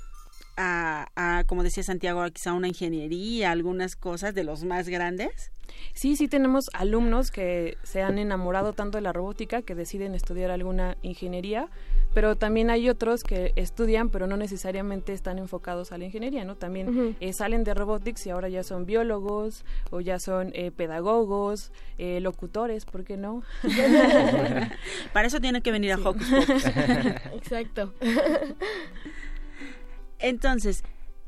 a, 0.57 1.09
a, 1.14 1.44
como 1.44 1.62
decía 1.62 1.82
Santiago, 1.82 2.24
quizá 2.30 2.53
una 2.53 2.68
ingeniería, 2.68 3.51
algunas 3.51 3.97
cosas 3.97 4.34
de 4.34 4.44
los 4.44 4.64
más 4.64 4.88
grandes. 4.88 5.53
Sí, 5.94 6.16
sí 6.16 6.28
tenemos 6.28 6.70
alumnos 6.72 7.30
que 7.30 7.76
se 7.82 8.03
han 8.03 8.18
enamorado 8.18 8.72
tanto 8.72 8.99
de 8.99 9.03
la 9.03 9.12
robótica 9.12 9.62
que 9.62 9.74
deciden 9.74 10.14
estudiar 10.14 10.51
alguna 10.51 10.97
ingeniería, 11.03 11.68
pero 12.16 12.34
también 12.34 12.70
hay 12.70 12.88
otros 12.88 13.22
que 13.22 13.52
estudian 13.56 14.08
pero 14.08 14.26
no 14.26 14.38
necesariamente 14.38 15.12
están 15.12 15.38
enfocados 15.38 15.92
a 15.92 15.98
la 15.98 16.06
ingeniería, 16.06 16.46
¿no? 16.46 16.56
También 16.56 17.14
eh, 17.20 17.34
salen 17.34 17.62
de 17.62 17.74
robotics 17.74 18.26
y 18.26 18.30
ahora 18.30 18.48
ya 18.48 18.62
son 18.62 18.86
biólogos 18.86 19.66
o 19.90 20.00
ya 20.00 20.18
son 20.18 20.50
eh, 20.54 20.70
pedagogos, 20.70 21.72
eh, 21.98 22.20
locutores, 22.20 22.86
¿por 22.86 23.04
qué 23.04 23.18
no? 23.18 23.42
Para 25.12 25.26
eso 25.26 25.42
tienen 25.42 25.60
que 25.60 25.70
venir 25.70 25.92
a 25.92 25.96
Hocus 25.96 26.26
Pocus. 26.26 26.64
Exacto. 27.34 27.92
Entonces, 30.18 30.84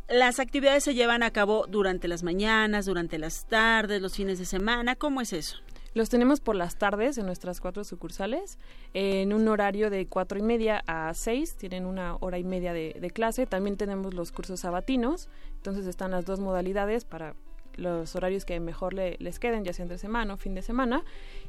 las 0.09 0.41
actividades 0.41 0.85
se 0.85 0.95
llevan 0.95 1.23
a 1.23 1.33
cabo 1.33 1.67
durante 1.69 2.09
las 2.09 2.23
mañanas, 2.23 2.87
durante 2.87 3.19
las 3.19 3.47
tardes, 3.47 4.01
los 4.01 4.15
fines 4.15 4.39
de 4.39 4.47
semana. 4.47 4.97
¿Cómo 4.97 5.21
es 5.21 5.35
eso? 5.35 5.59
Los 5.99 6.11
tenemos 6.11 6.39
por 6.39 6.55
las 6.55 6.77
tardes 6.79 7.19
en 7.19 7.27
nuestras 7.27 7.61
cuatro 7.61 7.83
sucursales, 7.83 8.57
en 8.95 9.33
un 9.33 9.49
horario 9.49 9.91
de 9.91 10.07
cuatro 10.07 10.39
y 10.39 10.43
media 10.43 10.85
a 10.87 11.13
seis, 11.13 11.57
tienen 11.57 11.87
una 11.87 12.15
hora 12.21 12.39
y 12.39 12.45
media 12.45 12.73
de, 12.73 12.97
de 13.01 13.11
clase. 13.11 13.47
También 13.47 13.77
tenemos 13.77 14.15
los 14.15 14.31
cursos 14.31 14.61
sabatinos, 14.61 15.29
entonces 15.57 15.87
están 15.89 16.13
las 16.13 16.25
dos 16.25 16.39
modalidades 16.39 17.05
para 17.05 17.35
los 17.75 18.15
horarios 18.15 18.45
que 18.45 18.61
mejor 18.61 18.95
le- 18.95 19.17
les 19.19 19.41
queden, 19.41 19.65
ya 19.65 19.73
sea 19.73 19.83
entre 19.83 19.99
semana 19.99 20.35
o 20.35 20.37
fin 20.37 20.55
de 20.55 20.63
semana. 20.63 21.03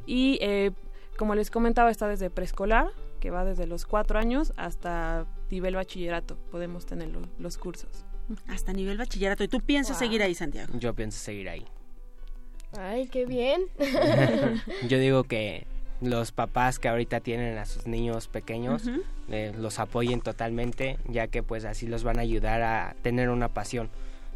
Y 0.08 0.40
eh, 0.42 0.72
como 1.20 1.36
les 1.36 1.52
comentaba, 1.52 1.92
está 1.92 2.08
desde 2.08 2.32
preescolar, 2.32 2.88
que 3.20 3.30
va 3.30 3.46
desde 3.46 3.68
los 3.68 3.86
cuatro 3.86 4.18
años 4.18 4.52
hasta 4.58 5.28
nivel 5.52 5.76
bachillerato, 5.76 6.38
podemos 6.50 6.88
tener 6.88 7.10
lo- 7.10 7.22
los 7.38 7.60
cursos. 7.60 8.04
Hasta 8.48 8.74
nivel 8.74 8.98
bachillerato. 8.98 9.44
¿Y 9.44 9.48
tú 9.48 9.60
piensas 9.60 9.98
Wow. 10.00 10.08
seguir 10.08 10.24
ahí, 10.24 10.34
Santiago? 10.34 10.74
Yo 10.80 10.96
pienso 10.96 11.20
seguir 11.20 11.50
ahí. 11.50 11.64
Ay, 12.78 13.08
qué 13.08 13.26
bien. 13.26 13.62
Yo 14.88 15.00
digo 15.00 15.24
que 15.24 15.66
los 16.02 16.32
papás 16.32 16.80
que 16.80 16.88
ahorita 16.88 17.20
tienen 17.20 17.58
a 17.58 17.66
sus 17.66 17.88
niños 17.88 18.28
pequeños 18.28 18.84
eh, 19.30 19.54
los 19.58 19.80
apoyen 19.80 20.22
totalmente, 20.22 20.98
ya 21.08 21.28
que 21.28 21.44
pues 21.44 21.66
así 21.66 21.88
los 21.88 22.04
van 22.04 22.20
a 22.20 22.22
ayudar 22.22 22.62
a 22.62 22.96
tener 23.02 23.30
una 23.30 23.50
pasión. 23.50 23.90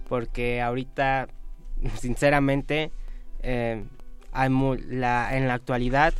Porque 0.09 0.61
ahorita, 0.61 1.27
sinceramente, 1.99 2.91
eh, 3.41 3.83
hay 4.31 4.49
la, 4.89 5.37
en 5.37 5.47
la 5.47 5.53
actualidad 5.53 6.13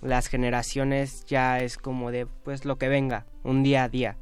las 0.00 0.28
generaciones 0.28 1.24
ya 1.26 1.60
es 1.60 1.76
como 1.76 2.10
de 2.10 2.26
pues 2.26 2.64
lo 2.64 2.76
que 2.76 2.88
venga, 2.88 3.26
un 3.42 3.62
día 3.62 3.84
a 3.84 3.88
día. 3.88 4.16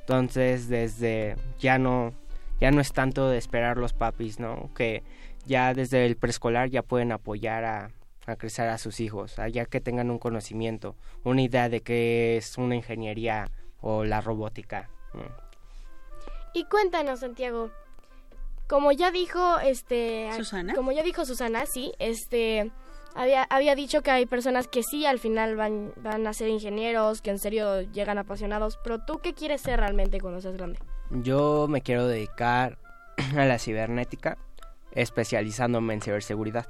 Entonces 0.00 0.68
desde 0.68 1.36
ya 1.58 1.78
no 1.78 2.12
ya 2.60 2.70
no 2.70 2.80
es 2.80 2.92
tanto 2.92 3.28
de 3.28 3.38
esperar 3.38 3.76
los 3.76 3.92
papis, 3.92 4.40
¿no? 4.40 4.70
Que 4.74 5.02
ya 5.48 5.74
desde 5.74 6.06
el 6.06 6.16
preescolar 6.16 6.68
ya 6.70 6.82
pueden 6.82 7.10
apoyar 7.10 7.64
a, 7.64 7.90
a 8.26 8.36
crecer 8.36 8.68
a 8.68 8.78
sus 8.78 9.00
hijos, 9.00 9.38
a 9.38 9.48
ya 9.48 9.64
que 9.64 9.80
tengan 9.80 10.10
un 10.10 10.18
conocimiento, 10.18 10.94
una 11.24 11.42
idea 11.42 11.68
de 11.68 11.80
qué 11.80 12.36
es 12.36 12.58
una 12.58 12.76
ingeniería 12.76 13.50
o 13.80 14.04
la 14.04 14.20
robótica. 14.20 14.90
Y 16.52 16.64
cuéntanos, 16.64 17.20
Santiago. 17.20 17.70
Como 18.68 18.92
ya 18.92 19.10
dijo, 19.10 19.58
este, 19.60 20.30
¿Susana? 20.36 20.74
Como 20.74 20.92
ya 20.92 21.02
dijo 21.02 21.24
Susana, 21.24 21.64
sí, 21.64 21.92
este, 21.98 22.70
había, 23.14 23.44
había 23.44 23.74
dicho 23.74 24.02
que 24.02 24.10
hay 24.10 24.26
personas 24.26 24.68
que 24.68 24.82
sí 24.82 25.06
al 25.06 25.18
final 25.18 25.56
van, 25.56 25.94
van 25.96 26.26
a 26.26 26.34
ser 26.34 26.48
ingenieros, 26.48 27.22
que 27.22 27.30
en 27.30 27.38
serio 27.38 27.80
llegan 27.80 28.18
apasionados, 28.18 28.78
pero 28.84 28.98
tú 28.98 29.20
qué 29.22 29.32
quieres 29.32 29.62
ser 29.62 29.80
realmente 29.80 30.20
cuando 30.20 30.42
seas 30.42 30.56
grande? 30.56 30.78
Yo 31.10 31.66
me 31.66 31.80
quiero 31.80 32.06
dedicar 32.06 32.76
a 33.36 33.46
la 33.46 33.58
cibernética, 33.58 34.36
especializándome 34.98 35.94
en 35.94 36.00
ciberseguridad. 36.00 36.66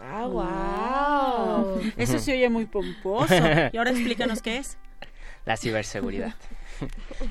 Ah, 0.00 0.26
wow. 0.26 1.80
Eso 1.96 2.18
se 2.18 2.32
oye 2.32 2.48
muy 2.48 2.66
pomposo. 2.66 3.34
Y 3.72 3.76
ahora 3.76 3.90
explícanos 3.90 4.42
qué 4.42 4.58
es. 4.58 4.78
La 5.44 5.56
ciberseguridad. 5.56 6.34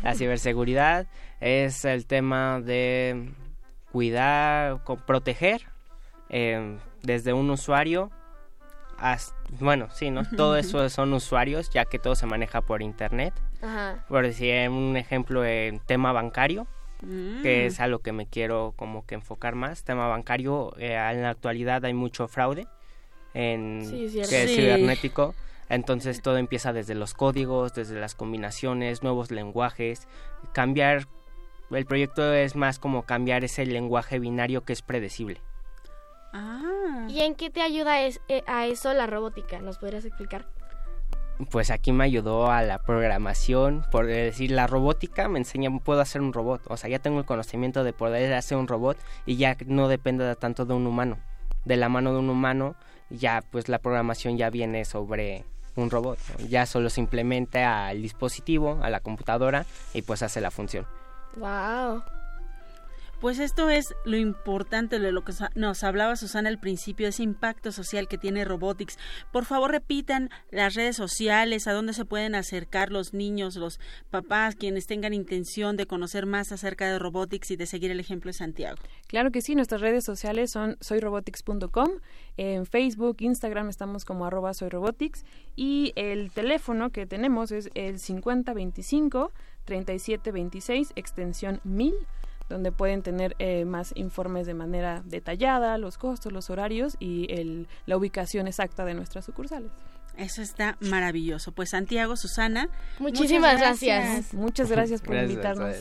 la 0.03 0.15
ciberseguridad 0.15 1.05
es 1.41 1.85
el 1.85 2.05
tema 2.05 2.59
de 2.61 3.31
cuidar, 3.91 4.83
proteger 5.05 5.61
eh, 6.29 6.77
desde 7.03 7.33
un 7.33 7.49
usuario 7.49 8.09
hasta, 8.97 9.35
bueno, 9.59 9.89
sí, 9.91 10.09
¿no? 10.09 10.23
Todo 10.35 10.55
eso 10.57 10.89
son 10.89 11.13
usuarios, 11.13 11.69
ya 11.69 11.85
que 11.85 11.99
todo 11.99 12.15
se 12.15 12.25
maneja 12.25 12.61
por 12.61 12.81
internet. 12.81 13.33
Ajá. 13.61 14.05
Por 14.07 14.25
decir 14.25 14.69
un 14.69 14.97
ejemplo 14.97 15.45
en 15.45 15.79
tema 15.79 16.13
bancario, 16.13 16.67
Mm. 17.01 17.41
que 17.43 17.65
es 17.65 17.79
a 17.79 17.87
lo 17.87 17.99
que 17.99 18.11
me 18.13 18.25
quiero 18.27 18.73
como 18.75 19.05
que 19.05 19.15
enfocar 19.15 19.55
más. 19.55 19.83
Tema 19.83 20.07
bancario, 20.07 20.73
eh, 20.77 20.93
en 20.95 21.21
la 21.21 21.29
actualidad 21.29 21.83
hay 21.85 21.93
mucho 21.93 22.27
fraude 22.27 22.67
en 23.33 23.85
Sí, 23.85 24.09
que 24.29 24.43
es 24.43 24.49
Sí. 24.51 24.55
cibernético. 24.55 25.35
Entonces 25.67 26.21
todo 26.21 26.37
empieza 26.37 26.73
desde 26.73 26.95
los 26.95 27.13
códigos, 27.13 27.73
desde 27.73 27.99
las 27.99 28.15
combinaciones, 28.15 29.01
nuevos 29.03 29.31
lenguajes. 29.31 30.07
Cambiar, 30.53 31.07
el 31.71 31.85
proyecto 31.85 32.33
es 32.33 32.55
más 32.55 32.77
como 32.79 33.03
cambiar 33.03 33.43
ese 33.43 33.65
lenguaje 33.65 34.19
binario 34.19 34.63
que 34.63 34.73
es 34.73 34.81
predecible. 34.83 35.41
Ah. 36.33 37.07
¿Y 37.09 37.21
en 37.21 37.35
qué 37.35 37.49
te 37.49 37.61
ayuda 37.61 38.01
es- 38.01 38.21
eh, 38.27 38.43
a 38.47 38.67
eso 38.67 38.93
la 38.93 39.07
robótica? 39.07 39.59
¿Nos 39.59 39.77
podrías 39.79 40.05
explicar? 40.05 40.45
Pues 41.51 41.69
aquí 41.69 41.91
me 41.91 42.05
ayudó 42.05 42.49
a 42.49 42.61
la 42.61 42.79
programación, 42.79 43.85
por 43.91 44.07
decir, 44.07 44.51
la 44.51 44.67
robótica 44.67 45.27
me 45.27 45.39
enseña, 45.39 45.69
puedo 45.79 45.99
hacer 45.99 46.21
un 46.21 46.31
robot. 46.31 46.61
O 46.67 46.77
sea, 46.77 46.89
ya 46.89 46.99
tengo 46.99 47.19
el 47.19 47.25
conocimiento 47.25 47.83
de 47.83 47.91
poder 47.91 48.33
hacer 48.33 48.57
un 48.57 48.67
robot 48.67 48.97
y 49.25 49.35
ya 49.35 49.57
no 49.65 49.87
depende 49.87 50.23
de 50.23 50.35
tanto 50.35 50.65
de 50.65 50.73
un 50.73 50.87
humano. 50.87 51.17
De 51.65 51.75
la 51.75 51.89
mano 51.89 52.13
de 52.13 52.19
un 52.19 52.29
humano, 52.29 52.75
ya 53.09 53.43
pues 53.51 53.67
la 53.67 53.79
programación 53.79 54.37
ya 54.37 54.49
viene 54.49 54.85
sobre 54.85 55.43
un 55.75 55.89
robot. 55.89 56.17
Ya 56.47 56.65
solo 56.65 56.89
se 56.89 57.01
implementa 57.01 57.87
al 57.87 58.01
dispositivo, 58.01 58.79
a 58.81 58.89
la 58.89 59.01
computadora 59.01 59.65
y 59.93 60.01
pues 60.03 60.23
hace 60.23 60.39
la 60.41 60.51
función. 60.51 60.87
Wow. 61.35 62.01
Pues 63.19 63.39
esto 63.39 63.69
es 63.69 63.95
lo 64.05 64.17
importante 64.17 64.99
de 64.99 65.11
lo 65.11 65.23
que 65.23 65.33
nos 65.55 65.83
hablaba 65.83 66.15
Susana 66.15 66.49
al 66.49 66.59
principio, 66.59 67.07
ese 67.07 67.23
impacto 67.23 67.71
social 67.71 68.07
que 68.07 68.17
tiene 68.17 68.45
Robotics. 68.45 68.97
Por 69.31 69.45
favor, 69.45 69.71
repitan 69.71 70.29
las 70.51 70.75
redes 70.75 70.95
sociales, 70.95 71.67
a 71.67 71.73
dónde 71.73 71.93
se 71.93 72.05
pueden 72.05 72.35
acercar 72.35 72.91
los 72.91 73.13
niños, 73.13 73.55
los 73.55 73.79
papás, 74.09 74.55
quienes 74.55 74.85
tengan 74.85 75.13
intención 75.13 75.77
de 75.77 75.85
conocer 75.85 76.25
más 76.25 76.51
acerca 76.51 76.91
de 76.91 76.99
Robotics 76.99 77.51
y 77.51 77.55
de 77.55 77.65
seguir 77.65 77.91
el 77.91 77.99
ejemplo 77.99 78.29
de 78.29 78.33
Santiago. 78.33 78.77
Claro 79.07 79.31
que 79.31 79.41
sí, 79.41 79.55
nuestras 79.55 79.81
redes 79.81 80.03
sociales 80.03 80.51
son 80.51 80.77
soyrobotics.com, 80.81 81.89
en 82.37 82.65
Facebook, 82.65 83.17
Instagram 83.19 83.69
estamos 83.69 84.03
como 84.03 84.25
arroba 84.25 84.53
soyrobotics 84.53 85.23
y 85.55 85.93
el 85.95 86.31
teléfono 86.31 86.89
que 86.89 87.05
tenemos 87.05 87.51
es 87.51 87.69
el 87.75 87.99
5025 87.99 89.31
3726 89.65 90.91
extensión 90.95 91.59
1000 91.63 91.93
donde 92.49 92.71
pueden 92.71 93.01
tener 93.01 93.35
eh, 93.39 93.65
más 93.65 93.91
informes 93.95 94.45
de 94.45 94.53
manera 94.53 95.01
detallada, 95.05 95.77
los 95.77 95.97
costos, 95.97 96.31
los 96.31 96.49
horarios 96.49 96.95
y 96.99 97.31
el, 97.33 97.67
la 97.85 97.97
ubicación 97.97 98.47
exacta 98.47 98.85
de 98.85 98.93
nuestras 98.93 99.25
sucursales. 99.25 99.71
Eso 100.17 100.41
está 100.41 100.77
maravilloso. 100.79 101.51
Pues 101.51 101.71
Santiago, 101.71 102.15
Susana, 102.15 102.69
Muchísimas 102.99 103.55
muchas 103.55 103.59
gracias. 103.59 104.33
Muchas 104.33 104.69
gracias 104.69 105.01
por 105.01 105.15
Gracias, 105.15 105.31
invitarnos. 105.31 105.75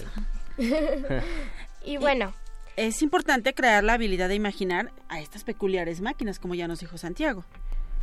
y 1.85 1.97
bueno, 1.99 2.33
es 2.77 3.03
importante 3.03 3.55
crear 3.55 3.85
la 3.85 3.95
habilidad 3.95 4.29
de 4.29 4.35
imaginar 4.35 4.91
a 5.09 5.21
estas 5.21 5.45
peculiares 5.45 6.01
máquinas, 6.01 6.39
como 6.39 6.55
ya 6.55 6.67
nos 6.67 6.81
dijo 6.81 6.99
Santiago. 6.99 7.45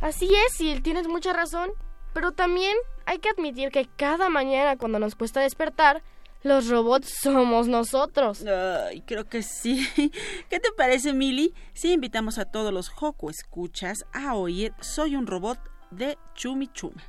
Así 0.00 0.30
es, 0.46 0.60
y 0.60 0.80
tienes 0.80 1.06
mucha 1.06 1.32
razón, 1.32 1.70
pero 2.12 2.32
también 2.32 2.76
hay 3.04 3.18
que 3.18 3.28
admitir 3.28 3.70
que 3.70 3.86
cada 3.96 4.28
mañana 4.28 4.76
cuando 4.76 4.98
nos 4.98 5.14
cuesta 5.14 5.40
despertar, 5.40 6.02
los 6.42 6.68
robots 6.68 7.08
somos 7.22 7.68
nosotros. 7.68 8.44
Ay, 8.44 9.02
creo 9.02 9.24
que 9.24 9.42
sí. 9.42 9.86
¿Qué 10.48 10.60
te 10.60 10.70
parece, 10.76 11.12
Mili? 11.12 11.54
Si 11.72 11.92
invitamos 11.92 12.38
a 12.38 12.44
todos 12.44 12.72
los 12.72 12.88
Joco 12.88 13.30
escuchas 13.30 14.04
a 14.12 14.34
oír 14.34 14.72
Soy 14.80 15.16
un 15.16 15.26
robot 15.26 15.58
de 15.90 16.18
Chumi 16.34 16.68
Chuma. 16.68 17.02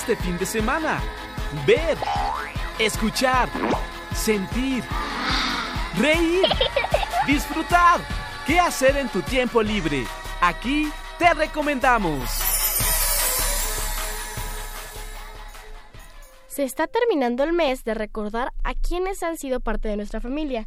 Este 0.00 0.16
fin 0.16 0.38
de 0.38 0.46
semana? 0.46 0.98
Ver, 1.66 1.98
escuchar, 2.78 3.50
sentir, 4.14 4.82
reír, 5.98 6.46
disfrutar. 7.26 8.00
¿Qué 8.46 8.58
hacer 8.58 8.96
en 8.96 9.10
tu 9.10 9.20
tiempo 9.20 9.62
libre? 9.62 10.06
Aquí 10.40 10.90
te 11.18 11.34
recomendamos. 11.34 12.30
Se 16.48 16.64
está 16.64 16.86
terminando 16.86 17.44
el 17.44 17.52
mes 17.52 17.84
de 17.84 17.92
recordar 17.92 18.52
a 18.64 18.72
quienes 18.72 19.22
han 19.22 19.36
sido 19.36 19.60
parte 19.60 19.88
de 19.88 19.96
nuestra 19.96 20.20
familia. 20.22 20.66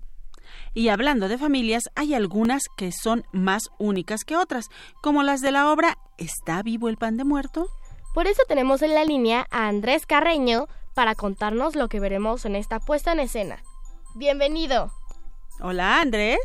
Y 0.76 0.90
hablando 0.90 1.28
de 1.28 1.40
familias, 1.40 1.84
hay 1.96 2.14
algunas 2.14 2.64
que 2.78 2.92
son 2.92 3.24
más 3.32 3.64
únicas 3.80 4.24
que 4.26 4.38
otras, 4.38 4.66
como 5.02 5.24
las 5.24 5.42
de 5.42 5.52
la 5.52 5.72
obra 5.72 5.98
¿Está 6.18 6.62
vivo 6.62 6.90
el 6.90 6.98
pan 6.98 7.18
de 7.18 7.24
muerto? 7.24 7.68
Por 8.14 8.28
eso 8.28 8.43
tenemos 8.47 8.84
en 8.84 8.93
la 8.93 9.05
línea 9.05 9.47
a 9.49 9.68
Andrés 9.68 10.05
Carreño 10.05 10.68
para 10.93 11.16
contarnos 11.16 11.76
lo 11.76 11.89
que 11.89 11.99
veremos 11.99 12.45
en 12.45 12.55
esta 12.55 12.80
puesta 12.80 13.11
en 13.11 13.20
escena. 13.20 13.64
Bienvenido. 14.14 14.91
Hola, 15.59 15.99
Andrés. 15.99 16.39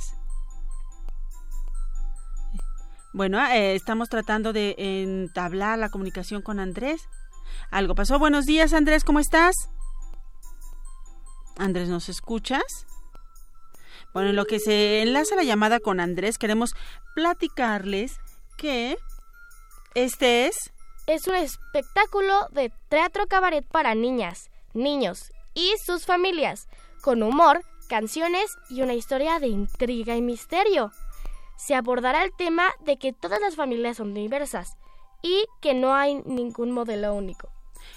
Bueno, 3.12 3.44
eh, 3.46 3.74
estamos 3.74 4.08
tratando 4.08 4.54
de 4.54 4.74
entablar 4.78 5.78
la 5.78 5.90
comunicación 5.90 6.40
con 6.40 6.58
Andrés. 6.58 7.02
Algo 7.70 7.94
pasó. 7.94 8.18
Buenos 8.18 8.46
días, 8.46 8.72
Andrés, 8.72 9.04
¿cómo 9.04 9.20
estás? 9.20 9.54
Andrés, 11.58 11.88
¿nos 11.90 12.08
escuchas? 12.08 12.86
Bueno, 14.14 14.30
en 14.30 14.36
lo 14.36 14.46
que 14.46 14.58
se 14.58 15.02
enlaza 15.02 15.36
la 15.36 15.42
llamada 15.42 15.80
con 15.80 16.00
Andrés, 16.00 16.38
queremos 16.38 16.74
platicarles 17.14 18.18
que 18.56 18.96
este 19.94 20.46
es... 20.46 20.72
Es 21.08 21.26
un 21.26 21.36
espectáculo 21.36 22.48
de 22.50 22.70
teatro 22.90 23.26
cabaret 23.28 23.66
para 23.66 23.94
niñas, 23.94 24.50
niños 24.74 25.32
y 25.54 25.72
sus 25.82 26.04
familias, 26.04 26.68
con 27.00 27.22
humor, 27.22 27.62
canciones 27.88 28.54
y 28.68 28.82
una 28.82 28.92
historia 28.92 29.38
de 29.38 29.46
intriga 29.46 30.16
y 30.16 30.20
misterio. 30.20 30.92
Se 31.56 31.74
abordará 31.74 32.24
el 32.24 32.32
tema 32.36 32.68
de 32.84 32.98
que 32.98 33.14
todas 33.14 33.40
las 33.40 33.56
familias 33.56 33.96
son 33.96 34.12
diversas 34.12 34.76
y 35.22 35.46
que 35.62 35.72
no 35.72 35.94
hay 35.94 36.16
ningún 36.26 36.72
modelo 36.72 37.14
único. 37.14 37.48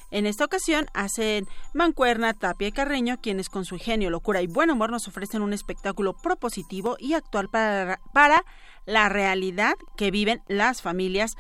En 0.10 0.26
esta 0.26 0.46
ocasión 0.46 0.86
hacen 0.94 1.50
Mancuerna, 1.74 2.34
Tapia 2.34 2.70
y 2.70 2.72
Carreño, 2.72 3.20
quienes 3.20 3.50
con 3.50 3.66
su 3.66 3.78
genio, 3.78 4.10
locura 4.10 4.42
y 4.42 4.48
buen 4.48 4.72
humor 4.72 4.90
nos 4.90 5.10
ofrecen 5.10 5.42
un 5.42 5.52
espectáculo 5.52 6.14
propositivo 6.14 6.96
y 6.98 7.12
actual 7.12 7.50
para, 7.50 8.00
para 8.14 8.46
la 8.86 9.10
realidad 9.10 9.74
que 9.98 10.12
viven 10.12 10.42
las 10.48 10.82
familias 10.82 11.34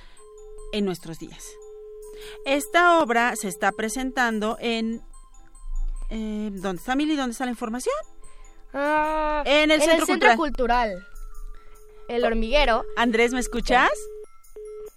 en 0.74 0.84
nuestros 0.84 1.17
días. 1.17 1.61
Esta 2.45 2.99
obra 2.99 3.36
se 3.36 3.47
está 3.47 3.72
presentando 3.72 4.57
en... 4.59 5.01
Eh, 6.09 6.49
¿Dónde 6.53 6.80
está 6.80 6.95
Mili? 6.95 7.15
¿Dónde 7.15 7.32
está 7.32 7.45
la 7.45 7.51
información? 7.51 7.95
Ah, 8.74 9.43
en 9.45 9.72
el, 9.72 9.82
Centro, 9.82 10.05
Centro 10.05 10.36
Cultural. 10.36 10.91
Cultural. 10.91 11.07
El 12.07 12.26
hormiguero. 12.26 12.84
Andrés, 12.97 13.34
¿me 13.34 13.39
escuchas? 13.39 13.91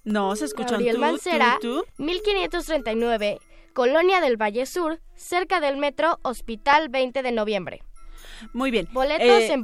No, 0.04 0.36
se 0.36 0.44
escuchan 0.44 0.72
Gabriel 0.72 0.96
tú, 0.96 1.00
Mancera, 1.00 1.58
tú, 1.60 1.84
tú. 1.96 2.02
1539, 2.02 3.40
Colonia 3.72 4.20
del 4.20 4.36
Valle 4.36 4.66
Sur, 4.66 5.00
cerca 5.14 5.60
del 5.60 5.76
metro 5.76 6.18
Hospital 6.22 6.88
20 6.88 7.22
de 7.22 7.32
noviembre. 7.32 7.82
Muy 8.52 8.70
bien. 8.70 8.88
Boletos 8.92 9.26
Eh, 9.26 9.52
en 9.52 9.62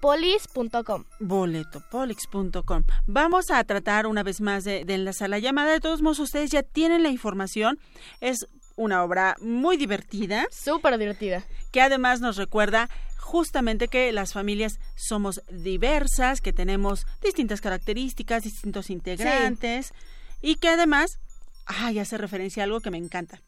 boletopolis.com. 0.00 1.04
boletopolix.com. 1.20 2.84
Vamos 3.06 3.50
a 3.50 3.62
tratar 3.64 4.06
una 4.06 4.22
vez 4.22 4.40
más 4.40 4.64
de, 4.64 4.84
de 4.84 4.94
enlazar 4.94 5.30
la 5.30 5.38
llamada. 5.38 5.72
De 5.72 5.80
todos 5.80 6.02
modos, 6.02 6.18
ustedes 6.18 6.50
ya 6.50 6.62
tienen 6.62 7.02
la 7.02 7.10
información. 7.10 7.78
Es 8.20 8.46
una 8.76 9.02
obra 9.02 9.36
muy 9.40 9.76
divertida. 9.76 10.46
Súper 10.50 10.98
divertida. 10.98 11.44
Que 11.72 11.82
además 11.82 12.20
nos 12.20 12.36
recuerda 12.36 12.88
justamente 13.18 13.88
que 13.88 14.10
las 14.12 14.32
familias 14.32 14.78
somos 14.96 15.42
diversas, 15.50 16.40
que 16.40 16.52
tenemos 16.52 17.06
distintas 17.22 17.60
características, 17.60 18.44
distintos 18.44 18.88
integrantes 18.88 19.92
y 20.40 20.54
que 20.54 20.68
además, 20.68 21.18
ay, 21.66 21.98
hace 21.98 22.16
referencia 22.16 22.62
a 22.62 22.64
algo 22.64 22.80
que 22.80 22.90
me 22.90 22.96
encanta. 22.98 23.42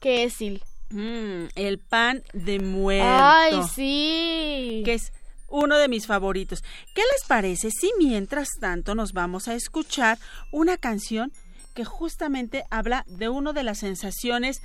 ¿Qué 0.00 0.24
es 0.24 0.32
Sil? 0.34 0.64
Mm, 0.92 1.48
el 1.54 1.78
pan 1.78 2.22
de 2.32 2.58
muerto. 2.60 3.06
Ay, 3.08 3.60
sí. 3.74 4.82
Que 4.84 4.94
es 4.94 5.12
uno 5.48 5.76
de 5.78 5.88
mis 5.88 6.06
favoritos. 6.06 6.62
¿Qué 6.94 7.02
les 7.12 7.24
parece 7.26 7.70
si 7.70 7.90
mientras 7.98 8.48
tanto 8.60 8.94
nos 8.94 9.12
vamos 9.12 9.48
a 9.48 9.54
escuchar 9.54 10.18
una 10.50 10.76
canción 10.78 11.32
que 11.74 11.84
justamente 11.84 12.64
habla 12.70 13.04
de 13.08 13.28
una 13.28 13.52
de 13.52 13.62
las 13.62 13.78
sensaciones 13.78 14.60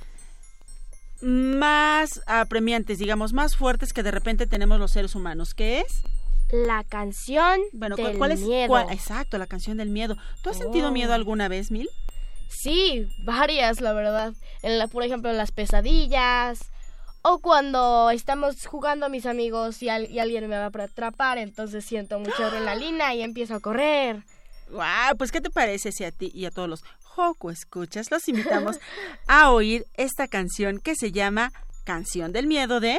más 1.20 2.20
apremiantes, 2.26 2.98
digamos, 2.98 3.32
más 3.32 3.56
fuertes 3.56 3.92
que 3.92 4.02
de 4.02 4.10
repente 4.10 4.46
tenemos 4.46 4.78
los 4.78 4.92
seres 4.92 5.14
humanos, 5.14 5.52
que 5.54 5.80
es 5.80 6.02
La 6.50 6.84
canción 6.84 7.60
bueno, 7.72 7.96
¿cu- 7.96 8.04
del 8.04 8.18
¿cuál 8.18 8.32
es? 8.32 8.40
miedo. 8.40 8.68
cuál- 8.68 8.86
exacto, 8.92 9.36
la 9.38 9.46
canción 9.46 9.76
del 9.78 9.90
miedo. 9.90 10.16
¿Tú 10.42 10.50
has 10.50 10.58
sentido 10.58 10.88
Oh. 10.88 10.92
miedo 10.92 11.12
alguna 11.12 11.48
vez, 11.48 11.70
Mil? 11.70 11.88
Sí, 12.48 13.06
varias, 13.24 13.80
la 13.80 13.92
verdad. 13.92 14.32
En 14.62 14.78
la, 14.78 14.88
por 14.88 15.02
ejemplo, 15.04 15.30
en 15.30 15.36
las 15.36 15.52
pesadillas. 15.52 16.60
O 17.22 17.40
cuando 17.40 18.10
estamos 18.10 18.66
jugando 18.66 19.06
a 19.06 19.08
mis 19.08 19.26
amigos 19.26 19.82
y, 19.82 19.88
al- 19.88 20.08
y 20.10 20.18
alguien 20.20 20.48
me 20.48 20.56
va 20.56 20.64
a 20.66 20.84
atrapar, 20.84 21.36
entonces 21.38 21.84
siento 21.84 22.18
mucha 22.18 22.46
adrenalina 22.46 23.12
y 23.14 23.22
empiezo 23.22 23.56
a 23.56 23.60
correr. 23.60 24.22
Wow, 24.70 25.16
pues 25.18 25.32
¿qué 25.32 25.40
te 25.40 25.50
parece 25.50 25.92
si 25.92 26.04
a 26.04 26.12
ti 26.12 26.30
y 26.34 26.44
a 26.46 26.50
todos 26.50 26.68
los 26.68 26.84
Joco 27.02 27.50
escuchas 27.50 28.10
los 28.10 28.28
invitamos 28.28 28.78
a 29.26 29.50
oír 29.50 29.84
esta 29.94 30.28
canción 30.28 30.78
que 30.78 30.94
se 30.94 31.10
llama 31.10 31.52
Canción 31.84 32.32
del 32.32 32.46
Miedo 32.46 32.78
de 32.78 32.98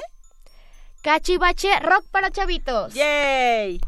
Cachivache 1.01 1.79
Rock 1.79 2.05
para 2.11 2.29
chavitos. 2.29 2.93
¡Yay! 2.93 3.79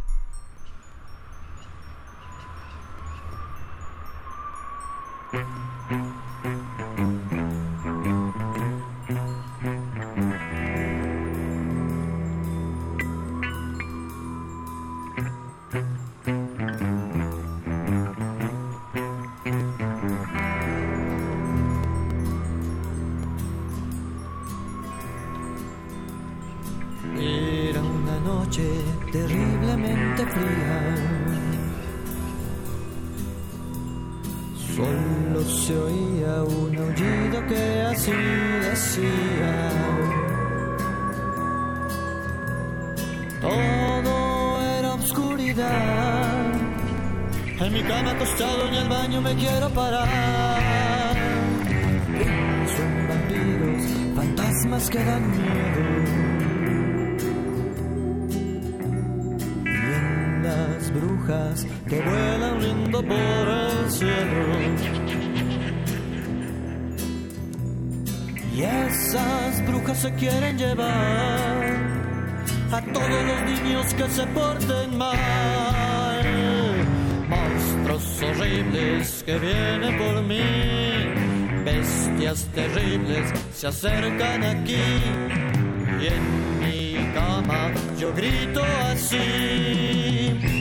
Me 49.22 49.36
quiero 49.36 49.70
parar. 49.70 51.16
Son 52.76 53.08
vampiros, 53.10 53.84
fantasmas 54.16 54.90
que 54.90 55.04
dan 55.04 55.32
miedo. 55.32 56.32
y 59.66 59.94
en 59.94 60.44
las 60.44 60.94
brujas 60.94 61.68
que 61.88 62.02
vuelan 62.02 62.62
lindo 62.62 63.02
por 63.04 63.48
el 63.48 63.92
cielo. 63.92 64.46
Y 68.56 68.64
esas 68.64 69.66
brujas 69.68 69.98
se 70.00 70.14
quieren 70.16 70.58
llevar 70.58 71.92
a 72.72 72.82
todos 72.94 73.24
los 73.30 73.42
niños 73.44 73.94
que 73.94 74.10
se 74.10 74.28
porten 74.28 74.98
mal. 74.98 75.91
Horribles 78.24 79.24
que 79.26 79.38
vienen 79.40 79.98
por 79.98 80.22
mí, 80.24 80.42
bestias 81.66 82.48
terribles 82.54 83.32
se 83.54 83.68
acercan 83.68 84.44
aquí 84.44 84.76
y 86.00 86.08
en 86.08 86.60
mi 86.60 87.14
cama 87.14 87.72
yo 88.00 88.14
grito 88.14 88.62
así. 88.92 90.61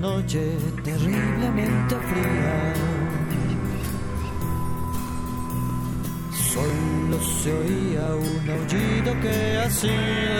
Noche 0.00 0.56
terriblemente 0.82 1.94
fría. 2.08 2.72
Solo 6.52 7.20
se 7.22 7.52
oía 7.52 8.06
un 8.14 8.50
aullido 8.50 9.20
que 9.20 9.58
así 9.66 9.88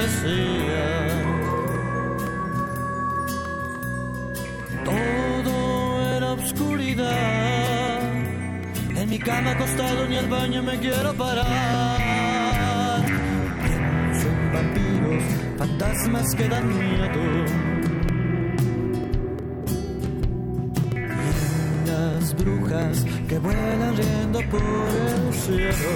decía. 0.00 0.86
Todo 4.84 6.16
era 6.16 6.32
oscuridad. 6.32 8.00
En 8.96 9.10
mi 9.10 9.18
cama 9.18 9.50
acostado 9.52 10.06
ni 10.08 10.16
al 10.16 10.28
baño 10.28 10.62
me 10.62 10.78
quiero 10.78 11.12
parar. 11.14 12.00
Pienso 13.64 14.28
en 14.28 14.52
vampiros, 14.52 15.24
fantasmas 15.58 16.34
que 16.34 16.48
dan 16.48 16.68
miedo. 16.68 17.69
Brujas 22.42 23.04
que 23.28 23.38
vuelan 23.38 23.96
riendo 23.96 24.40
por 24.50 24.62
el 24.62 25.34
cielo. 25.34 25.92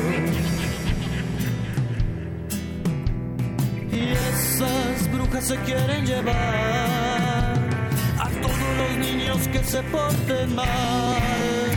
Y 3.92 4.12
esas 4.12 5.12
brujas 5.12 5.44
se 5.44 5.56
quieren 5.58 6.06
llevar 6.06 6.34
a 8.18 8.28
todos 8.42 8.70
los 8.78 8.98
niños 8.98 9.48
que 9.48 9.58
se 9.64 9.82
porten 9.84 10.54
mal. 10.54 11.70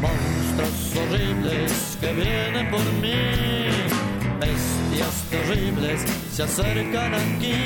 Monstruos 0.00 0.96
horribles 0.96 1.98
que 2.00 2.12
vienen 2.12 2.70
por 2.70 2.84
mí, 3.02 3.22
bestias 4.40 5.16
terribles 5.30 6.00
se 6.32 6.42
acercan 6.42 7.14
aquí. 7.14 7.58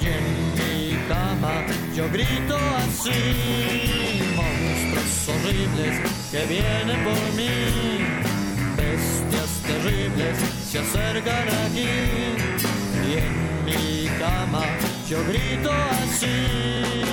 Y 0.00 0.06
en 0.06 0.24
mi 0.58 1.08
cama 1.08 1.54
yo 1.94 2.08
grito 2.10 2.56
así, 2.78 3.10
horribles 5.48 6.30
que 6.30 6.44
vienen 6.46 7.04
por 7.04 7.32
mí, 7.32 7.48
bestias 8.76 9.62
terribles 9.66 10.38
se 10.68 10.78
acercan 10.78 11.48
aquí. 11.48 11.88
Y 13.06 13.18
en 13.18 13.64
mi 13.64 14.08
cama 14.18 14.62
yo 15.08 15.24
grito 15.24 15.70
así. 15.72 17.04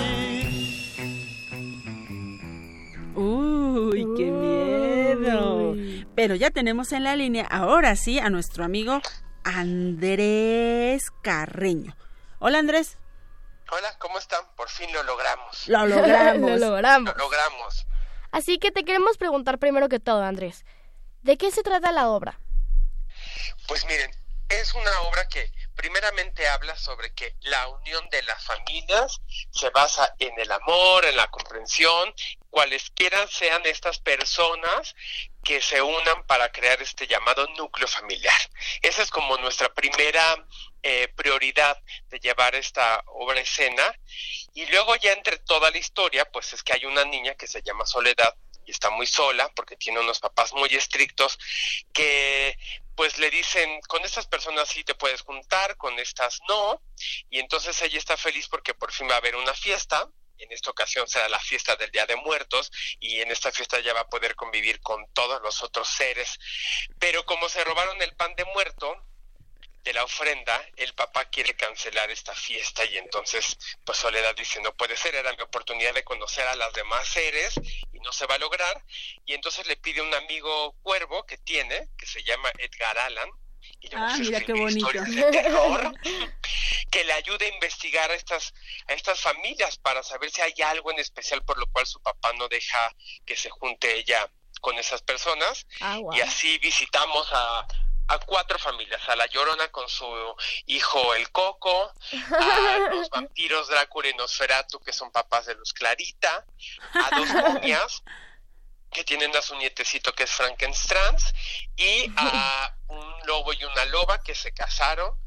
Uy, 3.16 4.06
qué 4.18 4.26
miedo. 4.26 5.76
Pero 6.16 6.36
ya 6.36 6.52
tenemos 6.52 6.92
en 6.92 7.04
la 7.04 7.16
línea, 7.16 7.46
ahora 7.50 7.96
sí, 7.96 8.20
a 8.20 8.30
nuestro 8.30 8.66
amigo 8.66 9.02
Andrés 9.44 11.12
Carreño. 11.22 11.96
Hola 12.40 12.60
Andrés. 12.60 12.98
Hola, 13.72 13.96
¿cómo 13.98 14.20
están? 14.20 14.42
Por 14.56 14.70
fin 14.70 14.92
lo 14.94 15.02
logramos. 15.04 15.68
Lo 15.68 15.88
logramos. 15.88 16.50
Lo 16.60 16.70
logramos. 16.70 17.16
Lo 17.16 17.24
logramos. 17.24 17.86
Así 18.36 18.58
que 18.58 18.70
te 18.70 18.84
queremos 18.84 19.18
preguntar 19.18 19.60
primero 19.60 19.88
que 19.88 20.02
todo, 20.02 20.22
Andrés. 20.22 20.66
¿De 21.22 21.38
qué 21.38 21.52
se 21.52 21.64
trata 21.64 21.94
la 21.94 22.10
obra? 22.10 22.38
Pues 23.66 23.86
miren, 23.86 24.12
es 24.50 24.74
una 24.74 24.92
obra 25.04 25.26
que 25.30 25.50
primeramente 25.76 26.48
habla 26.48 26.76
sobre 26.78 27.14
que 27.14 27.36
la 27.42 27.68
unión 27.68 28.08
de 28.10 28.24
las 28.24 28.44
familias 28.44 29.22
se 29.52 29.70
basa 29.70 30.16
en 30.20 30.38
el 30.40 30.52
amor, 30.52 31.06
en 31.06 31.18
la 31.18 31.28
comprensión, 31.28 32.14
cualesquiera 32.50 33.28
sean 33.28 33.62
estas 33.66 34.00
personas 34.00 34.96
que 35.44 35.62
se 35.62 35.82
unan 35.82 36.26
para 36.26 36.52
crear 36.52 36.82
este 36.82 37.06
llamado 37.06 37.48
núcleo 37.58 37.88
familiar. 37.88 38.34
Esa 38.82 39.04
es 39.04 39.10
como 39.10 39.38
nuestra 39.38 39.74
primera 39.74 40.46
eh, 40.82 41.08
prioridad 41.16 41.82
de 42.10 42.20
llevar 42.20 42.56
esta 42.56 43.04
obra 43.08 43.40
escena. 43.40 43.84
Y 44.54 44.66
luego 44.68 44.96
ya 44.96 45.12
entre 45.12 45.38
toda 45.40 45.70
la 45.70 45.78
historia, 45.78 46.26
pues 46.32 46.54
es 46.54 46.64
que 46.64 46.74
hay 46.74 46.86
una 46.86 47.04
niña 47.06 47.36
que 47.36 47.48
se 47.48 47.62
llama 47.62 47.86
Soledad 47.86 48.36
y 48.66 48.72
está 48.72 48.90
muy 48.90 49.08
sola 49.08 49.50
porque 49.56 49.76
tiene 49.78 50.00
unos 50.00 50.20
papás 50.20 50.54
muy 50.54 50.70
estrictos 50.76 51.38
que 51.94 52.58
pues 52.96 53.18
le 53.18 53.30
dicen, 53.30 53.82
con 53.88 54.06
estas 54.06 54.26
personas 54.26 54.70
sí 54.70 54.84
te 54.84 54.96
puedes 54.96 55.22
juntar, 55.22 55.76
con 55.76 56.00
estas 56.00 56.40
no, 56.48 56.82
y 57.30 57.40
entonces 57.40 57.82
ella 57.82 57.98
está 57.98 58.16
feliz 58.16 58.48
porque 58.48 58.74
por 58.74 58.92
fin 58.92 59.10
va 59.10 59.16
a 59.16 59.18
haber 59.18 59.36
una 59.36 59.54
fiesta, 59.54 60.10
en 60.38 60.52
esta 60.52 60.72
ocasión 60.72 61.08
será 61.08 61.30
la 61.30 61.40
fiesta 61.40 61.76
del 61.76 61.92
Día 61.92 62.06
de 62.06 62.16
Muertos 62.16 62.72
y 63.00 63.22
en 63.22 63.32
esta 63.32 63.52
fiesta 63.52 63.80
ya 63.80 63.94
va 63.94 64.02
a 64.02 64.10
poder 64.10 64.36
convivir 64.36 64.80
con 64.82 65.06
todos 65.14 65.42
los 65.42 65.62
otros 65.64 65.88
seres. 65.88 66.38
Pero 67.00 67.26
como 67.26 67.50
se 67.50 67.64
robaron 67.64 68.02
el 68.02 68.16
pan 68.16 68.36
de 68.36 68.46
muerto 68.46 68.96
de 69.86 69.94
la 69.94 70.04
ofrenda, 70.04 70.60
el 70.78 70.94
papá 70.96 71.26
quiere 71.26 71.56
cancelar 71.56 72.10
esta 72.10 72.34
fiesta 72.34 72.84
y 72.86 72.98
entonces 72.98 73.56
pues 73.86 74.00
Soledad 74.00 74.36
dice 74.36 74.60
no 74.62 74.76
puede 74.76 74.98
ser, 74.98 75.14
era 75.14 75.32
mi 75.34 75.42
oportunidad 75.42 75.94
de 75.94 76.04
conocer 76.04 76.46
a 76.48 76.56
las 76.56 76.74
demás 76.74 77.08
seres 77.08 77.54
y 77.94 78.00
no 78.00 78.12
se 78.12 78.26
va 78.26 78.36
a 78.36 78.40
lograr 78.40 78.84
y 79.26 79.34
entonces 79.36 79.68
le 79.68 79.78
pide 79.78 80.02
un 80.02 80.14
amigo 80.16 80.74
cuervo 80.82 81.24
que 81.26 81.38
tiene, 81.38 81.88
que 81.98 82.08
se 82.08 82.24
llama 82.24 82.52
Edgar 82.58 82.98
Allan, 82.98 83.30
y 83.80 83.88
le 83.88 83.98
Ah, 83.98 84.16
mira 84.18 84.42
qué 84.42 84.54
bonito. 84.54 84.78
historias 84.88 85.16
de 85.16 85.32
terror, 85.32 85.94
que 86.92 87.04
le 87.04 87.14
ayude 87.14 87.46
a 87.46 87.54
investigar 87.54 88.10
a 88.10 88.16
estas, 88.16 88.54
a 88.88 88.94
estas 88.94 89.22
familias 89.22 89.78
para 89.78 90.02
saber 90.02 90.32
si 90.32 90.42
hay 90.42 90.54
algo 90.64 90.92
en 90.92 91.00
especial 91.00 91.44
por 91.44 91.60
lo 91.60 91.68
cual 91.68 91.86
su 91.86 92.02
papá 92.02 92.34
no 92.34 92.48
deja 92.48 92.92
que 93.24 93.36
se 93.36 93.52
junte 93.52 93.96
ella 94.00 94.32
con 94.62 94.80
esas 94.80 95.04
personas. 95.04 95.68
Ah. 95.80 96.00
Y 96.12 96.22
así 96.22 96.58
visitamos 96.58 97.28
a, 97.32 97.68
a 98.08 98.20
cuatro 98.20 98.60
familias, 98.60 99.02
a 99.10 99.16
la 99.16 99.26
Llorona 99.28 99.68
con 99.70 99.88
su 99.90 100.06
hijo 100.68 101.16
el 101.16 101.32
Coco, 101.32 101.94
a 102.12 102.90
los 102.92 103.10
vampiros 103.10 103.68
Drácula 103.68 104.10
y 104.10 104.14
Nosferatu, 104.14 104.80
que 104.80 104.94
son 104.94 105.12
papás 105.12 105.48
de 105.48 105.56
Luz 105.56 105.74
Clarita, 105.74 106.46
a 106.94 107.16
dos 107.16 107.30
momias 107.34 108.04
que 108.92 109.04
tienen 109.04 109.36
a 109.36 109.42
su 109.42 109.56
nietecito 109.56 110.14
que 110.14 110.24
es 110.24 110.32
Frankenstein, 110.32 111.18
y 111.76 112.12
a 112.16 112.74
un 112.88 113.14
lobo 113.26 113.52
y 113.52 113.64
una 113.66 113.86
loba 113.86 114.22
que 114.22 114.34
se 114.34 114.54
casaron, 114.54 115.20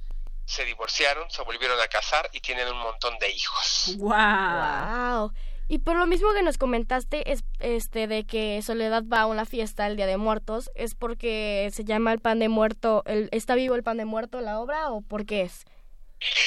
se 0.47 0.65
divorciaron, 0.65 1.31
se 1.31 1.43
volvieron 1.43 1.79
a 1.79 1.89
casar 1.89 2.31
y 2.33 2.41
tienen 2.41 2.69
un 2.69 2.79
montón 2.79 3.19
de 3.19 3.29
hijos. 3.29 3.95
Wow. 3.99 5.33
Y 5.69 5.79
por 5.81 5.97
lo 5.97 6.07
mismo 6.07 6.33
que 6.33 6.43
nos 6.43 6.57
comentaste 6.57 7.31
es 7.31 7.45
este 7.61 8.07
de 8.07 8.25
que 8.27 8.61
Soledad 8.63 9.03
va 9.05 9.21
a 9.23 9.27
una 9.27 9.45
fiesta 9.45 9.87
el 9.87 9.97
Día 9.97 10.07
de 10.07 10.17
Muertos, 10.17 10.71
es 10.75 10.95
porque 10.95 11.71
se 11.75 11.85
llama 11.85 12.13
el 12.13 12.21
pan 12.21 12.39
de 12.39 12.49
muerto, 12.49 13.03
el, 13.07 13.29
está 13.33 13.55
vivo 13.55 13.75
el 13.75 13.83
pan 13.83 13.99
de 13.99 14.07
muerto 14.07 14.41
la 14.41 14.61
obra 14.61 14.91
o 14.91 15.03
por 15.03 15.27
qué 15.27 15.43
es? 15.43 15.67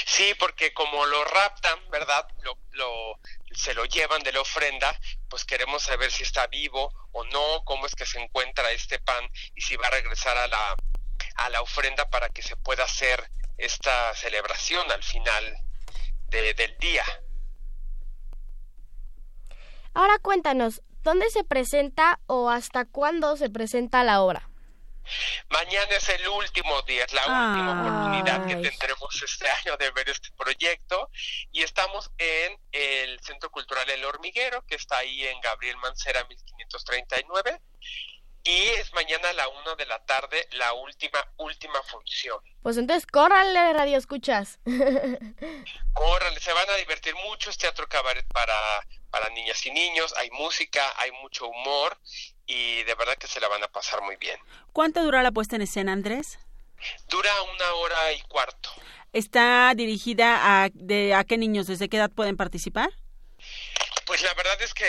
Sí, 0.05 0.33
porque 0.39 0.73
como 0.73 1.05
lo 1.05 1.23
raptan, 1.23 1.77
¿verdad? 1.91 2.27
Lo, 2.41 2.57
lo, 2.71 3.19
se 3.51 3.73
lo 3.73 3.85
llevan 3.85 4.21
de 4.23 4.33
la 4.33 4.41
ofrenda, 4.41 4.99
pues 5.29 5.45
queremos 5.45 5.83
saber 5.83 6.11
si 6.11 6.23
está 6.23 6.47
vivo 6.47 6.91
o 7.11 7.23
no, 7.25 7.63
cómo 7.63 7.85
es 7.85 7.95
que 7.95 8.05
se 8.05 8.19
encuentra 8.19 8.71
este 8.71 8.99
pan 8.99 9.23
y 9.55 9.61
si 9.61 9.75
va 9.77 9.87
a 9.87 9.91
regresar 9.91 10.35
a 10.37 10.47
la, 10.47 10.75
a 11.35 11.49
la 11.51 11.61
ofrenda 11.61 12.09
para 12.09 12.27
que 12.29 12.41
se 12.41 12.57
pueda 12.57 12.83
hacer 12.83 13.29
esta 13.57 14.13
celebración 14.15 14.91
al 14.91 15.03
final 15.03 15.55
de- 16.29 16.53
del 16.55 16.75
día. 16.79 17.03
Ahora 19.93 20.19
cuéntanos, 20.19 20.81
¿dónde 21.03 21.29
se 21.29 21.43
presenta 21.43 22.19
o 22.25 22.49
hasta 22.49 22.85
cuándo 22.85 23.35
se 23.35 23.49
presenta 23.49 24.03
la 24.03 24.21
obra? 24.21 24.47
Mañana 25.49 25.95
es 25.95 26.07
el 26.09 26.27
último 26.29 26.81
día, 26.83 27.03
es 27.03 27.13
la 27.13 27.21
última 27.21 27.81
oportunidad 27.81 28.45
que 28.47 28.55
tendremos 28.55 29.21
este 29.21 29.49
año 29.49 29.75
de 29.77 29.91
ver 29.91 30.09
este 30.09 30.29
proyecto 30.37 31.09
y 31.51 31.63
estamos 31.63 32.11
en 32.17 32.57
el 32.71 33.19
Centro 33.19 33.49
Cultural 33.49 33.89
El 33.89 34.05
Hormiguero, 34.05 34.61
que 34.65 34.75
está 34.75 34.99
ahí 34.99 35.25
en 35.25 35.41
Gabriel 35.41 35.75
Mancera 35.77 36.23
1539 36.25 37.59
y 38.43 38.67
es 38.69 38.93
mañana 38.93 39.29
a 39.29 39.33
la 39.33 39.47
una 39.49 39.75
de 39.75 39.85
la 39.85 40.03
tarde 40.05 40.47
la 40.53 40.73
última, 40.73 41.19
última 41.37 41.81
función. 41.83 42.39
Pues 42.63 42.77
entonces 42.77 43.05
córranle, 43.05 43.73
radio 43.73 43.97
escuchas. 43.97 44.59
Córranle, 45.93 46.39
se 46.39 46.53
van 46.53 46.69
a 46.69 46.75
divertir 46.75 47.13
mucho, 47.27 47.49
es 47.49 47.57
teatro 47.57 47.87
cabaret 47.87 48.25
para, 48.33 48.55
para 49.11 49.29
niñas 49.29 49.63
y 49.65 49.71
niños, 49.71 50.13
hay 50.17 50.31
música, 50.31 50.81
hay 50.97 51.11
mucho 51.11 51.47
humor 51.47 51.97
y 52.47 52.83
de 52.83 52.95
verdad 52.95 53.17
que 53.17 53.27
se 53.27 53.39
la 53.39 53.47
van 53.47 53.63
a 53.63 53.67
pasar 53.67 54.01
muy 54.01 54.15
bien. 54.15 54.39
¿Cuánto 54.73 55.03
dura 55.03 55.21
la 55.21 55.31
puesta 55.31 55.55
en 55.55 55.61
escena, 55.61 55.93
Andrés? 55.93 56.39
Dura 57.09 57.29
una 57.43 57.73
hora 57.75 58.13
y 58.13 58.21
cuarto. 58.21 58.69
¿Está 59.13 59.73
dirigida 59.75 60.63
a, 60.63 60.69
de, 60.73 61.13
a 61.13 61.23
qué 61.25 61.37
niños? 61.37 61.67
¿Desde 61.67 61.89
qué 61.89 61.97
edad 61.97 62.09
pueden 62.09 62.37
participar? 62.37 62.89
Pues 64.05 64.21
la 64.23 64.33
verdad 64.33 64.59
es 64.61 64.73
que 64.73 64.85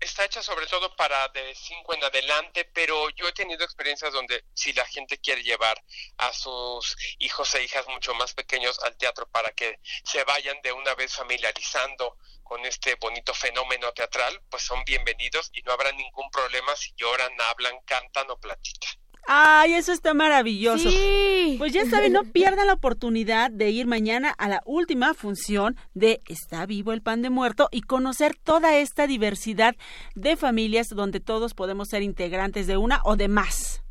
está 0.00 0.24
hecha 0.24 0.42
sobre 0.42 0.66
todo 0.66 0.94
para 0.96 1.28
de 1.28 1.54
5 1.54 1.94
en 1.94 2.04
adelante, 2.04 2.64
pero 2.64 3.10
yo 3.10 3.28
he 3.28 3.32
tenido 3.32 3.64
experiencias 3.64 4.12
donde 4.12 4.44
si 4.54 4.72
la 4.72 4.86
gente 4.86 5.18
quiere 5.18 5.42
llevar 5.42 5.82
a 6.16 6.32
sus 6.32 6.96
hijos 7.18 7.54
e 7.54 7.64
hijas 7.64 7.86
mucho 7.88 8.14
más 8.14 8.34
pequeños 8.34 8.78
al 8.80 8.96
teatro 8.96 9.28
para 9.28 9.52
que 9.52 9.78
se 10.04 10.24
vayan 10.24 10.60
de 10.62 10.72
una 10.72 10.94
vez 10.94 11.14
familiarizando 11.14 12.16
con 12.42 12.64
este 12.66 12.96
bonito 12.96 13.32
fenómeno 13.34 13.92
teatral, 13.92 14.42
pues 14.50 14.64
son 14.64 14.82
bienvenidos 14.84 15.50
y 15.52 15.62
no 15.62 15.72
habrá 15.72 15.92
ningún 15.92 16.30
problema 16.30 16.74
si 16.74 16.92
lloran, 16.96 17.32
hablan, 17.40 17.78
cantan 17.84 18.30
o 18.30 18.40
platican. 18.40 18.99
Ay, 19.26 19.74
eso 19.74 19.92
está 19.92 20.14
maravilloso. 20.14 20.90
Sí. 20.90 21.56
Pues 21.58 21.72
ya 21.72 21.84
saben, 21.86 22.12
no 22.12 22.24
pierdan 22.24 22.66
la 22.66 22.72
oportunidad 22.72 23.50
de 23.50 23.70
ir 23.70 23.86
mañana 23.86 24.34
a 24.38 24.48
la 24.48 24.62
última 24.64 25.14
función 25.14 25.76
de 25.94 26.20
Está 26.26 26.66
vivo 26.66 26.92
el 26.92 27.02
pan 27.02 27.22
de 27.22 27.30
muerto 27.30 27.68
y 27.70 27.82
conocer 27.82 28.36
toda 28.36 28.76
esta 28.76 29.06
diversidad 29.06 29.76
de 30.14 30.36
familias 30.36 30.88
donde 30.88 31.20
todos 31.20 31.54
podemos 31.54 31.88
ser 31.88 32.02
integrantes 32.02 32.66
de 32.66 32.76
una 32.76 33.00
o 33.04 33.16
de 33.16 33.28
más. 33.28 33.82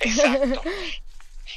Exacto. 0.00 0.62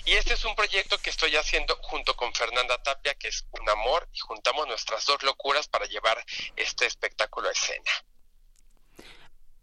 Y 0.05 0.13
este 0.13 0.34
es 0.34 0.43
un 0.43 0.55
proyecto 0.55 0.97
que 0.97 1.09
estoy 1.09 1.36
haciendo 1.36 1.78
junto 1.82 2.15
con 2.15 2.34
Fernanda 2.34 2.78
Tapia, 2.82 3.13
que 3.15 3.30
es 3.30 3.45
un 3.51 3.69
amor, 3.69 4.09
y 4.11 4.19
juntamos 4.19 4.67
nuestras 4.67 5.05
dos 5.05 5.21
locuras 5.24 5.67
para 5.67 5.86
llevar 5.86 6.24
este 6.55 6.86
espectáculo 6.86 7.47
a 7.47 7.51
escena. 7.51 7.91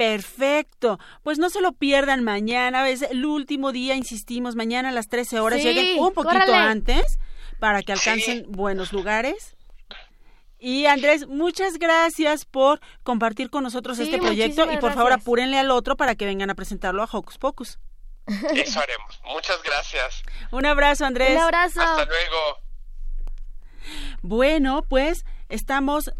Perfecto. 0.00 0.98
Pues 1.22 1.38
no 1.38 1.50
se 1.50 1.60
lo 1.60 1.72
pierdan 1.72 2.24
mañana. 2.24 2.88
Es 2.88 3.02
el 3.02 3.26
último 3.26 3.70
día, 3.70 3.96
insistimos, 3.96 4.56
mañana 4.56 4.88
a 4.88 4.92
las 4.92 5.08
13 5.08 5.40
horas. 5.40 5.60
Sí, 5.60 5.64
Lleguen 5.66 5.98
un 5.98 6.14
poquito 6.14 6.32
córrale. 6.32 6.54
antes 6.56 7.18
para 7.58 7.82
que 7.82 7.92
alcancen 7.92 8.46
buenos 8.48 8.94
lugares. 8.94 9.58
Y 10.58 10.86
Andrés, 10.86 11.26
muchas 11.26 11.78
gracias 11.78 12.46
por 12.46 12.80
compartir 13.02 13.50
con 13.50 13.62
nosotros 13.62 13.98
Sí, 13.98 14.04
este 14.04 14.16
proyecto 14.16 14.72
y 14.72 14.78
por 14.78 14.94
favor 14.94 15.12
apúrenle 15.12 15.58
al 15.58 15.70
otro 15.70 15.98
para 15.98 16.14
que 16.14 16.24
vengan 16.24 16.48
a 16.48 16.54
presentarlo 16.54 17.02
a 17.02 17.08
Hocus 17.12 17.36
Pocus. 17.36 17.78
Eso 18.54 18.80
haremos. 18.80 19.20
Muchas 19.34 19.62
gracias. 19.62 20.22
Un 20.50 20.64
abrazo, 20.64 21.04
Andrés. 21.04 21.32
Un 21.32 21.42
abrazo. 21.42 21.82
Hasta 21.82 22.06
luego. 22.06 22.58
Bueno, 24.22 24.82
pues 24.88 25.26
estamos 25.50 26.10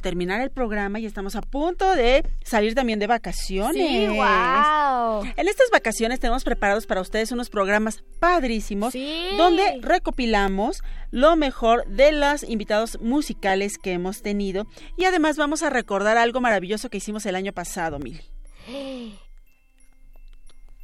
terminar 0.00 0.40
el 0.40 0.50
programa 0.50 0.98
y 0.98 1.06
estamos 1.06 1.36
a 1.36 1.40
punto 1.40 1.94
de 1.94 2.24
salir 2.44 2.74
también 2.74 2.98
de 2.98 3.06
vacaciones. 3.06 3.74
Sí, 3.88 4.06
wow. 4.08 5.24
En 5.36 5.48
estas 5.48 5.70
vacaciones 5.70 6.20
tenemos 6.20 6.44
preparados 6.44 6.86
para 6.86 7.00
ustedes 7.00 7.30
unos 7.32 7.48
programas 7.48 8.02
padrísimos 8.20 8.92
Sí. 8.92 9.28
donde 9.36 9.78
recopilamos 9.80 10.82
lo 11.10 11.36
mejor 11.36 11.86
de 11.86 12.12
los 12.12 12.42
invitados 12.42 12.98
musicales 13.00 13.78
que 13.78 13.92
hemos 13.92 14.22
tenido 14.22 14.66
y 14.96 15.04
además 15.04 15.36
vamos 15.36 15.62
a 15.62 15.70
recordar 15.70 16.18
algo 16.18 16.40
maravilloso 16.40 16.90
que 16.90 16.98
hicimos 16.98 17.24
el 17.26 17.36
año 17.36 17.52
pasado, 17.52 17.98
Mil. 17.98 18.20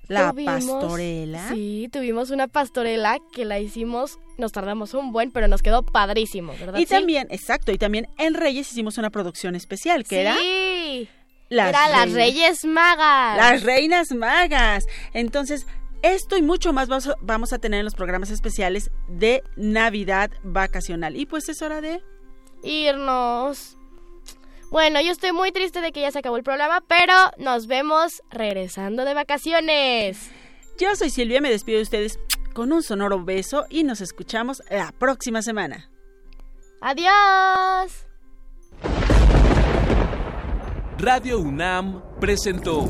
La 0.09 0.30
Tuvimos- 0.32 0.66
pastorela. 0.66 1.48
Sí, 1.48 1.88
tuvimos 1.92 2.30
una 2.30 2.46
pastorela 2.48 3.18
que 3.32 3.44
la 3.44 3.59
hicimos, 3.59 4.18
nos 4.38 4.52
tardamos 4.52 4.92
un 4.94 5.12
buen, 5.12 5.30
pero 5.30 5.48
nos 5.48 5.62
quedó 5.62 5.82
padrísimo, 5.82 6.52
¿verdad? 6.61 6.78
Y 6.78 6.82
sí? 6.82 6.88
también, 6.90 7.26
exacto, 7.30 7.72
y 7.72 7.78
también 7.78 8.09
en 8.18 8.34
Reyes 8.34 8.70
hicimos 8.70 8.98
una 8.98 9.11
producción 9.11 9.55
especial 9.55 10.05
que 10.05 10.20
era 10.20 10.36
Sí. 10.36 11.09
Las 11.48 11.68
Era 11.70 11.88
las 11.88 12.12
Reyes 12.12 12.64
Magas. 12.64 13.36
Las 13.36 13.62
Reinas 13.62 14.12
Magas. 14.12 14.84
Entonces, 15.12 15.66
esto 16.02 16.36
y 16.36 16.42
mucho 16.42 16.72
más 16.72 16.88
vamos 17.20 17.52
a 17.52 17.59
tener 17.59 17.78
en 17.80 17.84
los 17.84 17.94
programas 17.94 18.30
especiales 18.30 18.90
de 19.09 19.42
Navidad 19.57 20.30
vacacional. 20.42 21.16
Y 21.16 21.26
pues 21.26 21.48
es 21.48 21.62
hora 21.62 21.80
de... 21.80 22.02
Irnos. 22.62 23.76
Bueno, 24.71 25.01
yo 25.01 25.12
estoy 25.12 25.33
muy 25.33 25.53
triste 25.53 25.81
de 25.81 25.93
que 25.93 26.01
ya 26.01 26.11
se 26.11 26.19
acabó 26.19 26.37
el 26.37 26.43
programa, 26.43 26.83
pero 26.87 27.15
nos 27.39 27.67
vemos 27.67 28.23
regresando 28.31 29.05
de 29.05 29.15
vacaciones. 29.15 30.31
Yo 30.79 30.97
soy 30.97 31.11
Silvia, 31.11 31.41
me 31.41 31.51
despido 31.51 31.79
de 31.79 31.85
ustedes 31.85 32.19
con 32.53 32.73
un 32.73 32.83
sonoro 32.83 33.25
beso 33.25 33.67
y 33.71 33.85
nos 33.85 34.01
escuchamos 34.01 34.62
la 34.71 34.93
próxima 34.99 35.43
semana. 35.43 35.91
Adiós. 36.81 38.07
Radio 40.99 41.39
UNAM 41.41 42.03
presentó 42.21 42.89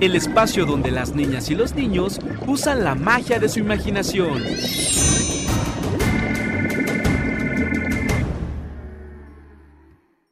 el 0.00 0.14
espacio 0.14 0.64
donde 0.66 0.90
las 0.90 1.14
niñas 1.14 1.50
y 1.50 1.54
los 1.54 1.74
niños 1.74 2.18
usan 2.46 2.84
la 2.84 2.94
magia 2.94 3.38
de 3.38 3.48
su 3.48 3.58
imaginación. 3.60 4.44